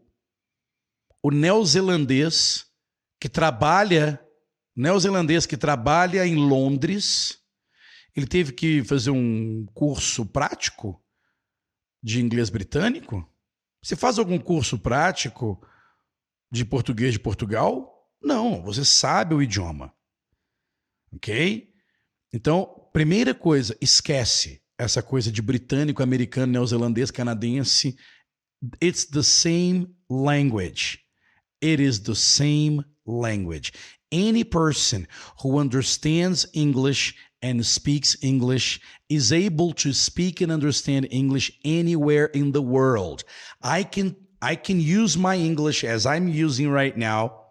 o 1.24 1.30
neozelandês 1.30 2.66
que 3.18 3.30
trabalha, 3.30 4.22
neozelandês 4.76 5.46
que 5.46 5.56
trabalha 5.56 6.26
em 6.26 6.36
Londres, 6.36 7.38
ele 8.14 8.26
teve 8.26 8.52
que 8.52 8.84
fazer 8.84 9.10
um 9.10 9.64
curso 9.72 10.26
prático 10.26 11.02
de 12.02 12.20
inglês 12.20 12.50
britânico? 12.50 13.26
Você 13.82 13.96
faz 13.96 14.18
algum 14.18 14.38
curso 14.38 14.78
prático 14.78 15.66
de 16.52 16.62
português 16.62 17.14
de 17.14 17.18
Portugal? 17.18 18.06
Não, 18.22 18.62
você 18.62 18.84
sabe 18.84 19.34
o 19.34 19.40
idioma. 19.40 19.94
Ok? 21.10 21.72
Então, 22.34 22.86
primeira 22.92 23.34
coisa, 23.34 23.74
esquece 23.80 24.62
essa 24.76 25.02
coisa 25.02 25.32
de 25.32 25.40
britânico, 25.40 26.02
americano, 26.02 26.52
neozelandês, 26.52 27.10
canadense. 27.10 27.96
It's 28.82 29.06
the 29.06 29.22
same 29.22 29.96
language. 30.10 31.03
It 31.64 31.80
is 31.80 32.02
the 32.02 32.14
same 32.14 32.84
language. 33.06 33.72
Any 34.12 34.44
person 34.44 35.08
who 35.40 35.58
understands 35.58 36.46
English 36.52 37.14
and 37.40 37.64
speaks 37.64 38.18
English 38.22 38.82
is 39.08 39.32
able 39.32 39.72
to 39.72 39.94
speak 39.94 40.42
and 40.42 40.52
understand 40.52 41.08
English 41.10 41.50
anywhere 41.64 42.26
in 42.26 42.52
the 42.52 42.60
world. 42.60 43.24
I 43.62 43.82
can 43.82 44.14
I 44.42 44.56
can 44.56 44.78
use 44.78 45.16
my 45.16 45.36
English 45.36 45.84
as 45.84 46.04
I'm 46.04 46.28
using 46.28 46.68
right 46.68 46.94
now 46.98 47.44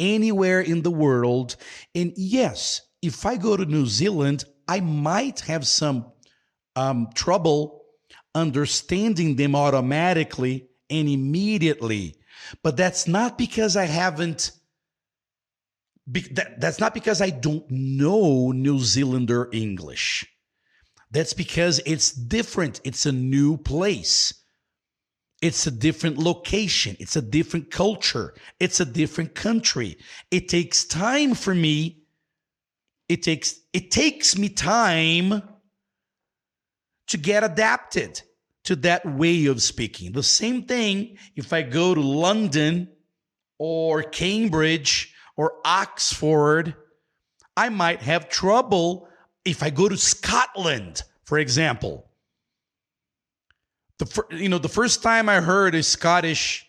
anywhere 0.00 0.62
in 0.62 0.80
the 0.80 0.90
world. 0.90 1.56
And 1.94 2.14
yes, 2.16 2.80
if 3.02 3.26
I 3.26 3.36
go 3.36 3.54
to 3.54 3.66
New 3.66 3.84
Zealand, 3.84 4.46
I 4.66 4.80
might 4.80 5.40
have 5.40 5.66
some 5.66 6.10
um, 6.74 7.10
trouble 7.14 7.84
understanding 8.34 9.36
them 9.36 9.54
automatically 9.54 10.68
and 10.88 11.06
immediately. 11.06 12.16
But 12.62 12.76
that's 12.76 13.06
not 13.08 13.38
because 13.38 13.76
I 13.76 13.84
haven't. 13.84 14.52
that, 16.06 16.60
that's 16.60 16.80
not 16.80 16.94
because 16.94 17.20
I 17.20 17.30
don't 17.30 17.70
know 17.70 18.52
New 18.52 18.78
Zealander 18.78 19.48
English. 19.52 20.26
That's 21.10 21.34
because 21.34 21.80
it's 21.84 22.12
different. 22.12 22.80
It's 22.84 23.06
a 23.06 23.12
new 23.12 23.58
place. 23.58 24.32
It's 25.42 25.66
a 25.66 25.72
different 25.72 26.18
location. 26.18 26.96
It's 27.00 27.16
a 27.16 27.22
different 27.22 27.70
culture. 27.70 28.32
It's 28.60 28.80
a 28.80 28.84
different 28.84 29.34
country. 29.34 29.98
It 30.30 30.48
takes 30.48 30.84
time 30.84 31.34
for 31.34 31.54
me. 31.54 32.04
It 33.08 33.22
takes 33.22 33.60
it 33.72 33.90
takes 33.90 34.38
me 34.38 34.48
time 34.48 35.42
to 37.08 37.18
get 37.18 37.44
adapted 37.44 38.22
to 38.64 38.76
that 38.76 39.04
way 39.04 39.46
of 39.46 39.62
speaking. 39.62 40.12
The 40.12 40.22
same 40.22 40.64
thing 40.64 41.18
if 41.36 41.52
I 41.52 41.62
go 41.62 41.94
to 41.94 42.00
London 42.00 42.88
or 43.58 44.02
Cambridge 44.02 45.14
or 45.36 45.54
Oxford, 45.64 46.74
I 47.56 47.68
might 47.68 48.02
have 48.02 48.28
trouble 48.28 49.08
if 49.44 49.62
I 49.62 49.70
go 49.70 49.88
to 49.88 49.96
Scotland, 49.96 51.02
for 51.24 51.38
example. 51.38 52.08
The 53.98 54.06
fir- 54.06 54.26
you 54.30 54.48
know 54.48 54.58
the 54.58 54.68
first 54.68 55.02
time 55.02 55.28
I 55.28 55.40
heard 55.40 55.74
a 55.74 55.82
Scottish 55.82 56.66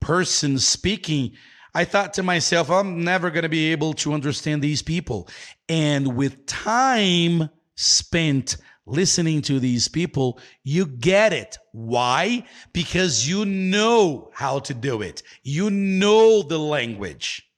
person 0.00 0.58
speaking, 0.58 1.32
I 1.74 1.84
thought 1.84 2.14
to 2.14 2.22
myself, 2.22 2.70
I'm 2.70 3.04
never 3.04 3.30
going 3.30 3.44
to 3.44 3.48
be 3.48 3.72
able 3.72 3.94
to 3.94 4.12
understand 4.12 4.62
these 4.62 4.82
people. 4.82 5.28
And 5.68 6.16
with 6.16 6.44
time 6.46 7.48
spent 7.76 8.56
listening 8.86 9.42
to 9.42 9.60
these 9.60 9.88
people, 9.88 10.38
you 10.64 10.86
get 10.86 11.32
it. 11.32 11.58
Why? 11.72 12.44
Because 12.72 13.28
you 13.28 13.44
know 13.44 14.30
how 14.34 14.58
to 14.60 14.74
do 14.74 15.02
it. 15.02 15.22
You 15.42 15.70
know 15.70 16.42
the 16.42 16.58
language. 16.58 17.48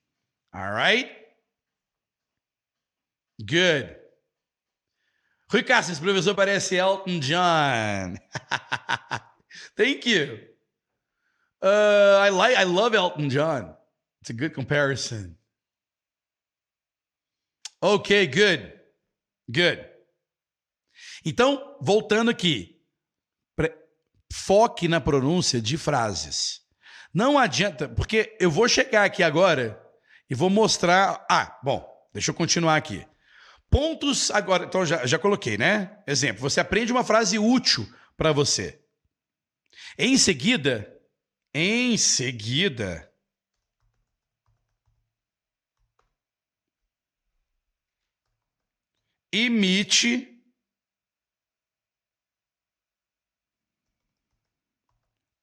All 0.55 0.71
right? 0.71 1.11
Good. 3.45 3.97
Rui 5.53 5.63
Cassius, 5.63 6.01
professor, 6.01 6.35
parece 6.35 6.77
Elton 6.77 7.21
John. 7.21 8.19
Thank 9.77 10.07
you. 10.07 10.39
Uh, 11.63 12.19
I 12.21 12.29
like, 12.31 12.57
I 12.57 12.65
love 12.65 12.95
Elton 12.95 13.31
John. 13.31 13.75
It's 14.21 14.31
a 14.31 14.33
good 14.33 14.53
comparison. 14.53 15.37
Okay, 17.83 18.27
good. 18.27 18.73
Good. 19.51 19.85
Então, 21.25 21.79
voltando 21.81 22.31
aqui, 22.31 22.75
foque 24.33 24.89
na 24.89 25.01
pronúncia 25.01 25.61
de 25.61 25.79
frases. 25.79 26.61
Não 27.13 27.39
adianta, 27.39 27.89
porque 27.89 28.37
eu 28.41 28.51
vou 28.51 28.69
chegar 28.69 29.05
aqui 29.05 29.23
agora 29.23 29.81
e 30.29 30.35
vou 30.35 30.51
mostrar. 30.51 31.25
Ah, 31.31 31.59
bom, 31.63 31.89
deixa 32.13 32.33
eu 32.33 32.35
continuar 32.35 32.77
aqui. 32.77 33.07
Pontos 33.71 34.31
agora, 34.31 34.65
então 34.65 34.85
já, 34.85 35.07
já 35.07 35.19
coloquei, 35.19 35.57
né? 35.57 36.03
Exemplo, 36.07 36.43
você 36.43 36.61
aprende 36.61 36.93
uma 36.93 37.05
frase 37.05 37.39
útil 37.39 37.89
para 38.17 38.33
você. 38.33 38.81
Em 39.97 40.19
seguida, 40.19 40.93
em 41.53 41.97
seguida, 41.97 43.11
imite 49.33 50.34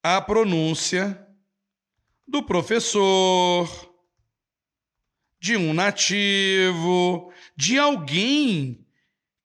a 0.04 0.22
pronúncia 0.22 1.28
do 2.28 2.44
professor, 2.44 3.68
de 5.40 5.58
um 5.58 5.74
nativo, 5.74 7.34
de 7.56 7.78
alguém 7.78 8.88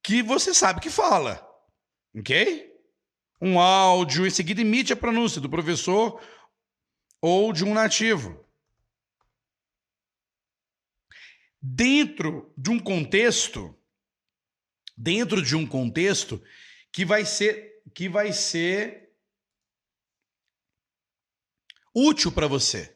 que 0.03 0.23
você 0.23 0.55
sabe 0.55 0.81
que 0.81 0.91
fala. 0.91 1.43
Ok? 2.15 2.73
Um 3.41 3.59
áudio, 3.59 4.27
em 4.27 4.31
seguida 4.31 4.61
imite 4.61 4.93
a 4.93 4.97
pronúncia 4.97 5.41
do 5.41 5.51
professor 5.51 6.21
ou 7.21 7.53
de 7.53 7.65
um 7.65 7.75
nativo. 7.75 8.45
Dentro 11.61 12.53
de 12.57 12.71
um 12.71 12.79
contexto, 12.79 13.77
dentro 14.97 15.43
de 15.43 15.57
um 15.57 15.67
contexto 15.67 16.43
que 16.93 17.05
vai 17.05 17.25
ser 17.25 17.83
que 17.95 18.09
vai 18.09 18.33
ser 18.33 19.06
útil 21.97 22.31
para 22.31 22.47
você. 22.47 22.95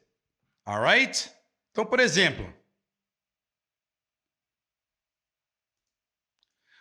Alright? 0.67 1.33
Então, 1.71 1.87
por 1.87 1.99
exemplo, 1.99 2.53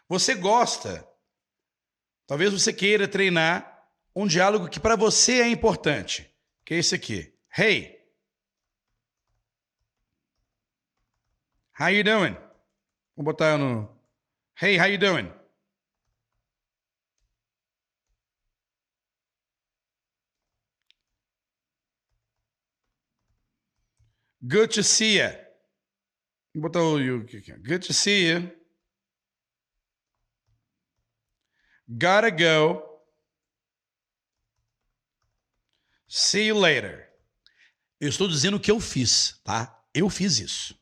você 0.05 0.35
gosta, 0.35 1.07
talvez 2.27 2.51
você 2.51 2.73
queira 2.73 3.07
treinar 3.07 3.89
um 4.13 4.27
diálogo 4.27 4.67
que 4.67 4.81
para 4.81 4.97
você 4.97 5.41
é 5.41 5.47
importante, 5.47 6.29
que 6.65 6.73
é 6.73 6.77
esse 6.77 6.93
aqui. 6.93 7.33
Hey, 7.57 8.05
how 11.79 11.89
you 11.89 12.03
doing? 12.03 12.35
Vou 13.15 13.23
botar 13.23 13.57
no 13.57 13.97
Hey, 14.61 14.77
how 14.77 14.87
you 14.87 14.97
doing? 14.97 15.38
Good 24.41 24.73
to 24.75 24.83
see 24.83 25.19
you. 25.19 25.29
Vou 26.53 26.63
botar 26.63 26.81
o 26.81 26.99
you 26.99 27.21
aqui. 27.23 27.41
Good 27.57 27.87
to 27.87 27.93
see 27.93 28.29
you. 28.29 28.51
Gotta 31.87 32.29
go. 32.29 32.83
See 36.07 36.47
you 36.47 36.57
later. 36.57 37.09
Eu 37.99 38.09
estou 38.09 38.27
dizendo 38.27 38.57
o 38.57 38.59
que 38.59 38.71
eu 38.71 38.79
fiz, 38.79 39.39
tá? 39.43 39.83
Eu 39.93 40.09
fiz 40.09 40.39
isso. 40.39 40.79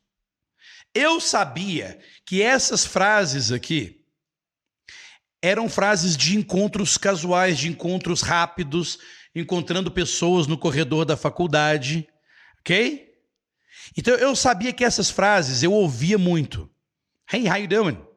Eu 0.94 1.20
sabia 1.20 2.00
que 2.24 2.42
essas 2.42 2.84
frases 2.86 3.50
aqui 3.50 4.04
eram 5.42 5.68
frases 5.68 6.16
de 6.16 6.36
encontros 6.36 6.96
casuais, 6.96 7.58
de 7.58 7.68
encontros 7.68 8.22
rápidos, 8.22 8.98
encontrando 9.34 9.90
pessoas 9.90 10.46
no 10.46 10.58
corredor 10.58 11.04
da 11.04 11.16
faculdade, 11.16 12.08
ok? 12.60 13.07
Então 13.96 14.14
eu 14.14 14.34
sabia 14.36 14.72
que 14.72 14.84
essas 14.84 15.10
frases 15.10 15.62
eu 15.62 15.72
ouvia 15.72 16.18
muito. 16.18 16.70
Hey, 17.30 17.48
how 17.48 17.56
you 17.56 17.68
doing? 17.68 18.08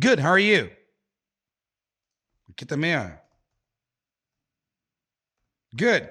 Good, 0.00 0.20
how 0.20 0.32
are 0.32 0.42
you? 0.42 0.70
Aqui 2.50 2.64
também, 2.64 2.96
ó. 2.96 3.10
Good. 5.72 6.08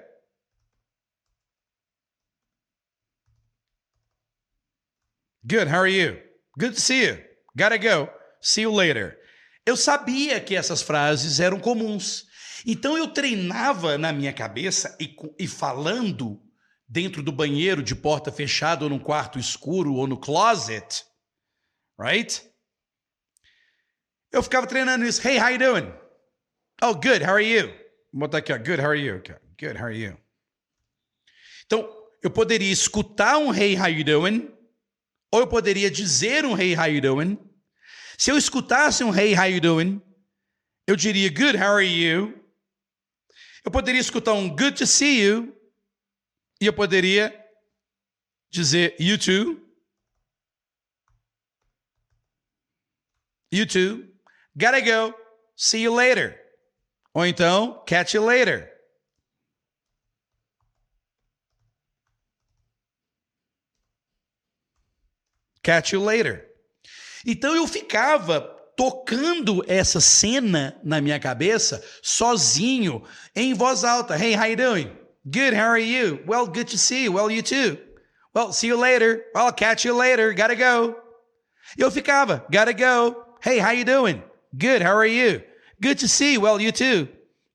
Good, 5.44 5.68
how 5.68 5.80
are 5.80 5.88
you? 5.88 6.22
Good 6.58 6.76
to 6.76 6.82
see 6.82 7.06
you. 7.06 7.24
Gotta 7.56 7.78
go. 7.78 8.10
See 8.42 8.64
you 8.64 8.72
later. 8.72 9.18
Eu 9.66 9.76
sabia 9.76 10.40
que 10.40 10.56
essas 10.56 10.82
frases 10.82 11.40
eram 11.40 11.60
comuns. 11.60 12.26
Então 12.66 12.98
eu 12.98 13.08
treinava 13.08 13.98
na 13.98 14.12
minha 14.12 14.34
cabeça 14.34 14.98
e, 15.00 15.16
e 15.40 15.48
falando 15.48 16.42
dentro 16.88 17.22
do 17.22 17.32
banheiro 17.32 17.84
de 17.84 17.96
porta 17.96 18.32
fechada 18.32 18.86
ou 18.86 18.90
num 18.90 19.00
quarto 19.00 19.38
escuro 19.38 19.94
ou 19.94 20.08
no 20.08 20.18
closet, 20.18 21.06
right? 22.00 22.42
Eu 24.32 24.42
ficava 24.42 24.68
treinando 24.68 25.06
isso. 25.06 25.26
Hey, 25.26 25.38
how 25.38 25.50
you 25.50 25.58
doing? 25.58 25.94
Oh, 26.82 26.94
good. 26.94 27.24
How 27.24 27.34
are 27.34 27.44
you? 27.44 27.68
Vou 28.14 28.22
botar 28.22 28.38
aqui, 28.38 28.54
ó. 28.54 28.58
Good. 28.58 28.80
How 28.80 28.90
are 28.90 29.00
you? 29.00 29.22
Good. 29.60 29.78
How 29.78 29.86
are 29.86 29.98
you? 29.98 30.18
Então, 31.66 31.90
eu 32.24 32.32
poderia 32.32 32.72
escutar 32.72 33.38
um 33.38 33.54
Hey, 33.54 33.76
how 33.76 33.88
you 33.88 34.04
doing? 34.04 34.54
Ou 35.32 35.42
eu 35.42 35.48
poderia 35.48 35.90
dizer 35.92 36.46
um 36.46 36.58
Hey, 36.58 36.76
how 36.76 36.88
you 36.88 37.02
doing? 37.02 37.38
Se 38.18 38.32
eu 38.32 38.38
escutasse 38.38 39.04
um 39.04 39.14
Hey, 39.14 39.34
how 39.34 39.46
you 39.46 39.60
doing? 39.60 40.02
Eu 40.88 40.96
diria 40.96 41.30
Good. 41.30 41.58
How 41.58 41.74
are 41.74 41.86
you? 41.86 42.34
Eu 43.66 43.72
poderia 43.72 44.00
escutar 44.00 44.34
um 44.34 44.48
Good 44.50 44.78
to 44.78 44.88
see 44.88 45.22
you. 45.22 45.57
E 46.60 46.66
eu 46.66 46.74
poderia 46.74 47.34
dizer 48.50 48.96
You 49.00 49.18
too. 49.18 49.62
You 53.52 53.66
too. 53.66 54.08
Gotta 54.58 54.82
go. 54.82 55.14
See 55.56 55.84
you 55.84 55.94
later. 55.94 56.38
Ou 57.14 57.26
então, 57.26 57.84
catch 57.86 58.14
you 58.14 58.26
later. 58.26 58.72
Catch 65.64 65.94
you 65.94 66.04
later. 66.04 66.46
Então 67.26 67.56
eu 67.56 67.68
ficava 67.68 68.42
tocando 68.76 69.64
essa 69.68 70.00
cena 70.00 70.80
na 70.84 71.02
minha 71.02 71.20
cabeça, 71.20 71.84
sozinho, 72.02 73.04
em 73.36 73.54
voz 73.54 73.84
alta. 73.84 74.16
Hey, 74.16 74.36
how 74.36 74.46
you 74.46 74.56
doing? 74.56 75.07
Good, 75.30 75.54
how 75.54 75.68
are 75.68 75.78
you? 75.78 76.20
Well, 76.26 76.48
good 76.48 76.70
to 76.70 76.78
see 76.78 77.04
you. 77.04 77.12
Well, 77.12 77.30
you 77.30 77.42
too. 77.42 77.78
Well, 78.34 78.54
see 78.54 78.68
you 78.68 78.78
later. 78.78 79.24
I'll 79.36 79.52
catch 79.52 79.84
you 79.84 79.94
later. 79.94 80.34
Gotta 80.34 80.56
go. 80.56 80.96
Eu 81.78 81.90
ficava, 81.92 82.46
gotta 82.50 82.74
go. 82.74 83.26
Hey, 83.42 83.58
how 83.58 83.72
you 83.72 83.84
doing? 83.84 84.24
Good, 84.58 84.82
how 84.82 84.96
are 84.96 85.06
you? 85.06 85.42
Good 85.82 86.00
to 86.00 86.08
see 86.08 86.34
you. 86.34 86.42
Well, 86.42 86.62
you 86.62 86.72
too. 86.72 87.10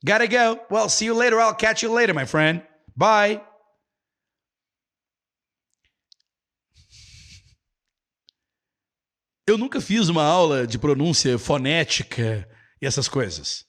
Gotta 0.05 0.29
go. 0.29 0.61
Well, 0.71 0.89
see 0.89 1.07
you 1.07 1.15
later. 1.15 1.41
I'll 1.41 1.55
catch 1.55 1.83
you 1.83 1.91
later, 1.91 2.13
my 2.13 2.25
friend. 2.25 2.63
Bye. 2.97 3.41
Eu 9.47 9.59
nunca 9.59 9.81
fiz 9.81 10.09
uma 10.09 10.23
aula 10.23 10.67
de 10.67 10.79
pronúncia 10.79 11.39
fonética 11.39 12.49
e 12.81 12.87
essas 12.87 13.09
coisas. 13.09 13.65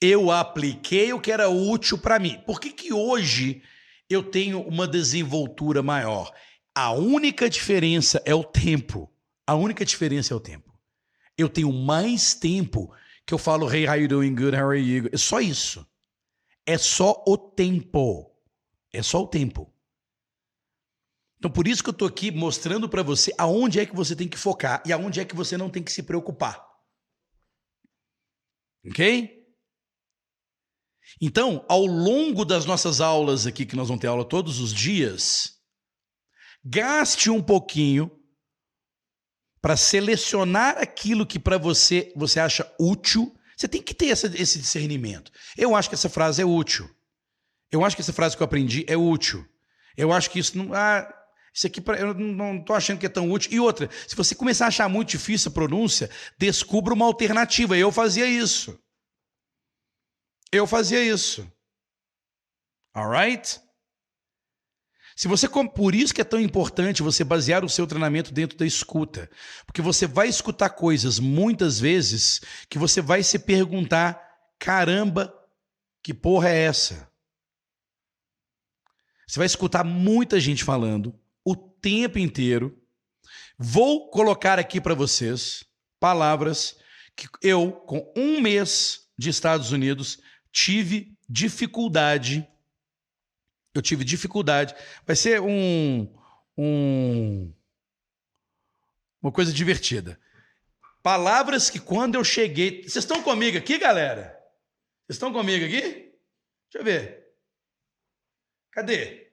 Eu 0.00 0.30
apliquei 0.30 1.12
o 1.12 1.20
que 1.20 1.32
era 1.32 1.48
útil 1.48 1.98
para 1.98 2.18
mim. 2.18 2.38
Por 2.46 2.60
que, 2.60 2.70
que 2.70 2.92
hoje 2.92 3.62
eu 4.10 4.22
tenho 4.22 4.60
uma 4.60 4.86
desenvoltura 4.86 5.82
maior? 5.82 6.32
A 6.74 6.92
única 6.92 7.48
diferença 7.48 8.22
é 8.24 8.34
o 8.34 8.44
tempo. 8.44 9.10
A 9.46 9.54
única 9.54 9.84
diferença 9.84 10.34
é 10.34 10.36
o 10.36 10.40
tempo. 10.40 10.78
Eu 11.38 11.48
tenho 11.48 11.72
mais 11.72 12.34
tempo 12.34 12.94
que 13.24 13.32
eu 13.32 13.38
falo 13.38 13.72
Hey, 13.72 13.88
how 13.88 13.96
you 13.96 14.08
doing? 14.08 14.34
Good, 14.34 14.56
how 14.56 14.70
are 14.70 14.78
you? 14.78 15.08
É 15.12 15.16
só 15.16 15.40
isso. 15.40 15.86
É 16.66 16.76
só 16.76 17.24
o 17.26 17.38
tempo. 17.38 18.30
É 18.92 19.02
só 19.02 19.22
o 19.22 19.26
tempo. 19.26 19.72
Então 21.38 21.50
por 21.50 21.68
isso 21.68 21.82
que 21.82 21.88
eu 21.88 21.92
estou 21.92 22.08
aqui 22.08 22.30
mostrando 22.30 22.88
para 22.88 23.02
você 23.02 23.32
aonde 23.38 23.78
é 23.78 23.86
que 23.86 23.94
você 23.94 24.16
tem 24.16 24.28
que 24.28 24.38
focar 24.38 24.82
e 24.84 24.92
aonde 24.92 25.20
é 25.20 25.24
que 25.24 25.36
você 25.36 25.56
não 25.56 25.70
tem 25.70 25.82
que 25.82 25.92
se 25.92 26.02
preocupar. 26.02 26.66
Ok? 28.84 29.35
Então, 31.20 31.64
ao 31.68 31.84
longo 31.84 32.44
das 32.44 32.64
nossas 32.64 33.00
aulas 33.00 33.46
aqui, 33.46 33.64
que 33.64 33.76
nós 33.76 33.88
vamos 33.88 34.00
ter 34.00 34.06
aula 34.06 34.24
todos 34.24 34.60
os 34.60 34.72
dias, 34.72 35.52
gaste 36.64 37.30
um 37.30 37.42
pouquinho 37.42 38.10
para 39.60 39.76
selecionar 39.76 40.78
aquilo 40.78 41.26
que 41.26 41.38
para 41.38 41.58
você 41.58 42.12
você 42.14 42.38
acha 42.38 42.70
útil. 42.78 43.34
Você 43.56 43.66
tem 43.66 43.82
que 43.82 43.94
ter 43.94 44.08
essa, 44.08 44.26
esse 44.40 44.58
discernimento. 44.58 45.32
Eu 45.56 45.74
acho 45.74 45.88
que 45.88 45.94
essa 45.94 46.08
frase 46.08 46.42
é 46.42 46.44
útil. 46.44 46.88
Eu 47.72 47.84
acho 47.84 47.96
que 47.96 48.02
essa 48.02 48.12
frase 48.12 48.36
que 48.36 48.42
eu 48.42 48.44
aprendi 48.44 48.84
é 48.86 48.96
útil. 48.96 49.44
Eu 49.96 50.12
acho 50.12 50.30
que 50.30 50.38
isso 50.38 50.56
não. 50.56 50.74
Ah, 50.74 51.12
isso 51.52 51.66
aqui 51.66 51.82
eu 51.98 52.12
não 52.12 52.58
estou 52.58 52.76
achando 52.76 52.98
que 52.98 53.06
é 53.06 53.08
tão 53.08 53.30
útil. 53.30 53.50
E 53.50 53.58
outra, 53.58 53.88
se 54.06 54.14
você 54.14 54.34
começar 54.34 54.66
a 54.66 54.68
achar 54.68 54.88
muito 54.88 55.08
difícil 55.08 55.50
a 55.50 55.54
pronúncia, 55.54 56.10
descubra 56.38 56.92
uma 56.92 57.06
alternativa. 57.06 57.76
Eu 57.76 57.90
fazia 57.90 58.26
isso. 58.26 58.78
Eu 60.52 60.66
fazia 60.66 61.02
isso. 61.02 61.50
Alright? 62.94 63.60
Se 65.16 65.28
você 65.28 65.48
por 65.48 65.94
isso 65.94 66.14
que 66.14 66.20
é 66.20 66.24
tão 66.24 66.38
importante 66.38 67.02
você 67.02 67.24
basear 67.24 67.64
o 67.64 67.70
seu 67.70 67.86
treinamento 67.86 68.32
dentro 68.32 68.58
da 68.58 68.66
escuta, 68.66 69.30
porque 69.64 69.80
você 69.80 70.06
vai 70.06 70.28
escutar 70.28 70.70
coisas 70.70 71.18
muitas 71.18 71.80
vezes 71.80 72.42
que 72.68 72.78
você 72.78 73.00
vai 73.00 73.22
se 73.22 73.38
perguntar: 73.38 74.22
caramba, 74.58 75.34
que 76.02 76.12
porra 76.12 76.50
é 76.50 76.64
essa? 76.64 77.10
Você 79.26 79.38
vai 79.38 79.46
escutar 79.46 79.82
muita 79.82 80.38
gente 80.38 80.62
falando 80.62 81.18
o 81.42 81.56
tempo 81.56 82.18
inteiro. 82.18 82.78
Vou 83.58 84.10
colocar 84.10 84.58
aqui 84.58 84.80
para 84.80 84.94
vocês 84.94 85.64
palavras 85.98 86.76
que 87.16 87.26
eu, 87.42 87.72
com 87.72 88.12
um 88.14 88.38
mês 88.40 89.08
de 89.18 89.30
Estados 89.30 89.72
Unidos, 89.72 90.20
tive 90.56 91.14
dificuldade 91.28 92.48
eu 93.76 93.82
tive 93.82 94.04
dificuldade. 94.04 94.74
Vai 95.04 95.14
ser 95.14 95.40
um, 95.40 96.10
um 96.56 97.52
uma 99.20 99.30
coisa 99.30 99.52
divertida. 99.52 100.18
Palavras 101.02 101.68
que 101.68 101.78
quando 101.78 102.14
eu 102.14 102.24
cheguei. 102.24 102.82
Vocês 102.82 102.96
estão 102.96 103.22
comigo 103.22 103.58
aqui, 103.58 103.78
galera? 103.78 104.32
Vocês 105.06 105.16
estão 105.16 105.32
comigo 105.32 105.64
aqui? 105.64 105.80
Deixa 105.82 106.78
eu 106.78 106.84
ver. 106.84 107.26
Cadê? 108.70 109.30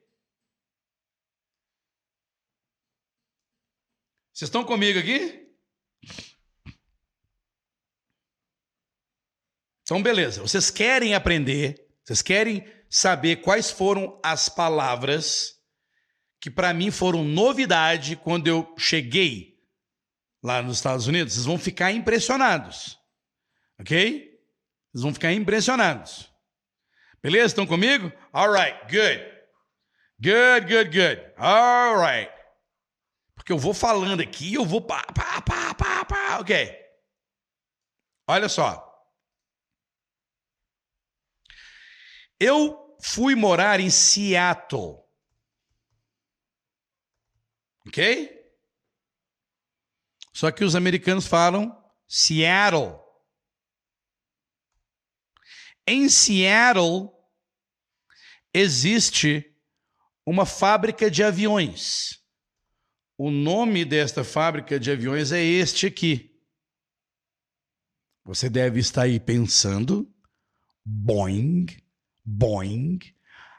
Vocês 4.34 4.50
estão 4.50 4.64
comigo 4.64 5.00
aqui? 5.00 5.43
Então, 9.94 10.02
beleza. 10.02 10.42
Vocês 10.42 10.72
querem 10.72 11.14
aprender, 11.14 11.88
vocês 12.04 12.24
querem 12.24 12.66
saber 12.90 13.36
quais 13.36 13.70
foram 13.70 14.20
as 14.24 14.50
palavras 14.50 15.54
que 16.42 16.50
para 16.50 16.74
mim 16.74 16.90
foram 16.90 17.24
novidade 17.24 18.16
quando 18.16 18.48
eu 18.48 18.74
cheguei 18.76 19.54
lá 20.44 20.64
nos 20.64 20.78
Estados 20.78 21.06
Unidos. 21.06 21.36
Vocês 21.36 21.46
vão 21.46 21.60
ficar 21.60 21.92
impressionados. 21.92 22.98
Ok? 23.80 24.32
Vocês 24.92 25.04
vão 25.04 25.14
ficar 25.14 25.32
impressionados. 25.32 26.28
Beleza? 27.22 27.46
Estão 27.46 27.68
comigo? 27.68 28.12
All 28.32 28.52
right, 28.52 28.76
good. 28.86 29.24
Good, 30.20 30.74
good, 30.74 30.86
good. 30.86 31.34
All 31.38 31.98
right. 32.00 32.32
Porque 33.36 33.52
eu 33.52 33.60
vou 33.60 33.76
falando 33.76 34.22
aqui, 34.22 34.56
eu 34.56 34.66
vou 34.66 34.82
pá, 34.82 35.04
pá, 35.14 35.40
pá, 35.44 35.76
pá, 35.76 36.04
pá. 36.04 36.40
Ok. 36.40 36.76
Olha 38.28 38.50
só. 38.50 38.92
Eu 42.46 42.98
fui 43.02 43.36
morar 43.36 43.80
em 43.80 43.90
Seattle. 43.90 45.02
Ok? 47.88 48.30
Só 50.34 50.52
que 50.52 50.66
os 50.66 50.76
americanos 50.76 51.26
falam 51.26 51.72
Seattle. 52.06 53.00
Em 55.88 56.10
Seattle 56.10 57.10
existe 58.54 59.56
uma 60.26 60.46
fábrica 60.46 61.10
de 61.10 61.24
aviões. 61.24 62.22
O 63.18 63.32
nome 63.32 63.86
desta 63.86 64.22
fábrica 64.26 64.78
de 64.78 64.92
aviões 64.92 65.32
é 65.32 65.42
este 65.42 65.88
aqui. 65.88 66.38
Você 68.26 68.50
deve 68.50 68.82
estar 68.82 69.04
aí 69.04 69.18
pensando: 69.18 70.14
Boeing 70.84 71.83
Boeing, 72.26 73.00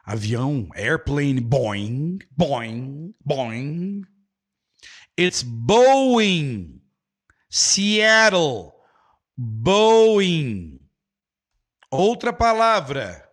avião, 0.07 0.69
airplane, 0.75 1.41
Boeing, 1.41 2.19
Boeing, 2.39 3.15
Boeing. 3.27 4.03
It's 5.17 5.43
Boeing, 5.43 6.81
Seattle, 7.51 8.73
Boeing. 9.39 10.81
Outra 11.93 12.33
palavra, 12.33 13.25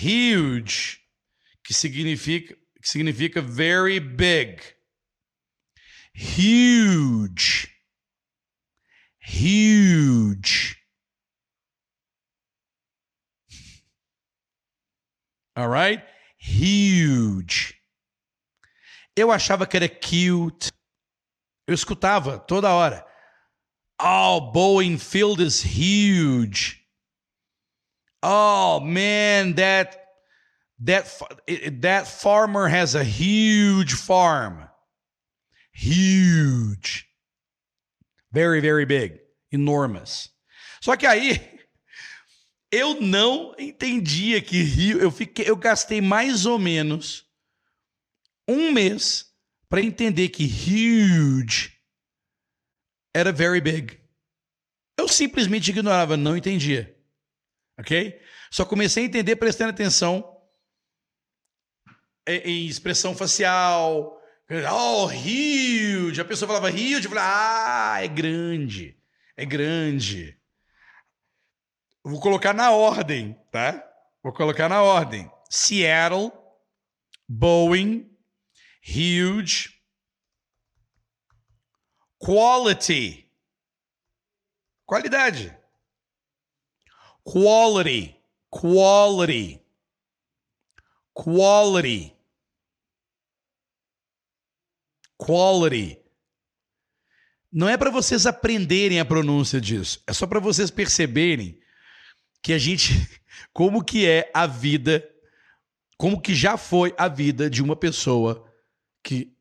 huge, 0.00 0.98
que 1.64 1.72
significa, 1.72 2.54
que 2.82 2.88
significa 2.88 3.40
very 3.40 4.00
big. 4.00 4.60
huge, 6.14 7.68
huge. 9.18 10.83
All 15.56 15.68
right? 15.68 16.02
Huge. 16.38 17.80
Eu 19.16 19.30
achava 19.30 19.66
que 19.66 19.76
era 19.76 19.88
cute. 19.88 20.72
Eu 21.66 21.74
escutava 21.74 22.38
toda 22.38 22.72
hora. 22.72 23.06
Oh, 24.00 24.52
Boeing 24.52 24.98
Field 24.98 25.40
is 25.40 25.62
huge. 25.62 26.84
Oh 28.22 28.80
man, 28.80 29.54
that 29.54 30.00
that 30.80 31.06
that 31.80 32.08
farmer 32.08 32.68
has 32.68 32.94
a 32.94 33.04
huge 33.04 33.94
farm. 33.94 34.68
Huge. 35.72 37.06
Very, 38.32 38.60
very 38.60 38.84
big. 38.84 39.20
Enormous. 39.52 40.30
Só 40.80 40.96
que 40.96 41.06
aí 41.06 41.53
eu 42.74 43.00
não 43.00 43.54
entendia 43.58 44.42
que 44.42 44.60
Rio, 44.62 45.00
eu 45.00 45.10
fiquei, 45.10 45.48
eu 45.48 45.56
gastei 45.56 46.00
mais 46.00 46.44
ou 46.44 46.58
menos 46.58 47.24
um 48.48 48.72
mês 48.72 49.32
para 49.68 49.80
entender 49.80 50.28
que 50.28 50.44
huge 50.44 51.72
era 53.14 53.30
very 53.30 53.60
big. 53.60 54.00
Eu 54.98 55.08
simplesmente 55.08 55.70
ignorava, 55.70 56.16
não 56.16 56.36
entendia. 56.36 56.96
Ok? 57.78 58.20
Só 58.50 58.64
comecei 58.64 59.04
a 59.04 59.06
entender 59.06 59.36
prestando 59.36 59.70
atenção 59.70 60.40
em, 62.26 62.66
expressão 62.66 63.14
facial. 63.14 64.20
Oh, 64.70 65.06
huge! 65.06 66.20
A 66.20 66.24
pessoa 66.24 66.48
falava 66.48 66.74
huge, 66.74 67.04
eu 67.04 67.10
falava, 67.10 67.94
ah, 67.94 68.04
é 68.04 68.08
grande. 68.08 68.96
É 69.36 69.44
grande. 69.44 70.38
Vou 72.04 72.20
colocar 72.20 72.52
na 72.52 72.70
ordem, 72.70 73.32
tá? 73.50 73.82
Vou 74.22 74.30
colocar 74.30 74.68
na 74.68 74.82
ordem. 74.82 75.30
Seattle, 75.48 76.30
Boeing, 77.26 78.14
huge, 78.86 79.80
quality, 82.18 83.26
qualidade, 84.84 85.56
quality, 87.22 88.14
quality, 88.50 89.62
quality, 91.14 92.14
quality. 95.16 96.04
Não 97.50 97.66
é 97.66 97.78
para 97.78 97.90
vocês 97.90 98.26
aprenderem 98.26 99.00
a 99.00 99.04
pronúncia 99.06 99.58
disso, 99.58 100.02
é 100.06 100.12
só 100.12 100.26
para 100.26 100.40
vocês 100.40 100.70
perceberem 100.70 101.63
que 102.44 102.52
a 102.52 102.58
gente, 102.58 102.92
como 103.54 103.82
que 103.82 104.06
é 104.06 104.30
a 104.34 104.46
vida, 104.46 105.02
como 105.96 106.20
que 106.20 106.34
já 106.34 106.58
foi 106.58 106.94
a 106.98 107.08
vida 107.08 107.48
de 107.48 107.62
uma 107.62 107.74
pessoa 107.74 108.46
que 109.02 109.34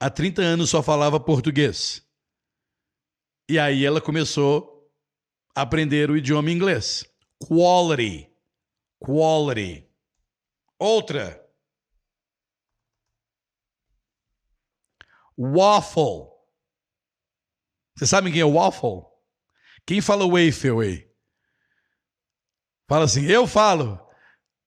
há 0.00 0.10
30 0.10 0.42
anos 0.42 0.70
só 0.70 0.82
falava 0.82 1.20
português. 1.20 2.04
E 3.48 3.60
aí 3.60 3.84
ela 3.84 4.00
começou 4.00 4.90
a 5.54 5.62
aprender 5.62 6.10
o 6.10 6.16
idioma 6.16 6.50
inglês. 6.50 7.04
Quality. 7.38 8.28
Quality. 8.98 9.88
Outra. 10.80 11.48
Waffle. 15.38 16.34
Vocês 17.94 18.10
sabem 18.10 18.32
quem 18.32 18.42
é 18.42 18.44
waffle? 18.44 19.04
Quem 19.86 20.00
fala 20.00 20.26
waffle 20.26 20.80
aí? 20.82 21.05
Fala 22.88 23.04
assim, 23.04 23.24
eu 23.26 23.46
falo. 23.46 24.00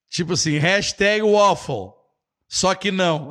Tipo 0.08 0.32
assim, 0.34 0.58
hashtag 0.58 1.22
waffle. 1.22 1.92
Só 2.48 2.74
que 2.74 2.90
não. 2.90 3.30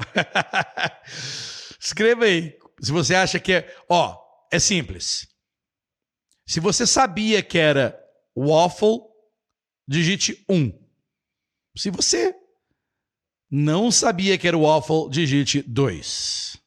Escreva 1.79 2.25
aí. 2.25 2.57
Se 2.81 2.91
você 2.91 3.13
acha 3.15 3.39
que 3.39 3.53
é. 3.53 3.77
Ó, 3.89 4.17
é 4.51 4.59
simples. 4.59 5.27
Se 6.47 6.59
você 6.59 6.87
sabia 6.87 7.43
que 7.43 7.57
era 7.57 7.99
waffle, 8.35 8.99
digite 9.87 10.43
1. 10.49 10.55
Um. 10.55 10.89
Se 11.77 11.89
você 11.91 12.35
não 13.51 13.91
sabia 13.91 14.37
que 14.37 14.47
era 14.47 14.57
waffle, 14.57 15.09
digite 15.09 15.61
2. 15.61 16.57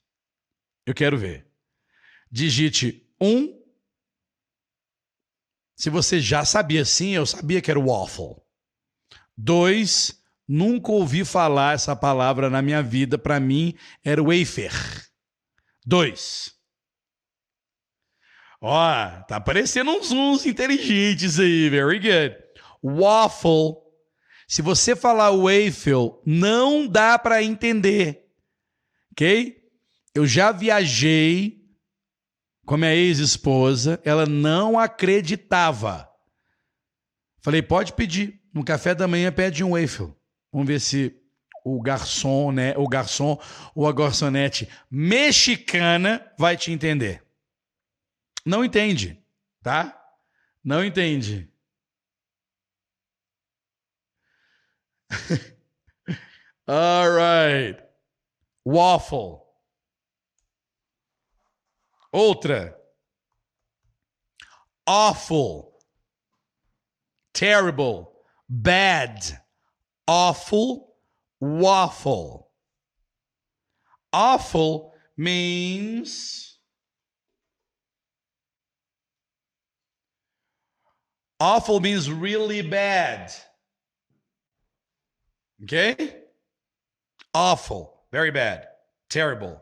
Eu 0.86 0.94
quero 0.94 1.16
ver. 1.16 1.46
Digite 2.30 3.08
1. 3.20 3.61
Se 5.82 5.90
você 5.90 6.20
já 6.20 6.44
sabia 6.44 6.84
sim, 6.84 7.10
eu 7.10 7.26
sabia 7.26 7.60
que 7.60 7.68
era 7.68 7.80
waffle. 7.80 8.36
Dois, 9.36 10.16
nunca 10.46 10.92
ouvi 10.92 11.24
falar 11.24 11.74
essa 11.74 11.96
palavra 11.96 12.48
na 12.48 12.62
minha 12.62 12.80
vida. 12.80 13.18
Para 13.18 13.40
mim, 13.40 13.74
era 14.04 14.22
wafer. 14.22 14.70
Dois. 15.84 16.52
Ó, 18.60 18.70
tá 19.26 19.34
aparecendo 19.34 19.90
uns 19.90 20.12
uns 20.12 20.46
inteligentes 20.46 21.40
aí. 21.40 21.68
Very 21.68 21.98
good. 21.98 22.36
Waffle. 22.80 23.82
Se 24.46 24.62
você 24.62 24.94
falar 24.94 25.32
waffle, 25.32 26.12
não 26.24 26.86
dá 26.86 27.18
para 27.18 27.42
entender. 27.42 28.28
Ok? 29.10 29.60
Eu 30.14 30.28
já 30.28 30.52
viajei 30.52 31.61
com 32.64 32.74
a 32.74 32.78
minha 32.78 32.94
ex-esposa, 32.94 34.00
ela 34.04 34.26
não 34.26 34.78
acreditava. 34.78 36.08
Falei, 37.40 37.60
pode 37.62 37.92
pedir. 37.92 38.40
No 38.54 38.64
café 38.64 38.94
da 38.94 39.08
manhã 39.08 39.32
pede 39.32 39.64
um 39.64 39.72
waffle. 39.72 40.14
Vamos 40.52 40.68
ver 40.68 40.80
se 40.80 41.16
o 41.64 41.80
garçom, 41.80 42.52
né, 42.52 42.76
o 42.76 42.86
garçom 42.88 43.40
ou 43.74 43.88
a 43.88 43.92
garçonete 43.92 44.68
mexicana 44.90 46.30
vai 46.38 46.56
te 46.56 46.70
entender. 46.70 47.24
Não 48.44 48.64
entende, 48.64 49.18
tá? 49.62 49.98
Não 50.62 50.84
entende. 50.84 51.48
All 56.66 57.08
right. 57.10 57.82
Waffle. 58.64 59.41
Outra. 62.14 62.74
Awful. 64.86 65.78
Terrible. 67.32 68.12
Bad. 68.48 69.20
Awful. 70.06 70.94
Waffle. 71.40 72.50
Awful 74.12 74.92
means. 75.16 76.58
Awful 81.40 81.80
means 81.80 82.10
really 82.10 82.62
bad. 82.62 83.32
Okay? 85.64 86.16
Awful. 87.34 88.04
Very 88.12 88.30
bad. 88.30 88.66
Terrible. 89.08 89.61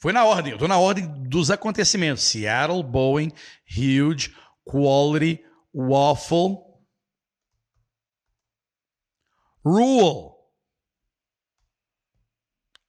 Foi 0.00 0.12
na 0.12 0.24
ordem, 0.24 0.52
eu 0.52 0.58
tô 0.58 0.68
na 0.68 0.78
ordem 0.78 1.06
dos 1.28 1.50
acontecimentos. 1.50 2.22
Seattle, 2.22 2.82
Boeing, 2.82 3.32
Huge, 3.66 4.34
Quality, 4.64 5.44
Waffle. 5.74 6.58
Rule. 9.64 10.36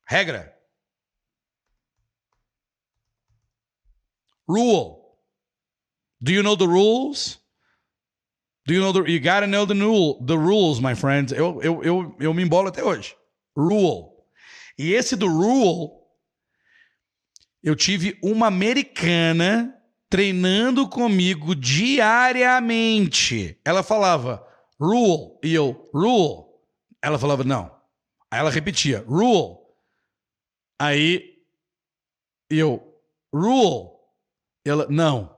Regra. 0.07 0.53
Rule. 4.47 4.99
Do 6.21 6.31
you 6.31 6.43
know 6.43 6.55
the 6.55 6.67
rules? 6.67 7.39
Do 8.65 8.73
you 8.73 8.81
know 8.81 8.93
the 8.93 9.09
you 9.09 9.19
gotta 9.19 9.47
know 9.47 9.65
the 9.65 9.73
rule, 9.73 10.23
the 10.23 10.37
rules, 10.37 10.79
my 10.79 10.93
friends. 10.93 11.31
Eu, 11.31 11.59
eu, 11.63 11.83
eu, 11.83 12.15
eu 12.19 12.33
me 12.33 12.43
embolo 12.43 12.67
até 12.67 12.83
hoje. 12.83 13.15
Rule. 13.55 14.11
E 14.77 14.93
esse 14.93 15.15
do 15.15 15.27
rule 15.27 15.98
eu 17.63 17.75
tive 17.75 18.17
uma 18.21 18.47
americana 18.47 19.75
treinando 20.09 20.87
comigo 20.87 21.55
diariamente. 21.55 23.59
Ela 23.63 23.83
falava 23.83 24.45
rule 24.79 25.37
e 25.43 25.53
eu 25.53 25.89
rule. 25.93 26.45
Ela 27.01 27.19
falava 27.19 27.43
não. 27.43 27.71
Aí 28.31 28.39
ela 28.39 28.49
repetia 28.49 29.03
rule. 29.07 29.57
Aí 30.79 31.37
eu 32.49 32.99
rule. 33.33 33.89
Ela 34.65 34.87
não. 34.89 35.37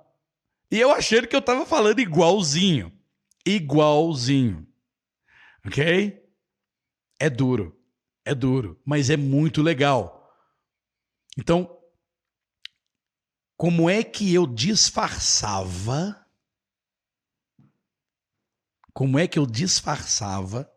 E 0.71 0.79
eu 0.79 0.91
achando 0.91 1.27
que 1.27 1.35
eu 1.35 1.41
tava 1.41 1.65
falando 1.65 1.99
igualzinho. 1.99 2.91
Igualzinho. 3.45 4.65
OK? 5.65 6.21
É 7.19 7.29
duro. 7.29 7.77
É 8.23 8.35
duro, 8.35 8.79
mas 8.85 9.09
é 9.09 9.17
muito 9.17 9.63
legal. 9.63 10.31
Então, 11.37 11.80
como 13.61 13.87
é 13.87 14.03
que 14.03 14.33
eu 14.33 14.47
disfarçava? 14.47 16.19
Como 18.91 19.19
é 19.19 19.27
que 19.27 19.37
eu 19.37 19.45
disfarçava 19.45 20.67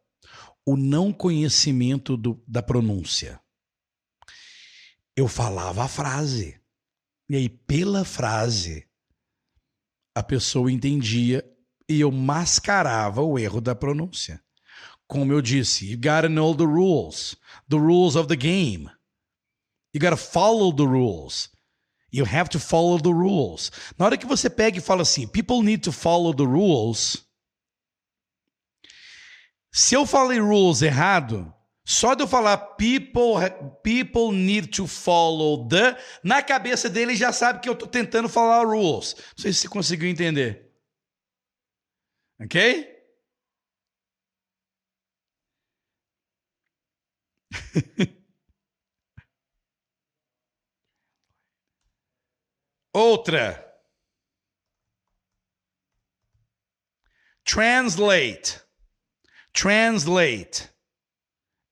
o 0.66 0.76
não 0.76 1.10
conhecimento 1.10 2.14
do, 2.14 2.44
da 2.46 2.62
pronúncia? 2.62 3.40
Eu 5.16 5.26
falava 5.26 5.84
a 5.84 5.88
frase. 5.88 6.60
E 7.30 7.36
aí, 7.36 7.48
pela 7.48 8.04
frase, 8.04 8.86
a 10.14 10.22
pessoa 10.22 10.70
entendia 10.70 11.42
e 11.88 12.00
eu 12.00 12.12
mascarava 12.12 13.22
o 13.22 13.38
erro 13.38 13.62
da 13.62 13.74
pronúncia. 13.74 14.44
Como 15.08 15.32
eu 15.32 15.40
disse, 15.40 15.90
you 15.90 15.96
gotta 15.96 16.28
know 16.28 16.54
the 16.54 16.64
rules, 16.64 17.34
the 17.66 17.78
rules 17.78 18.14
of 18.14 18.28
the 18.28 18.36
game. 18.36 18.90
You 19.94 20.02
gotta 20.02 20.18
follow 20.18 20.70
the 20.70 20.84
rules. 20.84 21.53
You 22.14 22.24
have 22.24 22.48
to 22.50 22.60
follow 22.60 22.96
the 23.00 23.12
rules. 23.12 23.72
Na 23.98 24.04
hora 24.04 24.16
que 24.16 24.24
você 24.24 24.48
pega 24.48 24.78
e 24.78 24.80
fala 24.80 25.02
assim, 25.02 25.26
people 25.26 25.64
need 25.64 25.82
to 25.82 25.90
follow 25.90 26.32
the 26.32 26.44
rules. 26.44 27.26
Se 29.72 29.96
eu 29.96 30.06
falei 30.06 30.38
rules 30.38 30.80
errado, 30.80 31.52
só 31.84 32.14
de 32.14 32.22
eu 32.22 32.28
falar 32.28 32.56
people, 32.76 33.34
people 33.82 34.30
need 34.30 34.68
to 34.68 34.86
follow 34.86 35.66
the, 35.66 35.98
na 36.22 36.40
cabeça 36.40 36.88
dele 36.88 37.16
já 37.16 37.32
sabe 37.32 37.58
que 37.58 37.68
eu 37.68 37.72
estou 37.72 37.88
tentando 37.88 38.28
falar 38.28 38.64
rules. 38.64 39.16
Não 39.16 39.42
sei 39.42 39.52
se 39.52 39.62
você 39.62 39.68
conseguiu 39.68 40.08
entender. 40.08 40.70
Ok? 42.38 42.94
Outra. 52.94 53.60
Translate. 57.44 58.60
Translate. 59.52 60.70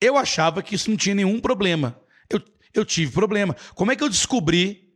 Eu 0.00 0.18
achava 0.18 0.62
que 0.64 0.74
isso 0.74 0.90
não 0.90 0.96
tinha 0.96 1.14
nenhum 1.14 1.40
problema. 1.40 1.98
Eu, 2.28 2.40
eu 2.74 2.84
tive 2.84 3.12
problema. 3.12 3.54
Como 3.76 3.92
é 3.92 3.96
que 3.96 4.02
eu 4.02 4.08
descobri 4.08 4.92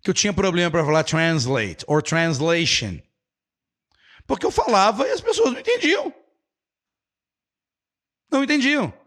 que 0.00 0.08
eu 0.08 0.14
tinha 0.14 0.32
problema 0.32 0.70
para 0.70 0.84
falar 0.84 1.02
translate 1.02 1.84
or 1.88 2.00
translation? 2.00 3.00
Porque 4.24 4.46
eu 4.46 4.52
falava 4.52 5.06
e 5.06 5.10
as 5.10 5.20
pessoas 5.20 5.52
não 5.52 5.58
entendiam. 5.58 6.14
Não 8.30 8.44
entendiam. 8.44 9.05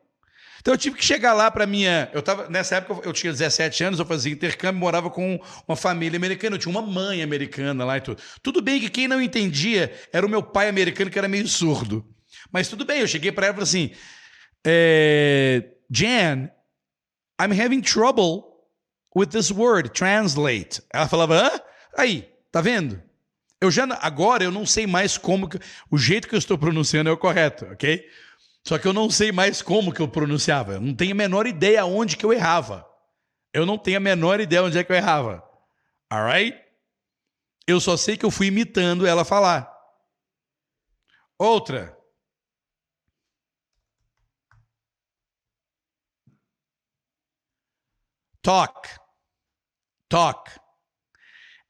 Então 0.59 0.73
eu 0.73 0.77
tive 0.77 0.97
que 0.97 1.05
chegar 1.05 1.33
lá 1.33 1.49
para 1.49 1.65
minha. 1.65 2.09
Eu 2.13 2.21
tava, 2.21 2.49
nessa 2.49 2.75
época 2.75 3.07
eu 3.07 3.13
tinha 3.13 3.31
17 3.31 3.83
anos, 3.83 3.99
eu 3.99 4.05
fazia 4.05 4.31
intercâmbio, 4.31 4.79
morava 4.79 5.09
com 5.09 5.39
uma 5.67 5.75
família 5.75 6.17
americana, 6.17 6.55
eu 6.55 6.59
tinha 6.59 6.71
uma 6.71 6.81
mãe 6.81 7.21
americana 7.21 7.85
lá 7.85 7.97
e 7.97 8.01
tudo. 8.01 8.21
Tudo 8.41 8.61
bem 8.61 8.79
que 8.79 8.89
quem 8.89 9.07
não 9.07 9.21
entendia 9.21 9.93
era 10.11 10.25
o 10.25 10.29
meu 10.29 10.43
pai 10.43 10.69
americano, 10.69 11.09
que 11.09 11.17
era 11.17 11.27
meio 11.27 11.47
surdo. 11.47 12.05
Mas 12.51 12.67
tudo 12.67 12.85
bem, 12.85 13.01
eu 13.01 13.07
cheguei 13.07 13.31
para 13.31 13.47
ela 13.47 13.53
e 13.53 13.65
falei 13.65 13.87
assim: 13.87 13.91
é, 14.65 15.65
Jan, 15.89 16.49
I'm 17.39 17.53
having 17.53 17.81
trouble 17.81 18.43
with 19.15 19.27
this 19.27 19.51
word, 19.51 19.89
translate. 19.91 20.81
Ela 20.93 21.07
falava, 21.07 21.35
hã? 21.35 21.61
Aí, 21.97 22.29
tá 22.51 22.61
vendo? 22.61 23.01
Eu 23.61 23.69
já 23.69 23.85
agora 24.01 24.43
eu 24.43 24.51
não 24.51 24.65
sei 24.65 24.87
mais 24.87 25.17
como 25.17 25.49
que, 25.49 25.59
o 25.91 25.97
jeito 25.97 26.27
que 26.27 26.35
eu 26.35 26.39
estou 26.39 26.57
pronunciando 26.57 27.09
é 27.09 27.13
o 27.13 27.17
correto, 27.17 27.65
ok? 27.65 28.05
Só 28.67 28.77
que 28.77 28.87
eu 28.87 28.93
não 28.93 29.09
sei 29.09 29.31
mais 29.31 29.61
como 29.61 29.93
que 29.93 30.01
eu 30.01 30.07
pronunciava. 30.07 30.73
Eu 30.73 30.81
não 30.81 30.95
tenho 30.95 31.11
a 31.13 31.15
menor 31.15 31.47
ideia 31.47 31.85
onde 31.85 32.17
que 32.17 32.25
eu 32.25 32.33
errava. 32.33 32.87
Eu 33.53 33.65
não 33.65 33.77
tenho 33.77 33.97
a 33.97 34.01
menor 34.01 34.39
ideia 34.39 34.63
onde 34.63 34.77
é 34.77 34.83
que 34.83 34.91
eu 34.91 34.95
errava. 34.95 35.43
Alright? 36.11 36.57
Eu 37.67 37.79
só 37.79 37.97
sei 37.97 38.17
que 38.17 38.25
eu 38.25 38.31
fui 38.31 38.47
imitando 38.47 39.07
ela 39.07 39.25
falar. 39.25 39.71
Outra. 41.37 41.97
Talk. 48.41 48.89
Talk. 50.09 50.59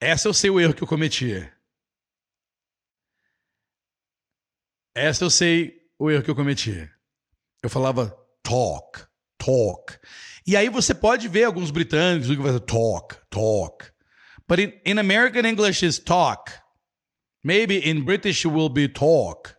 Essa 0.00 0.28
eu 0.28 0.34
sei 0.34 0.50
o 0.50 0.58
erro 0.60 0.74
que 0.74 0.82
eu 0.82 0.88
cometia. 0.88 1.54
Essa 4.94 5.24
eu 5.24 5.30
sei 5.30 5.79
o 6.00 6.10
erro 6.10 6.22
que 6.22 6.30
eu 6.30 6.34
cometia. 6.34 6.90
Eu 7.62 7.68
falava 7.68 8.08
talk, 8.42 9.06
talk. 9.38 9.98
E 10.46 10.56
aí 10.56 10.68
você 10.68 10.94
pode 10.94 11.28
ver 11.28 11.44
alguns 11.44 11.70
britânicos 11.70 12.28
que 12.28 12.42
fazem 12.42 12.60
talk, 12.60 13.16
talk. 13.28 13.92
But 14.48 14.58
in, 14.58 14.72
in 14.84 14.98
American 14.98 15.46
English 15.46 15.84
is 15.84 15.98
talk. 15.98 16.50
Maybe 17.44 17.78
in 17.88 18.02
British 18.04 18.44
it 18.44 18.48
will 18.48 18.70
be 18.70 18.88
talk. 18.88 19.54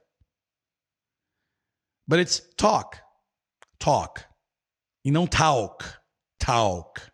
But 2.08 2.20
it's 2.20 2.42
talk, 2.58 2.98
talk. 3.80 4.26
E 5.06 5.12
não 5.12 5.28
talk, 5.28 5.86
talk 6.40 7.12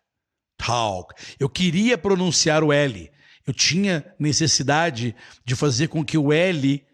talk. 0.58 1.14
Eu 1.38 1.48
queria 1.48 1.96
pronunciar 1.96 2.62
o 2.62 2.72
L. 2.72 3.10
Eu 3.46 3.54
tinha 3.54 4.04
necessidade 4.18 5.14
de 5.44 5.56
fazer 5.56 5.88
com 5.88 6.04
que 6.04 6.18
o 6.18 6.32
L 6.32 6.84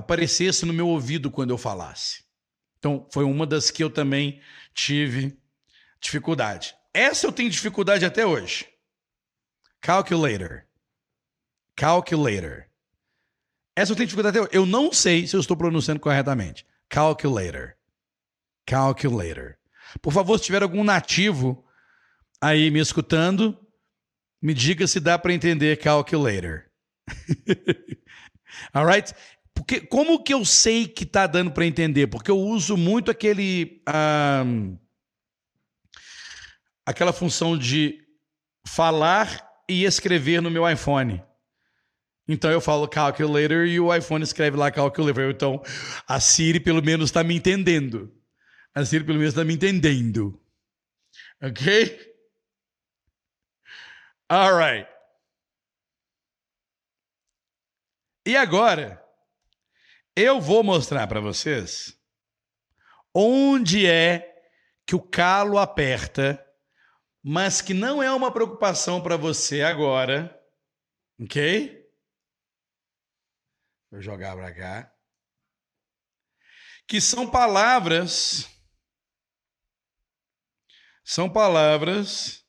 aparecesse 0.00 0.66
no 0.66 0.72
meu 0.72 0.88
ouvido 0.88 1.30
quando 1.30 1.50
eu 1.50 1.58
falasse. 1.58 2.24
Então, 2.78 3.06
foi 3.12 3.24
uma 3.24 3.46
das 3.46 3.70
que 3.70 3.84
eu 3.84 3.90
também 3.90 4.40
tive 4.74 5.38
dificuldade. 6.00 6.74
Essa 6.92 7.26
eu 7.26 7.32
tenho 7.32 7.50
dificuldade 7.50 8.04
até 8.04 8.24
hoje. 8.26 8.66
Calculator. 9.80 10.64
Calculator. 11.76 12.64
Essa 13.76 13.92
eu 13.92 13.96
tenho 13.96 14.06
dificuldade 14.06 14.38
até 14.38 14.46
hoje. 14.46 14.56
Eu 14.56 14.66
não 14.66 14.92
sei 14.92 15.26
se 15.26 15.36
eu 15.36 15.40
estou 15.40 15.56
pronunciando 15.56 16.00
corretamente. 16.00 16.66
Calculator. 16.88 17.74
Calculator. 18.66 19.56
Por 20.00 20.12
favor, 20.12 20.38
se 20.38 20.44
tiver 20.46 20.62
algum 20.62 20.82
nativo 20.82 21.64
aí 22.40 22.70
me 22.70 22.80
escutando, 22.80 23.58
me 24.40 24.54
diga 24.54 24.86
se 24.86 24.98
dá 25.00 25.18
para 25.18 25.34
entender 25.34 25.78
calculator. 25.78 26.64
Alright? 28.72 29.14
Porque 29.60 29.78
como 29.78 30.24
que 30.24 30.32
eu 30.32 30.42
sei 30.42 30.88
que 30.88 31.04
tá 31.04 31.26
dando 31.26 31.52
para 31.52 31.66
entender? 31.66 32.06
Porque 32.06 32.30
eu 32.30 32.38
uso 32.38 32.78
muito 32.78 33.10
aquele 33.10 33.82
um, 34.46 34.78
aquela 36.86 37.12
função 37.12 37.58
de 37.58 38.02
falar 38.66 39.46
e 39.68 39.84
escrever 39.84 40.40
no 40.40 40.50
meu 40.50 40.66
iPhone. 40.66 41.22
Então 42.26 42.50
eu 42.50 42.58
falo 42.58 42.88
calculator 42.88 43.66
e 43.66 43.78
o 43.78 43.94
iPhone 43.94 44.24
escreve 44.24 44.56
lá 44.56 44.70
calculator. 44.70 45.30
Então 45.30 45.62
a 46.08 46.18
Siri 46.18 46.58
pelo 46.58 46.82
menos 46.82 47.10
está 47.10 47.22
me 47.22 47.36
entendendo. 47.36 48.10
A 48.74 48.82
Siri 48.82 49.04
pelo 49.04 49.18
menos 49.18 49.34
está 49.34 49.44
me 49.44 49.52
entendendo. 49.52 50.42
Ok? 51.42 52.14
All 54.30 54.56
right. 54.56 54.88
E 58.26 58.34
agora, 58.34 59.04
eu 60.20 60.40
vou 60.40 60.62
mostrar 60.62 61.06
para 61.06 61.20
vocês 61.20 61.98
onde 63.14 63.86
é 63.86 64.26
que 64.86 64.94
o 64.94 65.00
calo 65.00 65.58
aperta, 65.58 66.44
mas 67.22 67.60
que 67.60 67.74
não 67.74 68.02
é 68.02 68.12
uma 68.12 68.32
preocupação 68.32 69.02
para 69.02 69.16
você 69.16 69.62
agora, 69.62 70.36
ok? 71.20 71.80
Vou 73.90 74.00
jogar 74.00 74.36
para 74.36 74.54
cá. 74.54 74.92
Que 76.86 77.00
são 77.00 77.28
palavras. 77.28 78.48
São 81.04 81.28
palavras 81.28 82.44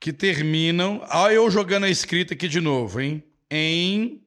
que 0.00 0.12
terminam. 0.12 1.04
Olha 1.10 1.34
eu 1.34 1.50
jogando 1.50 1.84
a 1.84 1.90
escrita 1.90 2.34
aqui 2.34 2.48
de 2.48 2.60
novo, 2.60 3.00
hein? 3.00 3.22
Em. 3.50 4.26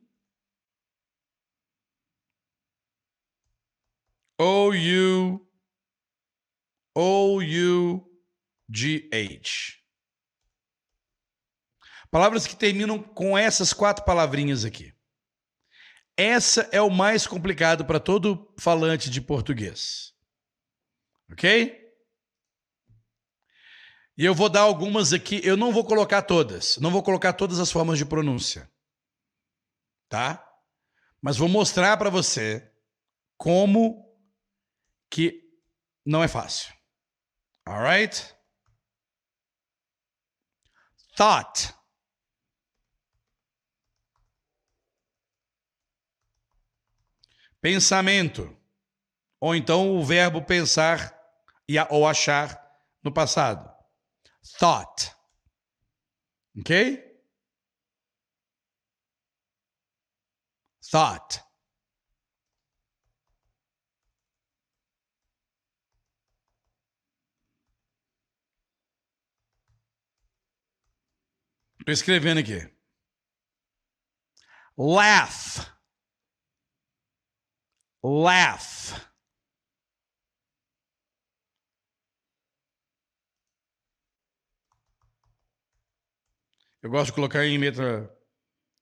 O-U. 4.41 5.47
O-U-G-H. 6.97 8.01
Palavras 12.09 12.47
que 12.47 12.55
terminam 12.55 12.97
com 13.03 13.37
essas 13.37 13.71
quatro 13.71 14.03
palavrinhas 14.03 14.65
aqui. 14.65 14.95
Essa 16.17 16.67
é 16.71 16.81
o 16.81 16.89
mais 16.89 17.27
complicado 17.27 17.85
para 17.85 17.99
todo 17.99 18.51
falante 18.59 19.11
de 19.11 19.21
português. 19.21 20.15
Ok? 21.31 21.79
E 24.17 24.25
eu 24.25 24.33
vou 24.33 24.49
dar 24.49 24.61
algumas 24.61 25.13
aqui, 25.13 25.39
eu 25.43 25.55
não 25.55 25.71
vou 25.71 25.85
colocar 25.85 26.23
todas, 26.23 26.77
não 26.77 26.89
vou 26.89 27.03
colocar 27.03 27.33
todas 27.33 27.59
as 27.59 27.71
formas 27.71 27.99
de 27.99 28.05
pronúncia. 28.05 28.67
Tá? 30.09 30.43
Mas 31.21 31.37
vou 31.37 31.47
mostrar 31.47 31.95
para 31.97 32.09
você 32.09 32.73
como 33.37 34.10
que 35.11 35.43
não 36.05 36.23
é 36.23 36.27
fácil. 36.27 36.73
Alright? 37.67 38.33
Thought. 41.15 41.75
Pensamento. 47.59 48.57
Ou 49.39 49.53
então 49.53 49.95
o 49.95 50.03
verbo 50.03 50.41
pensar 50.43 51.19
ou 51.89 52.07
achar 52.07 52.59
no 53.03 53.13
passado. 53.13 53.69
Thought. 54.57 55.15
Ok? 56.57 57.11
Thought. 60.91 61.50
Estou 71.91 72.03
escrevendo 72.03 72.39
aqui. 72.39 72.73
Laugh. 74.77 75.67
Laugh. 78.01 79.11
Eu 86.81 86.89
gosto 86.89 87.07
de 87.07 87.13
colocar 87.13 87.45
em 87.45 87.57
letra 87.57 88.09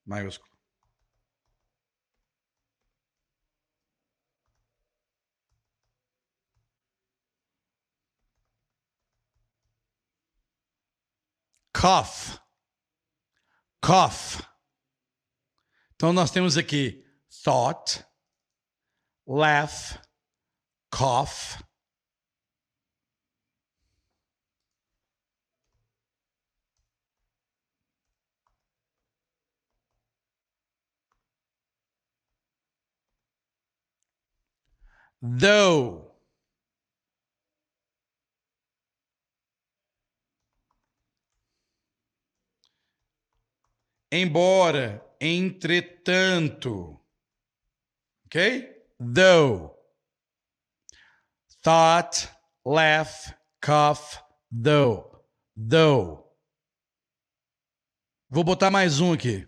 maiúscula. 0.06 0.48
Cough. 11.74 12.49
Cough. 13.82 14.42
Então 15.96 16.14
nós 16.14 16.32
temos 16.32 16.58
aqui 16.58 17.04
thought, 17.44 18.06
laugh, 19.28 20.00
cough. 20.92 21.62
Though. 35.22 36.09
Embora, 44.12 45.06
entretanto. 45.20 47.00
Ok? 48.26 48.84
Though. 49.00 49.76
Thought, 51.62 52.30
laugh, 52.66 53.34
cough, 53.62 54.24
though. 54.52 55.24
Though. 55.56 56.24
Vou 58.30 58.44
botar 58.44 58.72
mais 58.72 59.00
um 59.00 59.14
aqui. 59.14 59.48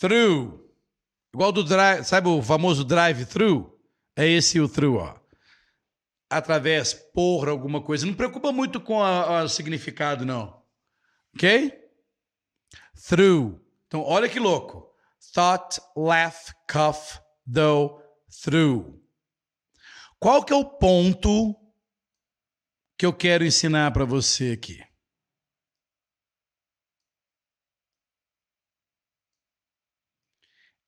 Through. 0.00 0.64
Igual 1.34 1.52
do 1.52 1.64
drive, 1.64 2.04
sabe 2.04 2.28
o 2.28 2.42
famoso 2.42 2.84
drive-through? 2.84 3.78
É 4.16 4.26
esse 4.26 4.60
o 4.60 4.68
through, 4.68 4.96
ó. 4.96 5.18
Através, 6.30 6.94
por 6.94 7.48
alguma 7.48 7.82
coisa. 7.82 8.06
Não 8.06 8.14
preocupa 8.14 8.50
muito 8.50 8.80
com 8.80 8.98
o 8.98 9.48
significado, 9.48 10.24
não. 10.24 10.62
Ok? 11.34 11.72
Through. 13.08 13.60
Então, 13.86 14.02
olha 14.02 14.28
que 14.28 14.40
louco. 14.40 14.90
Thought, 15.32 15.80
laugh, 15.94 16.52
cough, 16.70 17.20
though, 17.50 18.02
through. 18.42 19.00
Qual 20.18 20.42
que 20.42 20.52
é 20.52 20.56
o 20.56 20.64
ponto 20.64 21.54
que 22.98 23.04
eu 23.04 23.12
quero 23.12 23.44
ensinar 23.44 23.92
para 23.92 24.04
você 24.06 24.52
aqui? 24.52 24.82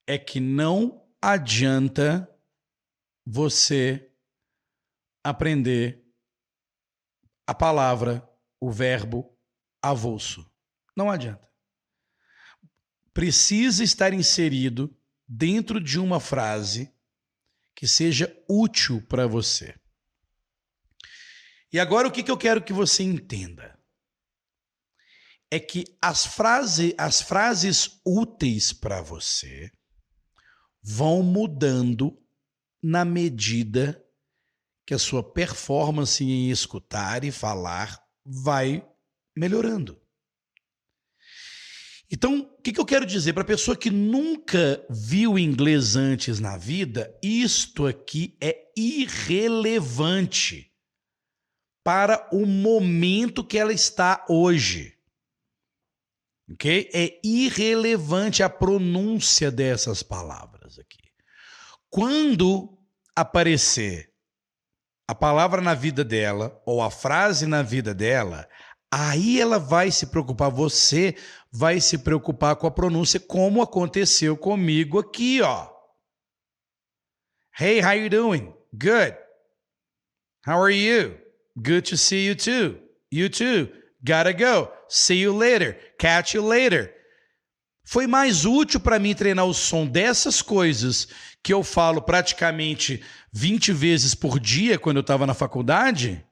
É 0.09 0.17
que 0.17 0.41
não 0.41 1.07
adianta 1.21 2.27
você 3.27 4.11
aprender 5.23 6.03
a 7.47 7.55
palavra, 7.55 8.27
o 8.59 8.73
verbo 8.73 9.39
avulso. 9.83 10.51
Não 10.97 11.11
adianta. 11.11 11.47
Precisa 13.13 13.85
estar 13.85 14.15
inserido 14.15 14.97
dentro 15.29 15.79
de 15.79 16.01
uma 16.01 16.19
frase 16.19 16.91
que 17.75 17.87
seja 17.87 18.35
útil 18.49 19.03
para 19.03 19.27
você. 19.27 19.79
E 21.71 21.79
agora 21.79 22.09
o 22.09 22.11
que, 22.11 22.23
que 22.23 22.31
eu 22.31 22.39
quero 22.39 22.65
que 22.65 22.73
você 22.73 23.03
entenda? 23.03 23.79
É 25.51 25.61
que 25.61 25.85
as, 26.01 26.25
frase, 26.25 26.95
as 26.97 27.21
frases 27.21 28.01
úteis 28.07 28.73
para 28.73 29.03
você 29.03 29.71
vão 30.83 31.23
mudando 31.23 32.17
na 32.83 33.05
medida 33.05 34.03
que 34.87 34.95
a 34.95 34.99
sua 34.99 35.23
performance 35.23 36.25
em 36.25 36.51
escutar 36.51 37.23
e 37.25 37.31
falar 37.31 38.03
vai 38.25 38.87
melhorando. 39.37 40.01
Então, 42.11 42.41
o 42.41 42.63
que, 42.63 42.73
que 42.73 42.81
eu 42.81 42.87
quero 42.87 43.05
dizer 43.05 43.35
para 43.35 43.43
a 43.43 43.47
pessoa 43.47 43.77
que 43.77 43.91
nunca 43.91 44.83
viu 44.89 45.39
inglês 45.39 45.95
antes 45.95 46.41
na 46.41 46.57
vida? 46.57 47.15
Isto 47.23 47.87
aqui 47.87 48.35
é 48.41 48.73
irrelevante 48.75 50.73
para 51.85 52.27
o 52.33 52.47
momento 52.47 53.45
que 53.45 53.59
ela 53.59 53.75
está 53.75 54.25
hoje. 54.27 54.97
Ok? 56.51 56.89
É 56.95 57.21
irrelevante 57.23 58.43
a 58.43 58.49
pronúncia 58.49 59.51
dessas 59.51 60.03
palavras 60.03 60.58
aqui. 60.77 60.99
Quando 61.89 62.77
aparecer 63.15 64.13
a 65.07 65.15
palavra 65.15 65.61
na 65.61 65.73
vida 65.73 66.05
dela 66.05 66.61
ou 66.67 66.83
a 66.83 66.91
frase 66.91 67.47
na 67.47 67.63
vida 67.63 67.95
dela, 67.95 68.49
aí 68.91 69.41
ela 69.41 69.59
vai 69.59 69.91
se 69.91 70.07
preocupar, 70.07 70.51
você 70.51 71.17
vai 71.51 71.81
se 71.81 71.99
preocupar 71.99 72.57
com 72.57 72.67
a 72.67 72.71
pronúncia, 72.71 73.21
como 73.21 73.63
aconteceu 73.63 74.37
comigo 74.37 74.99
aqui, 74.99 75.41
ó. 75.41 75.71
Hey, 77.59 77.81
how 77.81 77.93
you 77.93 78.11
doing? 78.11 78.53
Good. 78.73 79.17
How 80.47 80.63
are 80.63 80.75
you? 80.75 81.19
Good 81.57 81.91
to 81.91 81.97
see 81.97 82.27
you 82.27 82.35
too. 82.35 82.79
You 83.11 83.29
too. 83.29 83.69
Gotta 84.05 84.33
go. 84.33 84.71
See 84.89 85.21
you 85.21 85.37
later. 85.37 85.77
Catch 85.99 86.35
you 86.35 86.43
later. 86.43 86.95
Foi 87.91 88.07
mais 88.07 88.45
útil 88.45 88.81
para 88.81 88.99
mim 88.99 89.15
treinar 89.15 89.47
o 89.47 89.55
som 89.55 89.87
dessas 89.87 90.43
coisas 90.43 91.09
que 91.43 91.55
eu 91.55 91.65
falo 91.65 92.03
praticamente 92.03 93.03
20 93.33 93.73
vezes 93.73 94.15
por 94.15 94.39
dia 94.39 94.79
quando 94.79 94.99
eu 94.99 95.01
estava 95.01 95.27
na 95.27 95.33
faculdade, 95.33 96.23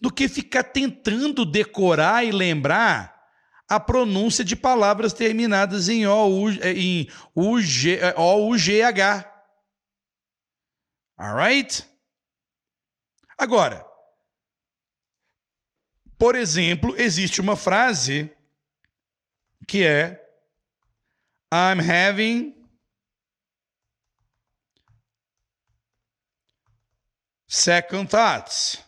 do 0.00 0.10
que 0.10 0.26
ficar 0.26 0.64
tentando 0.64 1.44
decorar 1.44 2.24
e 2.24 2.32
lembrar 2.32 3.14
a 3.68 3.78
pronúncia 3.78 4.42
de 4.42 4.56
palavras 4.56 5.12
terminadas 5.12 5.90
em 5.90 6.06
O, 6.06 6.48
em 6.48 7.10
UG, 7.36 7.98
O, 8.16 8.48
U, 8.48 8.56
G, 8.56 8.80
H. 8.80 9.44
Alright? 11.18 11.84
Agora, 13.36 13.84
por 16.16 16.34
exemplo, 16.34 16.94
existe 16.96 17.38
uma 17.38 17.54
frase 17.54 18.34
que 19.68 19.84
é 19.84 20.23
I'm 21.56 21.78
having 21.78 22.52
second 27.46 28.10
thoughts. 28.10 28.82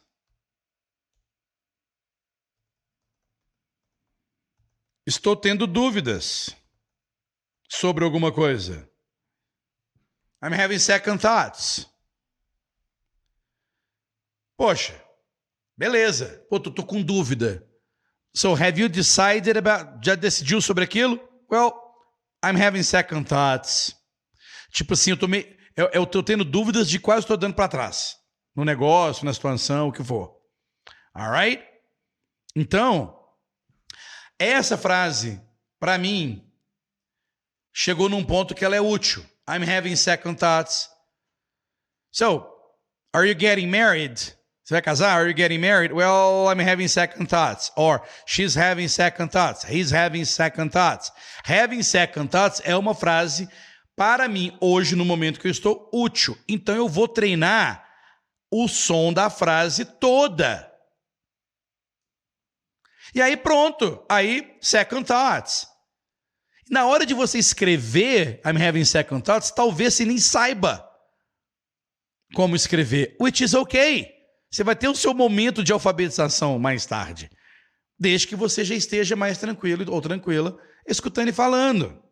Estou 5.07 5.37
tendo 5.37 5.65
dúvidas 5.69 6.51
sobre 7.69 8.05
alguma 8.05 8.33
coisa. 8.33 8.91
I'm 10.43 10.53
having 10.53 10.81
second 10.81 11.21
thoughts. 11.21 11.87
Poxa, 14.59 15.01
beleza. 15.79 16.45
Pô, 16.51 16.59
tô, 16.59 16.73
tô 16.73 16.85
com 16.85 17.01
dúvida. 17.01 17.65
So, 18.35 18.55
have 18.55 18.81
you 18.81 18.89
decided 18.89 19.57
about. 19.57 20.05
Já 20.05 20.17
decidiu 20.17 20.61
sobre 20.61 20.83
aquilo? 20.83 21.21
Well, 21.49 21.86
I'm 22.47 22.57
having 22.57 22.85
second 22.85 23.25
thoughts. 23.29 23.93
Tipo 24.71 24.95
assim, 24.95 25.11
eu 25.11 25.17
tô 25.17 25.27
meio. 25.27 25.45
Eu, 25.77 25.91
eu 25.93 26.07
tô 26.07 26.23
tendo 26.23 26.45
dúvidas 26.45 26.89
de 26.89 27.01
quase 27.01 27.25
estou 27.25 27.37
dando 27.37 27.55
para 27.55 27.69
trás. 27.69 28.17
No 28.55 28.65
negócio, 28.65 29.25
na 29.25 29.35
situação, 29.35 29.89
o 29.89 29.93
que 29.93 30.05
for. 30.05 30.41
Alright? 31.13 31.63
Então, 32.55 33.19
essa 34.39 34.79
frase, 34.79 35.43
para 35.81 35.99
mim, 35.99 36.49
chegou 37.75 38.09
num 38.09 38.25
ponto 38.25 38.55
que 38.55 38.65
ela 38.65 38.77
é 38.77 38.81
útil. 38.81 39.27
I'm 39.49 39.69
having 39.69 39.97
second 39.97 40.39
thoughts. 40.39 40.89
So, 42.13 42.47
are 43.13 43.29
you 43.29 43.35
getting 43.39 43.67
married? 43.67 44.36
Você 44.67 44.75
vai 44.75 44.83
casar? 44.83 45.17
Are 45.17 45.29
you 45.29 45.33
getting 45.33 45.61
married? 45.61 45.95
Well, 45.95 46.49
I'm 46.49 46.61
having 46.61 46.89
second 46.89 47.29
thoughts. 47.29 47.71
Or 47.77 48.03
she's 48.27 48.57
having 48.57 48.89
second 48.89 49.31
thoughts. 49.31 49.63
He's 49.63 49.93
having 49.93 50.25
second 50.25 50.73
thoughts. 50.73 51.13
Having 51.45 51.85
second 51.85 52.33
thoughts 52.33 52.61
é 52.65 52.77
uma 52.77 52.93
frase 52.93 53.49
para 53.95 54.27
mim 54.27 54.59
hoje 54.61 54.97
no 54.97 55.05
momento 55.05 55.39
que 55.39 55.47
eu 55.47 55.53
estou 55.53 55.89
útil. 55.95 56.37
Então 56.49 56.75
eu 56.75 56.89
vou 56.89 57.07
treinar 57.07 57.87
o 58.51 58.67
som 58.67 59.13
da 59.13 59.31
frase 59.31 59.85
toda. 59.85 60.69
E 63.15 63.23
aí 63.23 63.37
pronto, 63.37 64.05
aí 64.09 64.59
second 64.61 65.07
thoughts. 65.07 65.69
Na 66.69 66.87
hora 66.87 67.07
de 67.07 67.15
você 67.15 67.39
escrever 67.39 68.41
I'm 68.45 68.61
having 68.61 68.85
second 68.85 69.23
thoughts, 69.23 69.53
talvez 69.53 69.95
você 69.95 70.05
nem 70.05 70.19
saiba 70.19 70.85
como 72.35 72.57
escrever, 72.57 73.17
which 73.21 73.45
is 73.45 73.55
okay. 73.55 74.16
Você 74.57 74.65
vai 74.65 74.75
ter 74.75 74.89
o 74.89 74.95
seu 74.95 75.13
momento 75.13 75.63
de 75.63 75.71
alfabetização 75.71 76.59
mais 76.59 76.87
tarde, 76.87 77.31
desde 77.99 78.27
que 78.27 78.35
você 78.35 78.65
já 78.65 78.75
esteja 78.75 79.15
mais 79.15 79.37
tranquilo 79.37 79.85
ou 79.93 80.01
tranquila 80.01 80.59
escutando 80.89 81.29
e 81.29 81.33
falando. 81.33 82.03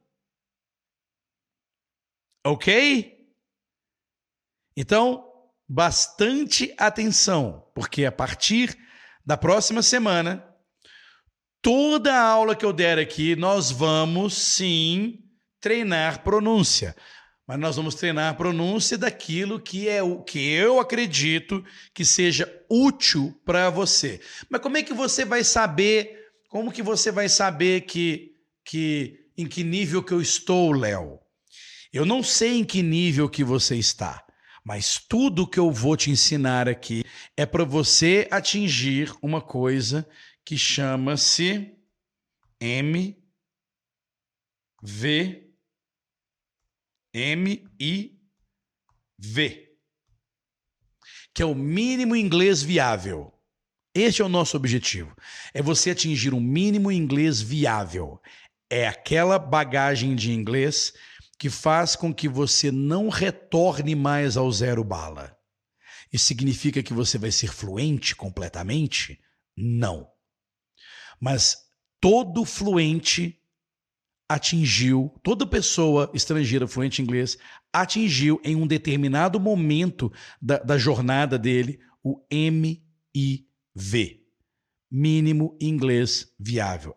Ok? 2.45 3.33
Então, 4.77 5.27
bastante 5.67 6.75
atenção, 6.77 7.67
porque 7.75 8.05
a 8.05 8.13
partir 8.13 8.77
da 9.25 9.39
próxima 9.39 9.83
semana 9.83 10.47
Toda 11.63 12.15
aula 12.15 12.55
que 12.55 12.67
eu 12.67 12.75
der 12.75 12.99
aqui, 12.99 13.35
nós 13.35 13.71
vamos 13.71 14.35
sim 14.35 15.25
treinar 15.59 16.23
pronúncia. 16.23 16.95
Mas 17.47 17.59
nós 17.59 17.77
vamos 17.77 17.95
treinar 17.95 18.37
pronúncia 18.37 18.97
daquilo 18.97 19.61
que 19.61 19.87
é 19.87 20.03
o 20.03 20.23
que 20.23 20.39
eu 20.39 20.81
acredito 20.81 21.63
que 21.93 22.05
seja 22.05 22.51
útil 22.71 23.39
para 23.45 23.69
você. 23.69 24.19
Mas 24.49 24.63
como 24.63 24.79
é 24.79 24.83
que 24.83 24.95
você 24.95 25.27
vai 25.27 25.45
saber? 25.45 26.31
Como 26.49 26.73
que 26.73 26.83
você 26.83 27.13
vai 27.13 27.29
saber 27.29 27.83
que 27.83 28.35
que 28.65 29.21
em 29.37 29.47
que 29.47 29.63
nível 29.63 30.03
que 30.03 30.13
eu 30.13 30.23
estou, 30.23 30.73
Léo? 30.73 31.21
Eu 31.93 32.07
não 32.07 32.23
sei 32.23 32.59
em 32.59 32.65
que 32.65 32.83
nível 32.83 33.29
que 33.29 33.45
você 33.45 33.77
está, 33.77 34.25
mas 34.65 34.99
tudo 34.99 35.47
que 35.47 35.59
eu 35.59 35.71
vou 35.71 35.99
te 35.99 36.11
ensinar 36.11 36.67
aqui 36.67 37.05
é 37.37 37.45
para 37.45 37.65
você 37.65 38.27
atingir 38.31 39.13
uma 39.21 39.43
coisa 39.43 40.09
que 40.45 40.57
chama-se 40.57 41.77
M 42.59 43.23
V 44.83 45.44
M 47.15 47.65
I 47.81 48.19
V, 49.17 49.69
que 51.33 51.43
é 51.43 51.47
o 51.47 51.55
mínimo 51.55 52.17
inglês 52.17 52.61
viável. 52.61 53.33
Este 53.95 54.21
é 54.21 54.25
o 54.25 54.29
nosso 54.29 54.57
objetivo. 54.57 55.15
É 55.53 55.63
você 55.63 55.91
atingir 55.91 56.35
um 56.35 56.41
mínimo 56.41 56.91
inglês 56.91 57.41
viável. 57.41 58.21
É 58.69 58.89
aquela 58.89 59.39
bagagem 59.39 60.17
de 60.17 60.33
inglês 60.33 60.93
que 61.39 61.49
faz 61.49 61.95
com 61.95 62.13
que 62.13 62.29
você 62.29 62.73
não 62.73 63.09
retorne 63.09 63.95
mais 63.95 64.37
ao 64.37 64.51
zero 64.51 64.83
bala. 64.83 65.39
Isso 66.13 66.25
significa 66.25 66.83
que 66.83 66.93
você 66.93 67.17
vai 67.19 67.31
ser 67.31 67.53
fluente 67.53 68.17
completamente? 68.17 69.21
Não. 69.57 70.11
Mas 71.21 71.57
todo 72.01 72.45
fluente 72.45 73.41
atingiu, 74.35 75.15
toda 75.23 75.47
pessoa 75.47 76.11
estrangeira 76.13 76.67
fluente 76.67 77.01
em 77.01 77.05
inglês 77.05 77.39
atingiu 77.73 78.41
em 78.43 78.57
um 78.57 78.67
determinado 78.67 79.39
momento 79.39 80.13
da, 80.43 80.59
da 80.59 80.77
jornada 80.77 81.39
dele 81.39 81.79
o 82.03 82.21
MIV 82.31 84.25
mínimo 84.91 85.57
inglês 85.61 86.35
viável. 86.39 86.97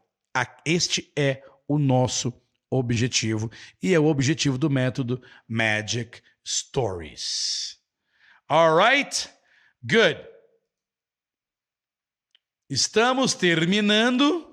Este 0.66 1.12
é 1.18 1.44
o 1.68 1.78
nosso 1.78 2.34
objetivo 2.70 3.52
e 3.82 3.94
é 3.94 4.00
o 4.00 4.06
objetivo 4.06 4.58
do 4.58 4.70
método 4.70 5.22
Magic 5.48 6.22
Stories. 6.46 7.80
All 8.48 8.78
right? 8.78 9.30
Good. 9.84 10.20
Estamos 12.70 13.34
terminando. 13.34 14.47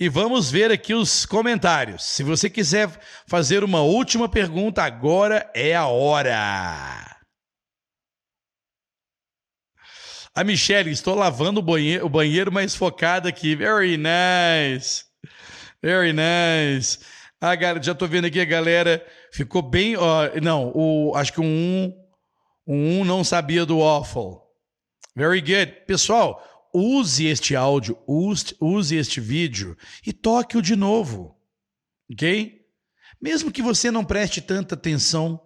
E 0.00 0.08
vamos 0.08 0.48
ver 0.48 0.70
aqui 0.70 0.94
os 0.94 1.26
comentários. 1.26 2.04
Se 2.04 2.22
você 2.22 2.48
quiser 2.48 2.88
fazer 3.26 3.64
uma 3.64 3.80
última 3.80 4.28
pergunta, 4.28 4.80
agora 4.84 5.50
é 5.52 5.74
a 5.74 5.88
hora. 5.88 7.18
A 10.32 10.44
Michelle, 10.44 10.92
estou 10.92 11.16
lavando 11.16 11.58
o 11.58 11.62
banheiro, 11.64 12.06
o 12.06 12.08
banheiro 12.08 12.52
mais 12.52 12.76
focado 12.76 13.26
aqui. 13.26 13.56
Very 13.56 13.96
nice. 13.96 15.04
Very 15.82 16.12
nice. 16.12 17.00
Ah, 17.40 17.56
já 17.82 17.90
estou 17.90 18.06
vendo 18.06 18.26
aqui 18.26 18.40
a 18.40 18.44
galera 18.44 19.04
ficou 19.32 19.62
bem. 19.62 19.96
Ó, 19.96 20.28
não, 20.40 20.70
o, 20.76 21.12
acho 21.16 21.32
que 21.32 21.40
um, 21.40 21.92
um 22.64 23.04
não 23.04 23.24
sabia 23.24 23.66
do 23.66 23.80
waffle. 23.80 24.38
Very 25.16 25.40
good. 25.40 25.72
Pessoal, 25.88 26.40
use 26.74 27.24
este 27.26 27.54
áudio, 27.56 27.98
use, 28.06 28.54
use 28.60 28.94
este 28.94 29.20
vídeo 29.20 29.76
e 30.06 30.12
toque-o 30.12 30.62
de 30.62 30.76
novo. 30.76 31.38
Ok? 32.10 32.66
Mesmo 33.20 33.50
que 33.50 33.62
você 33.62 33.90
não 33.90 34.04
preste 34.04 34.40
tanta 34.40 34.74
atenção, 34.74 35.40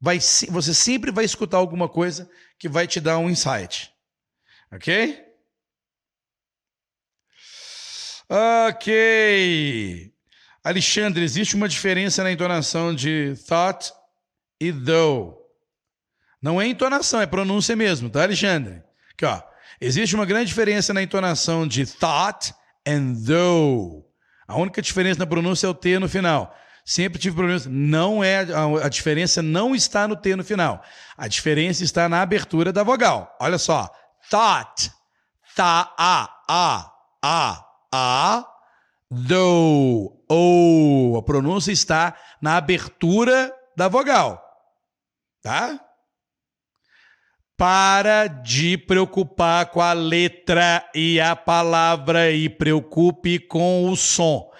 vai, 0.00 0.18
você 0.18 0.74
sempre 0.74 1.10
vai 1.10 1.24
escutar 1.24 1.56
alguma 1.56 1.88
coisa 1.88 2.30
que 2.58 2.68
vai 2.68 2.86
te 2.86 3.00
dar 3.00 3.18
um 3.18 3.28
insight. 3.28 3.92
Ok? 4.72 5.24
Ok. 8.28 10.12
Alexandre, 10.64 11.22
existe 11.22 11.56
uma 11.56 11.68
diferença 11.68 12.22
na 12.22 12.32
entonação 12.32 12.94
de 12.94 13.34
thought 13.46 13.92
e 14.60 14.72
though. 14.72 15.42
Não 16.40 16.60
é 16.60 16.66
entonação, 16.66 17.20
é 17.20 17.26
pronúncia 17.26 17.76
mesmo, 17.76 18.08
tá, 18.08 18.22
Alexandre? 18.22 18.82
Aqui, 19.12 19.24
ó. 19.24 19.42
Existe 19.84 20.14
uma 20.14 20.24
grande 20.24 20.46
diferença 20.46 20.94
na 20.94 21.02
entonação 21.02 21.66
de 21.66 21.84
thought 21.84 22.54
and 22.86 23.14
though. 23.26 24.08
A 24.46 24.56
única 24.56 24.80
diferença 24.80 25.18
na 25.18 25.26
pronúncia 25.26 25.66
é 25.66 25.70
o 25.70 25.74
T 25.74 25.98
no 25.98 26.08
final. 26.08 26.56
Sempre 26.84 27.18
tive 27.18 27.34
problemas. 27.34 27.66
Não 27.66 28.22
é 28.22 28.46
a, 28.80 28.88
diferença 28.88 29.42
não 29.42 29.74
está 29.74 30.06
no 30.06 30.14
T 30.14 30.36
no 30.36 30.44
final. 30.44 30.84
A 31.18 31.26
diferença 31.26 31.82
está 31.82 32.08
na 32.08 32.22
abertura 32.22 32.72
da 32.72 32.84
vogal. 32.84 33.36
Olha 33.40 33.58
só. 33.58 33.90
Thought. 34.30 34.92
Tá, 35.56 35.92
a, 35.98 36.30
a, 36.48 36.92
a, 37.20 37.64
a, 37.92 38.46
though, 39.10 40.16
ou. 40.28 41.16
A 41.16 41.22
pronúncia 41.24 41.72
está 41.72 42.16
na 42.40 42.56
abertura 42.56 43.52
da 43.76 43.88
vogal. 43.88 44.40
Tá? 45.42 45.80
Para 47.62 48.26
de 48.26 48.76
preocupar 48.76 49.70
com 49.70 49.80
a 49.80 49.92
letra 49.92 50.84
e 50.92 51.20
a 51.20 51.36
palavra 51.36 52.32
e 52.32 52.48
preocupe 52.48 53.38
com 53.38 53.88
o 53.88 53.94
som. 53.94 54.52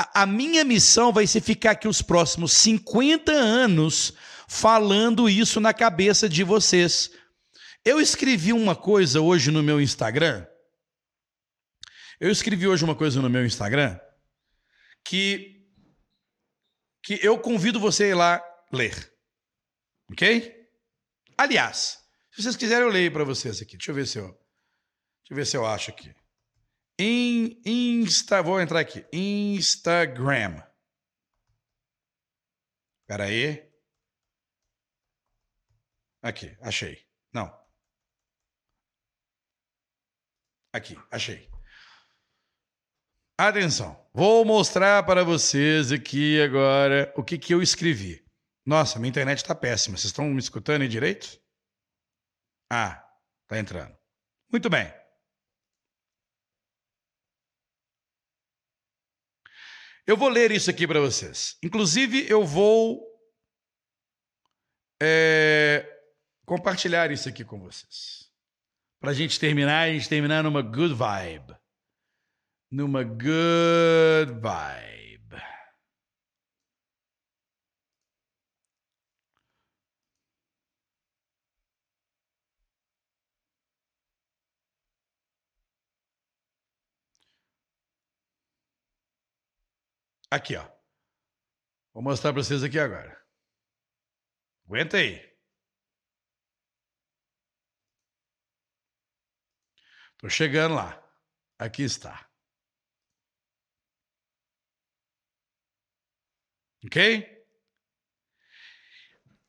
A, 0.00 0.22
a 0.22 0.26
minha 0.26 0.64
missão 0.64 1.12
vai 1.12 1.26
ser 1.26 1.42
ficar 1.42 1.72
aqui 1.72 1.86
os 1.86 2.00
próximos 2.00 2.54
50 2.54 3.30
anos 3.30 4.14
falando 4.48 5.28
isso 5.28 5.60
na 5.60 5.74
cabeça 5.74 6.30
de 6.30 6.42
vocês. 6.42 7.10
Eu 7.84 8.00
escrevi 8.00 8.54
uma 8.54 8.74
coisa 8.74 9.20
hoje 9.20 9.50
no 9.50 9.62
meu 9.62 9.78
Instagram. 9.78 10.46
Eu 12.18 12.30
escrevi 12.30 12.66
hoje 12.66 12.82
uma 12.82 12.94
coisa 12.96 13.20
no 13.20 13.28
meu 13.28 13.44
Instagram 13.44 14.00
que 15.04 15.62
que 17.04 17.20
eu 17.22 17.38
convido 17.38 17.78
você 17.78 18.04
a 18.04 18.08
ir 18.08 18.14
lá 18.14 18.42
ler. 18.72 19.12
OK? 20.10 20.56
Aliás, 21.36 21.99
se 22.30 22.42
vocês 22.42 22.56
quiserem, 22.56 22.84
eu 22.84 22.92
leio 22.92 23.12
para 23.12 23.24
vocês 23.24 23.60
aqui. 23.60 23.76
Deixa 23.76 23.90
eu 23.90 23.94
ver 23.94 24.06
se 24.06 24.18
eu, 24.18 24.26
deixa 24.26 25.30
eu 25.30 25.36
ver 25.36 25.46
se 25.46 25.56
eu 25.56 25.66
acho 25.66 25.90
aqui. 25.90 26.14
In, 26.98 27.60
Insta, 27.64 28.42
vou 28.42 28.60
entrar 28.60 28.80
aqui. 28.80 29.06
Instagram. 29.12 30.62
Espera 33.02 33.24
aí. 33.24 33.68
Aqui, 36.22 36.56
achei. 36.60 37.04
Não. 37.32 37.50
Aqui, 40.72 40.96
achei. 41.10 41.50
Atenção, 43.36 44.06
vou 44.12 44.44
mostrar 44.44 45.02
para 45.06 45.24
vocês 45.24 45.90
aqui 45.90 46.40
agora 46.42 47.10
o 47.16 47.24
que, 47.24 47.38
que 47.38 47.54
eu 47.54 47.62
escrevi. 47.62 48.22
Nossa, 48.66 48.98
minha 48.98 49.08
internet 49.08 49.38
está 49.38 49.54
péssima. 49.54 49.96
Vocês 49.96 50.10
estão 50.10 50.26
me 50.26 50.38
escutando 50.38 50.82
aí 50.82 50.88
direito? 50.88 51.40
Ah, 52.70 53.04
tá 53.48 53.58
entrando. 53.58 53.96
Muito 54.50 54.70
bem. 54.70 54.92
Eu 60.06 60.16
vou 60.16 60.28
ler 60.28 60.50
isso 60.50 60.70
aqui 60.70 60.86
para 60.86 61.00
vocês. 61.00 61.58
Inclusive, 61.62 62.30
eu 62.30 62.44
vou 62.44 63.04
é, 65.02 65.86
compartilhar 66.46 67.10
isso 67.10 67.28
aqui 67.28 67.44
com 67.44 67.60
vocês. 67.60 68.30
Para 69.00 69.10
a 69.10 69.14
gente 69.14 69.38
terminar, 69.38 69.88
a 69.88 69.92
gente 69.92 70.08
terminar 70.08 70.42
numa 70.42 70.62
good 70.62 70.94
vibe 70.94 71.60
numa 72.70 73.02
good 73.02 74.40
vibe. 74.40 75.09
Aqui, 90.30 90.56
ó. 90.56 90.64
Vou 91.92 92.02
mostrar 92.02 92.32
para 92.32 92.42
vocês 92.42 92.62
aqui 92.62 92.78
agora. 92.78 93.20
Aguenta 94.64 94.96
aí. 94.98 95.28
Tô 100.18 100.28
chegando 100.28 100.76
lá. 100.76 101.02
Aqui 101.58 101.82
está. 101.82 102.30
Ok? 106.84 107.40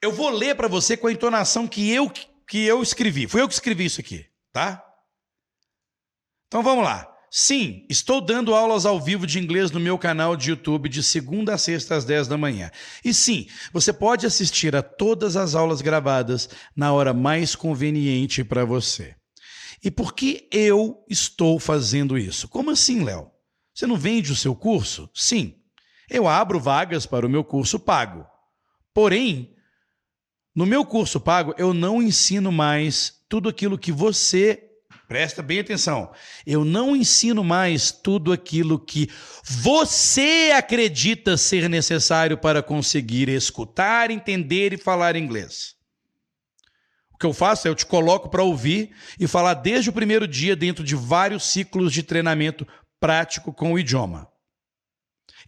Eu 0.01 0.11
vou 0.11 0.29
ler 0.29 0.55
para 0.55 0.67
você 0.67 0.97
com 0.97 1.07
a 1.07 1.11
entonação 1.11 1.67
que 1.67 1.91
eu, 1.91 2.09
que 2.47 2.65
eu 2.65 2.81
escrevi. 2.81 3.27
Foi 3.27 3.41
eu 3.41 3.47
que 3.47 3.53
escrevi 3.53 3.85
isso 3.85 4.01
aqui, 4.01 4.27
tá? 4.51 4.83
Então 6.47 6.63
vamos 6.63 6.83
lá. 6.83 7.10
Sim, 7.33 7.85
estou 7.89 8.19
dando 8.19 8.53
aulas 8.53 8.85
ao 8.85 8.99
vivo 8.99 9.25
de 9.25 9.39
inglês 9.39 9.71
no 9.71 9.79
meu 9.79 9.97
canal 9.97 10.35
de 10.35 10.49
YouTube 10.49 10.89
de 10.89 11.01
segunda 11.01 11.53
a 11.53 11.57
sexta 11.57 11.95
às 11.95 12.03
10 12.03 12.27
da 12.27 12.37
manhã. 12.37 12.69
E 13.05 13.13
sim, 13.13 13.47
você 13.71 13.93
pode 13.93 14.25
assistir 14.25 14.75
a 14.75 14.83
todas 14.83 15.37
as 15.37 15.55
aulas 15.55 15.81
gravadas 15.81 16.49
na 16.75 16.91
hora 16.91 17.13
mais 17.13 17.55
conveniente 17.55 18.43
para 18.43 18.65
você. 18.65 19.15
E 19.81 19.89
por 19.89 20.13
que 20.13 20.49
eu 20.51 21.05
estou 21.09 21.57
fazendo 21.57 22.17
isso? 22.17 22.49
Como 22.49 22.69
assim, 22.69 23.03
Léo? 23.03 23.31
Você 23.73 23.87
não 23.87 23.95
vende 23.95 24.33
o 24.33 24.35
seu 24.35 24.53
curso? 24.53 25.09
Sim 25.13 25.55
eu 26.11 26.27
abro 26.27 26.59
vagas 26.59 27.05
para 27.05 27.25
o 27.25 27.29
meu 27.29 27.41
curso 27.41 27.79
pago. 27.79 28.27
Porém, 28.93 29.55
no 30.53 30.65
meu 30.65 30.85
curso 30.85 31.21
pago, 31.21 31.55
eu 31.57 31.73
não 31.73 32.03
ensino 32.03 32.51
mais 32.51 33.23
tudo 33.29 33.47
aquilo 33.47 33.77
que 33.77 33.93
você. 33.93 34.67
Presta 35.11 35.43
bem 35.43 35.59
atenção. 35.59 36.09
Eu 36.47 36.63
não 36.63 36.95
ensino 36.95 37.43
mais 37.43 37.91
tudo 37.91 38.31
aquilo 38.31 38.79
que 38.79 39.09
você 39.43 40.53
acredita 40.55 41.35
ser 41.35 41.67
necessário 41.67 42.37
para 42.37 42.63
conseguir 42.63 43.27
escutar, 43.27 44.09
entender 44.09 44.71
e 44.71 44.77
falar 44.77 45.17
inglês. 45.17 45.75
O 47.13 47.17
que 47.17 47.25
eu 47.25 47.33
faço 47.33 47.67
é 47.67 47.69
eu 47.69 47.75
te 47.75 47.85
coloco 47.85 48.29
para 48.29 48.41
ouvir 48.41 48.91
e 49.19 49.27
falar 49.27 49.55
desde 49.55 49.89
o 49.89 49.93
primeiro 49.93 50.25
dia 50.25 50.55
dentro 50.55 50.81
de 50.81 50.95
vários 50.95 51.43
ciclos 51.43 51.91
de 51.91 52.03
treinamento 52.03 52.65
prático 52.97 53.51
com 53.51 53.73
o 53.73 53.79
idioma. 53.79 54.29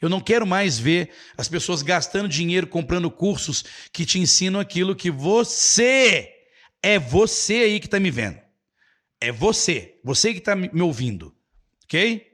Eu 0.02 0.10
não 0.10 0.20
quero 0.20 0.46
mais 0.46 0.78
ver 0.78 1.12
as 1.38 1.48
pessoas 1.48 1.82
gastando 1.82 2.28
dinheiro 2.28 2.68
comprando 2.68 3.10
cursos 3.10 3.64
que 3.94 4.06
te 4.06 4.20
ensinam 4.20 4.60
aquilo 4.60 4.94
que 4.94 5.10
você 5.10 6.30
é 6.84 7.00
você 7.00 7.54
aí 7.54 7.80
que 7.80 7.88
está 7.88 7.98
me 7.98 8.12
vendo. 8.12 8.43
É 9.24 9.32
você, 9.32 10.02
você 10.04 10.34
que 10.34 10.40
está 10.40 10.54
me 10.54 10.82
ouvindo, 10.82 11.34
ok? 11.86 12.30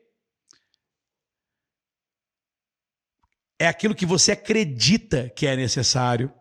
É 3.60 3.68
aquilo 3.68 3.94
que 3.94 4.08
você 4.08 4.32
acredita 4.32 5.30
que 5.30 5.46
é 5.46 5.56
necessário 5.56 6.34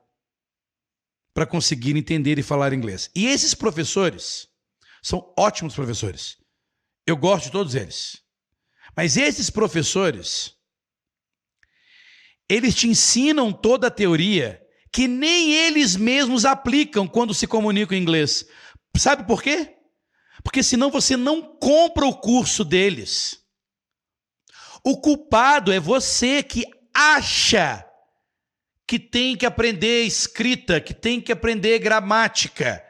para 1.34 1.44
conseguir 1.44 1.94
entender 1.94 2.38
e 2.38 2.42
falar 2.42 2.72
inglês. 2.72 3.10
E 3.14 3.26
esses 3.26 3.52
professores 3.52 4.48
são 5.02 5.34
ótimos 5.38 5.74
professores. 5.74 6.38
Eu 7.06 7.14
gosto 7.14 7.44
de 7.44 7.52
todos 7.52 7.74
eles. 7.74 8.22
Mas 8.96 9.18
esses 9.18 9.50
professores 9.50 10.56
eles 12.48 12.74
te 12.74 12.88
ensinam 12.88 13.52
toda 13.52 13.88
a 13.88 13.90
teoria 13.90 14.66
que 14.90 15.06
nem 15.06 15.52
eles 15.52 15.94
mesmos 15.94 16.46
aplicam 16.46 17.06
quando 17.06 17.34
se 17.34 17.46
comunicam 17.46 17.98
em 17.98 18.00
inglês. 18.00 18.48
Sabe 18.96 19.26
por 19.26 19.42
quê? 19.42 19.77
Porque 20.42 20.62
senão 20.62 20.90
você 20.90 21.16
não 21.16 21.42
compra 21.42 22.06
o 22.06 22.14
curso 22.14 22.64
deles. 22.64 23.38
O 24.84 25.00
culpado 25.00 25.72
é 25.72 25.80
você 25.80 26.42
que 26.42 26.64
acha 26.94 27.84
que 28.86 28.98
tem 28.98 29.36
que 29.36 29.44
aprender 29.44 30.04
escrita, 30.04 30.80
que 30.80 30.94
tem 30.94 31.20
que 31.20 31.30
aprender 31.30 31.78
gramática, 31.78 32.82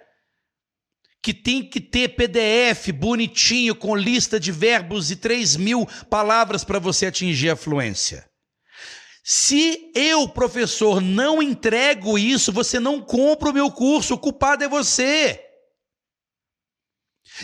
que 1.20 1.35
tem 1.35 1.69
que 1.69 1.81
ter 1.81 2.11
PDF 2.11 2.93
bonitinho 2.93 3.75
com 3.75 3.97
lista 3.97 4.39
de 4.39 4.53
verbos 4.53 5.11
e 5.11 5.16
3 5.16 5.57
mil 5.57 5.87
palavras 6.09 6.62
para 6.62 6.79
você 6.79 7.07
atingir 7.07 7.51
a 7.51 7.57
fluência. 7.57 8.29
Se 9.25 9.91
eu, 9.95 10.29
professor, 10.29 11.01
não 11.01 11.43
entrego 11.43 12.19
isso, 12.19 12.53
você 12.53 12.79
não 12.79 13.01
compra 13.01 13.51
o 13.51 13.53
meu 13.53 13.70
curso, 13.70 14.15
o 14.15 14.19
culpado 14.19 14.65
é 14.65 14.69
você. 14.69 15.48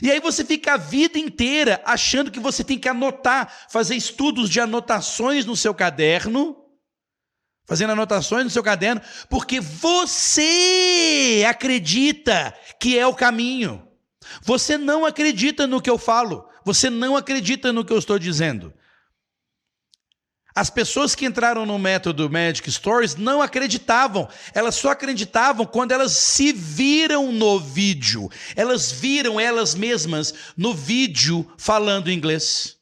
E 0.03 0.11
aí 0.11 0.21
você 0.21 0.45
fica 0.45 0.75
a 0.75 0.77
vida 0.77 1.19
inteira 1.19 1.81
achando 1.85 2.31
que 2.31 2.41
você 2.41 2.65
tem 2.65 2.79
que 2.79 2.89
anotar, 2.89 3.53
fazer 3.69 3.95
estudos 3.95 4.51
de 4.51 4.61
anotações 4.61 5.47
no 5.47 5.57
seu 5.57 5.75
caderno, 5.75 6.57
fazendo 7.67 7.93
anotações 7.93 8.45
no 8.45 8.51
seu 8.51 8.63
caderno, 8.63 9.01
porque 9.29 9.61
você 9.61 11.45
acredita 11.49 12.55
que 12.81 12.99
é 12.99 13.07
o 13.07 13.15
caminho. 13.15 13.87
Você 14.43 14.77
não 14.77 15.05
acredita 15.05 15.67
no 15.67 15.81
que 15.81 15.91
eu 15.91 15.99
falo, 15.99 16.49
você 16.65 16.89
não 16.91 17.17
acredita 17.17 17.73
no 17.73 17.85
que 17.85 17.93
eu 17.93 17.99
estou 17.99 18.19
dizendo. 18.19 18.73
As 20.55 20.71
pessoas 20.71 21.17
que 21.17 21.27
entraram 21.27 21.67
no 21.67 21.79
método 21.79 22.31
Magic 22.31 22.71
Stories 22.71 23.17
não 23.17 23.43
acreditavam. 23.43 24.29
Elas 24.55 24.77
só 24.77 24.91
acreditavam 24.91 25.67
quando 25.67 25.91
elas 25.91 26.13
se 26.13 26.53
viram 26.53 27.33
no 27.33 27.59
vídeo. 27.59 28.31
Elas 28.55 28.93
viram 28.93 29.41
elas 29.41 29.75
mesmas 29.75 30.33
no 30.57 30.73
vídeo 30.73 31.51
falando 31.59 32.11
inglês. 32.11 32.77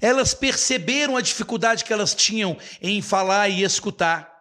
Elas 0.00 0.32
perceberam 0.32 1.18
a 1.18 1.20
dificuldade 1.20 1.84
que 1.84 1.92
elas 1.92 2.14
tinham 2.14 2.56
em 2.80 3.02
falar 3.02 3.50
e 3.50 3.62
escutar. 3.62 4.32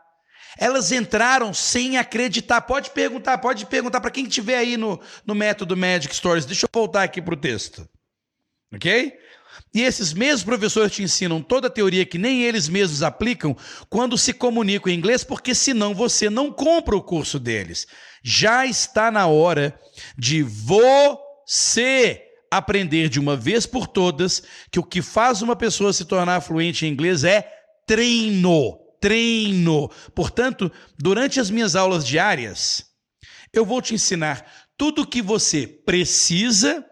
Elas 0.57 0.93
entraram 0.93 1.53
sem 1.53 1.97
acreditar. 1.97 2.61
Pode 2.61 2.91
perguntar, 2.91 3.37
pode 3.39 3.65
perguntar 3.65 3.99
para 3.99 4.11
quem 4.11 4.25
estiver 4.25 4.57
aí 4.57 4.77
no, 4.77 4.97
no 5.25 5.35
método 5.35 5.75
Magic 5.75 6.15
Stories. 6.15 6.45
Deixa 6.45 6.65
eu 6.65 6.69
voltar 6.71 7.03
aqui 7.03 7.21
para 7.21 7.33
o 7.33 7.37
texto. 7.37 7.87
Ok? 8.73 9.13
E 9.73 9.81
esses 9.81 10.13
mesmos 10.13 10.43
professores 10.43 10.91
te 10.91 11.03
ensinam 11.03 11.41
toda 11.41 11.67
a 11.67 11.71
teoria 11.71 12.05
que 12.05 12.17
nem 12.17 12.43
eles 12.43 12.69
mesmos 12.69 13.01
aplicam 13.01 13.55
quando 13.89 14.17
se 14.17 14.33
comunicam 14.33 14.91
em 14.91 14.95
inglês, 14.95 15.23
porque 15.23 15.55
senão 15.55 15.95
você 15.95 16.29
não 16.29 16.51
compra 16.51 16.95
o 16.95 17.01
curso 17.01 17.39
deles. 17.39 17.87
Já 18.23 18.65
está 18.65 19.09
na 19.09 19.27
hora 19.27 19.79
de 20.17 20.43
você 20.43 22.21
aprender 22.51 23.09
de 23.09 23.19
uma 23.19 23.35
vez 23.35 23.65
por 23.65 23.87
todas 23.87 24.43
que 24.71 24.79
o 24.79 24.83
que 24.83 25.01
faz 25.01 25.41
uma 25.41 25.55
pessoa 25.55 25.91
se 25.91 26.05
tornar 26.05 26.41
fluente 26.41 26.85
em 26.85 26.89
inglês 26.89 27.23
é 27.23 27.49
treino. 27.87 28.79
Treino. 29.01 29.89
Portanto, 30.15 30.71
durante 30.97 31.39
as 31.39 31.49
minhas 31.49 31.75
aulas 31.75 32.05
diárias, 32.05 32.85
eu 33.51 33.65
vou 33.65 33.81
te 33.81 33.93
ensinar 33.93 34.45
tudo 34.77 35.01
o 35.01 35.07
que 35.07 35.21
você 35.21 35.67
precisa 35.67 36.85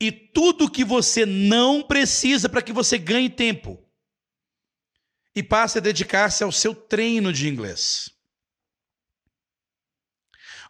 e 0.00 0.10
tudo 0.10 0.70
que 0.70 0.84
você 0.84 1.26
não 1.26 1.82
precisa 1.82 2.48
para 2.48 2.62
que 2.62 2.72
você 2.72 2.96
ganhe 2.96 3.28
tempo. 3.28 3.78
E 5.36 5.42
passe 5.42 5.78
a 5.78 5.80
dedicar-se 5.80 6.42
ao 6.42 6.50
seu 6.50 6.74
treino 6.74 7.32
de 7.32 7.48
inglês. 7.48 8.10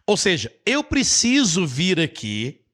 Ou 0.05 0.17
seja, 0.17 0.53
eu 0.65 0.83
preciso 0.83 1.65
vir 1.65 1.99
aqui 1.99 2.65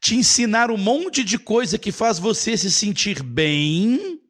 te 0.00 0.14
ensinar 0.14 0.70
um 0.70 0.76
monte 0.76 1.24
de 1.24 1.38
coisa 1.38 1.78
que 1.78 1.90
faz 1.90 2.18
você 2.18 2.56
se 2.56 2.70
sentir 2.70 3.22
bem, 3.22 4.20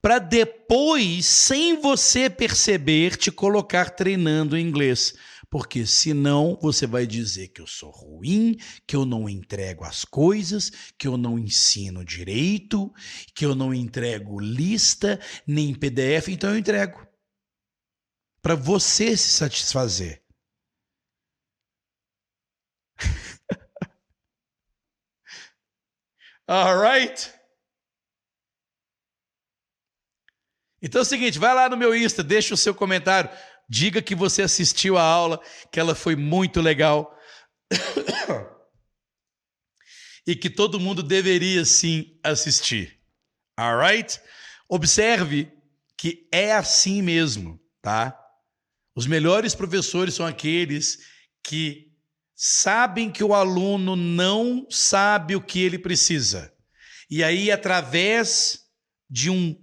para 0.00 0.18
depois, 0.18 1.26
sem 1.26 1.80
você 1.80 2.30
perceber, 2.30 3.16
te 3.16 3.30
colocar 3.30 3.90
treinando 3.90 4.56
inglês. 4.56 5.14
Porque 5.50 5.84
senão 5.84 6.56
você 6.62 6.86
vai 6.86 7.04
dizer 7.06 7.48
que 7.48 7.60
eu 7.60 7.66
sou 7.66 7.90
ruim, 7.90 8.56
que 8.86 8.94
eu 8.94 9.04
não 9.04 9.28
entrego 9.28 9.84
as 9.84 10.04
coisas, 10.04 10.70
que 10.96 11.08
eu 11.08 11.16
não 11.16 11.36
ensino 11.36 12.04
direito, 12.04 12.92
que 13.34 13.44
eu 13.44 13.56
não 13.56 13.74
entrego 13.74 14.38
lista 14.38 15.20
nem 15.44 15.74
PDF, 15.74 16.28
então 16.28 16.50
eu 16.50 16.58
entrego. 16.58 17.04
Para 18.40 18.54
você 18.54 19.16
se 19.16 19.32
satisfazer. 19.32 20.22
Alright? 26.46 27.34
Então 30.82 31.00
é 31.00 31.02
o 31.02 31.04
seguinte, 31.04 31.38
vai 31.38 31.54
lá 31.54 31.68
no 31.68 31.76
meu 31.76 31.94
Insta, 31.94 32.22
deixa 32.22 32.54
o 32.54 32.56
seu 32.56 32.74
comentário, 32.74 33.30
diga 33.70 34.02
que 34.02 34.16
você 34.16 34.42
assistiu 34.42 34.98
a 34.98 35.02
aula, 35.02 35.40
que 35.70 35.78
ela 35.78 35.94
foi 35.94 36.16
muito 36.16 36.60
legal. 36.60 37.16
e 40.26 40.34
que 40.34 40.50
todo 40.50 40.80
mundo 40.80 41.04
deveria 41.04 41.64
sim 41.64 42.18
assistir. 42.22 43.00
Alright? 43.56 44.20
Observe 44.68 45.52
que 45.96 46.28
é 46.32 46.52
assim 46.52 47.00
mesmo, 47.00 47.60
tá? 47.80 48.18
Os 48.94 49.06
melhores 49.06 49.54
professores 49.54 50.14
são 50.14 50.26
aqueles 50.26 50.98
que 51.44 51.92
sabem 52.34 53.10
que 53.10 53.22
o 53.22 53.34
aluno 53.34 53.94
não 53.94 54.66
sabe 54.68 55.36
o 55.36 55.40
que 55.40 55.60
ele 55.60 55.78
precisa. 55.78 56.52
E 57.08 57.22
aí, 57.22 57.50
através 57.50 58.66
de 59.08 59.30
um, 59.30 59.56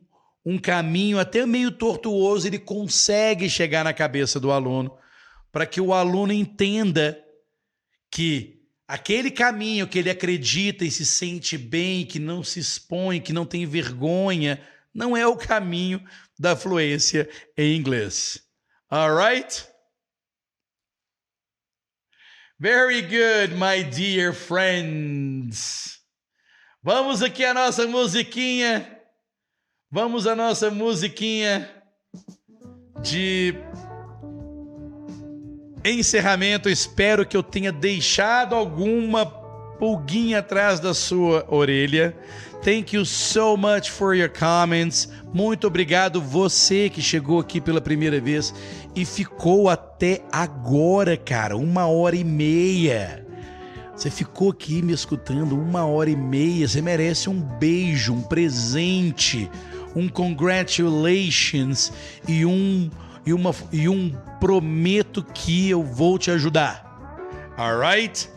um 0.50 0.58
caminho 0.58 1.20
até 1.20 1.46
meio 1.46 1.70
tortuoso, 1.70 2.48
ele 2.48 2.58
consegue 2.58 3.50
chegar 3.50 3.84
na 3.84 3.94
cabeça 3.94 4.40
do 4.40 4.50
aluno, 4.50 4.98
para 5.52 5.66
que 5.66 5.82
o 5.82 5.94
aluno 5.94 6.32
entenda 6.32 7.22
que 8.10 8.62
aquele 8.88 9.30
caminho 9.30 9.86
que 9.90 10.00
ele 10.00 10.10
acredita 10.10 10.86
e 10.86 10.90
se 10.90 11.06
sente 11.06 11.58
bem, 11.58 12.06
que 12.06 12.18
não 12.18 12.46
se 12.46 12.62
expõe, 12.62 13.20
que 13.20 13.34
não 13.34 13.46
tem 13.46 13.66
vergonha, 13.66 14.66
não 14.94 15.18
é 15.18 15.28
o 15.28 15.36
caminho 15.36 16.02
da 16.40 16.56
fluência 16.56 17.30
em 17.58 17.76
inglês. 17.76 18.42
Alright? 18.90 19.68
Very 22.58 23.02
good, 23.02 23.54
my 23.54 23.84
dear 23.84 24.34
friends. 24.34 26.00
Vamos 26.82 27.22
aqui 27.22 27.44
a 27.44 27.54
nossa 27.54 27.86
musiquinha. 27.86 28.97
Vamos 29.90 30.28
a 30.28 30.36
nossa 30.36 30.70
musiquinha 30.70 31.70
de 33.02 33.56
encerramento. 35.86 36.68
Espero 36.68 37.26
que 37.26 37.38
eu 37.38 37.42
tenha 37.42 37.72
deixado 37.72 38.54
alguma 38.54 39.26
pulguinha 39.26 40.40
atrás 40.40 40.82
da 40.82 40.94
sua 40.94 41.46
orelha. 41.48 42.14
Thank 42.66 42.98
you 42.98 43.06
so 43.06 43.56
much 43.56 43.90
for 43.90 44.14
your 44.14 44.30
comments. 44.30 45.08
Muito 45.34 45.68
obrigado 45.68 46.22
você 46.22 46.90
que 46.90 47.02
chegou 47.02 47.40
aqui 47.40 47.62
pela 47.62 47.80
primeira 47.80 48.20
vez 48.20 48.54
e 48.94 49.06
ficou 49.06 49.70
até 49.70 50.22
agora, 50.34 51.16
cara, 51.16 51.56
uma 51.56 51.88
hora 51.88 52.18
e 52.18 52.26
meia. 52.26 53.26
Você 53.96 54.12
ficou 54.12 54.52
aqui 54.52 54.82
me 54.82 54.92
escutando 54.92 55.58
uma 55.58 55.86
hora 55.86 56.10
e 56.10 56.16
meia. 56.16 56.68
Você 56.68 56.82
merece 56.82 57.30
um 57.30 57.40
beijo, 57.40 58.14
um 58.14 58.22
presente, 58.22 59.50
um 59.96 60.08
congratulations 60.08 61.92
e 62.28 62.46
um 62.46 62.90
e 63.26 63.34
uma 63.34 63.54
e 63.72 63.90
um 63.90 64.12
prometo 64.40 65.24
que 65.24 65.70
eu 65.70 65.84
vou 65.84 66.18
te 66.18 66.32
ajudar. 66.32 66.86
Alright? 67.58 68.30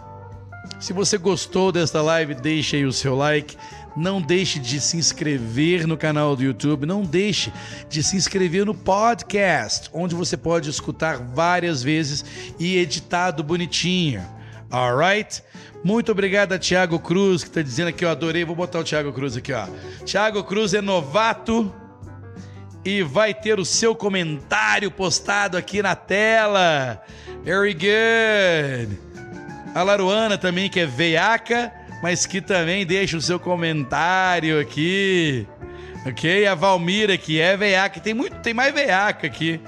Se 0.78 0.93
você 0.93 1.18
gostou 1.18 1.70
desta 1.70 2.01
live, 2.02 2.35
deixe 2.35 2.77
aí 2.77 2.85
o 2.85 2.93
seu 2.93 3.14
like. 3.14 3.56
Não 3.97 4.22
deixe 4.22 4.59
de 4.59 4.81
se 4.81 4.97
inscrever 4.97 5.86
no 5.86 5.97
canal 5.97 6.36
do 6.36 6.43
YouTube, 6.43 6.86
não 6.86 7.02
deixe 7.02 7.52
de 7.89 8.02
se 8.02 8.16
inscrever 8.16 8.64
no 8.64 8.74
podcast, 8.74 9.90
onde 9.93 10.14
você 10.14 10.36
pode 10.36 10.70
escutar 10.70 11.18
várias 11.18 11.82
vezes 11.82 12.24
e 12.59 12.77
editado 12.77 13.43
bonitinho. 13.43 14.22
Alright? 14.70 15.43
Muito 15.82 16.12
obrigado 16.12 16.52
a 16.52 16.59
Thiago 16.59 16.98
Cruz, 16.98 17.43
que 17.43 17.48
está 17.48 17.62
dizendo 17.62 17.89
aqui, 17.89 18.05
eu 18.05 18.11
adorei. 18.11 18.44
Vou 18.44 18.55
botar 18.55 18.81
o 18.81 18.85
Thiago 18.85 19.12
Cruz 19.12 19.36
aqui, 19.36 19.52
ó. 19.52 19.66
Thiago 20.05 20.44
Cruz 20.44 20.74
é 20.74 20.81
novato 20.81 21.73
e 22.85 23.02
vai 23.02 23.32
ter 23.32 23.59
o 23.59 23.65
seu 23.65 23.94
comentário 23.94 24.90
postado 24.90 25.57
aqui 25.57 25.82
na 25.82 25.94
tela. 25.94 27.02
Very 27.43 27.73
good. 27.74 29.01
A 29.74 29.82
Laruana 29.82 30.36
também, 30.36 30.69
que 30.69 30.81
é 30.81 30.86
veiaca 30.86 31.73
mas 32.02 32.27
que 32.27 32.40
também 32.40 32.86
deixa 32.86 33.16
o 33.16 33.20
seu 33.20 33.39
comentário 33.39 34.59
aqui. 34.59 35.47
Ok? 36.07 36.47
A 36.47 36.55
Valmira, 36.55 37.16
que 37.19 37.40
é 37.40 37.57
veiaca, 37.57 38.01
tem 38.01 38.15
muito, 38.15 38.36
tem 38.40 38.55
mais 38.55 38.73
veiaca 38.73 39.27
aqui. 39.27 39.61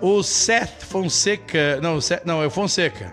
O 0.00 0.22
Seth 0.22 0.84
Fonseca, 0.84 1.80
não, 1.80 2.00
Seth, 2.00 2.22
não, 2.26 2.42
é 2.42 2.46
o 2.46 2.50
Fonseca. 2.50 3.10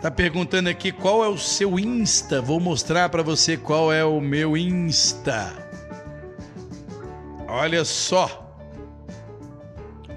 Tá 0.00 0.10
perguntando 0.10 0.70
aqui 0.70 0.90
qual 0.90 1.22
é 1.22 1.28
o 1.28 1.36
seu 1.36 1.78
Insta. 1.78 2.40
Vou 2.40 2.58
mostrar 2.58 3.10
para 3.10 3.22
você 3.22 3.54
qual 3.54 3.92
é 3.92 4.02
o 4.02 4.18
meu 4.18 4.56
Insta. 4.56 5.52
Olha 7.46 7.84
só. 7.84 8.56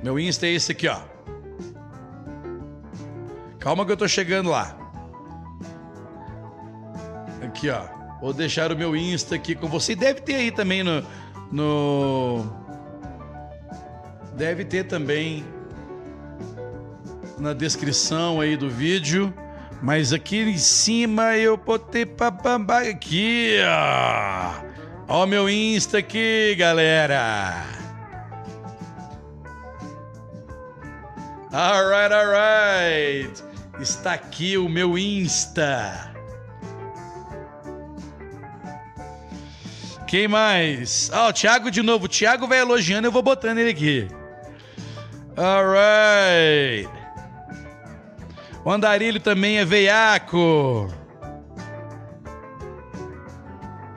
Meu 0.02 0.18
Insta 0.18 0.46
é 0.46 0.52
esse 0.52 0.72
aqui, 0.72 0.88
ó. 0.88 1.02
Calma 3.60 3.86
que 3.86 3.92
eu 3.92 3.98
tô 3.98 4.08
chegando 4.08 4.50
lá. 4.50 4.78
Aqui, 7.42 7.70
ó. 7.70 7.84
Vou 8.22 8.32
deixar 8.32 8.72
o 8.72 8.78
meu 8.78 8.96
Insta 8.96 9.36
aqui 9.36 9.54
com 9.54 9.68
você. 9.68 9.96
Deve 9.96 10.22
ter 10.22 10.36
aí 10.36 10.52
também 10.52 10.82
no. 10.82 11.04
no... 11.52 12.46
Deve 14.38 14.64
ter 14.64 14.86
também 14.86 15.46
na 17.38 17.52
descrição 17.52 18.40
aí 18.40 18.56
do 18.56 18.70
vídeo. 18.70 19.34
Mas 19.84 20.14
aqui 20.14 20.40
em 20.40 20.58
cima 20.58 21.36
eu 21.36 21.58
botei 21.58 22.06
papambá 22.06 22.84
aqui, 22.84 23.58
ó. 23.68 24.54
Ó 25.10 25.26
meu 25.26 25.50
Insta 25.50 25.98
aqui, 25.98 26.56
galera. 26.58 27.66
Alright, 31.52 32.14
alright. 32.14 33.44
Está 33.82 34.14
aqui 34.14 34.58
o 34.58 34.70
meu 34.70 34.98
Insta. 34.98 36.14
Quem 40.08 40.30
mais? 40.30 41.12
Ah, 41.12 41.28
o 41.28 41.34
Thiago 41.34 41.70
de 41.70 41.82
novo. 41.82 42.06
O 42.06 42.08
Thiago 42.08 42.48
vai 42.48 42.60
elogiando, 42.60 43.08
eu 43.08 43.12
vou 43.12 43.22
botando 43.22 43.58
ele 43.58 43.72
aqui. 43.72 44.08
Alright. 45.36 47.03
O 48.66 48.72
Andarilho 48.72 49.20
também 49.20 49.58
é 49.58 49.66
veiaco. 49.66 50.90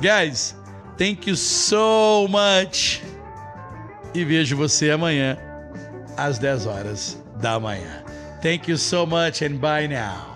Guys, 0.01 0.57
thank 0.99 1.29
you 1.29 1.37
so 1.37 2.27
much. 2.29 3.03
E 4.13 4.25
vejo 4.25 4.57
você 4.57 4.91
amanhã 4.91 5.39
às 6.17 6.39
10 6.39 6.67
horas 6.67 7.23
da 7.37 7.61
manhã. 7.61 8.03
Thank 8.43 8.71
you 8.71 8.79
so 8.79 9.07
much 9.07 9.43
and 9.43 9.57
bye 9.57 9.87
now. 9.89 10.36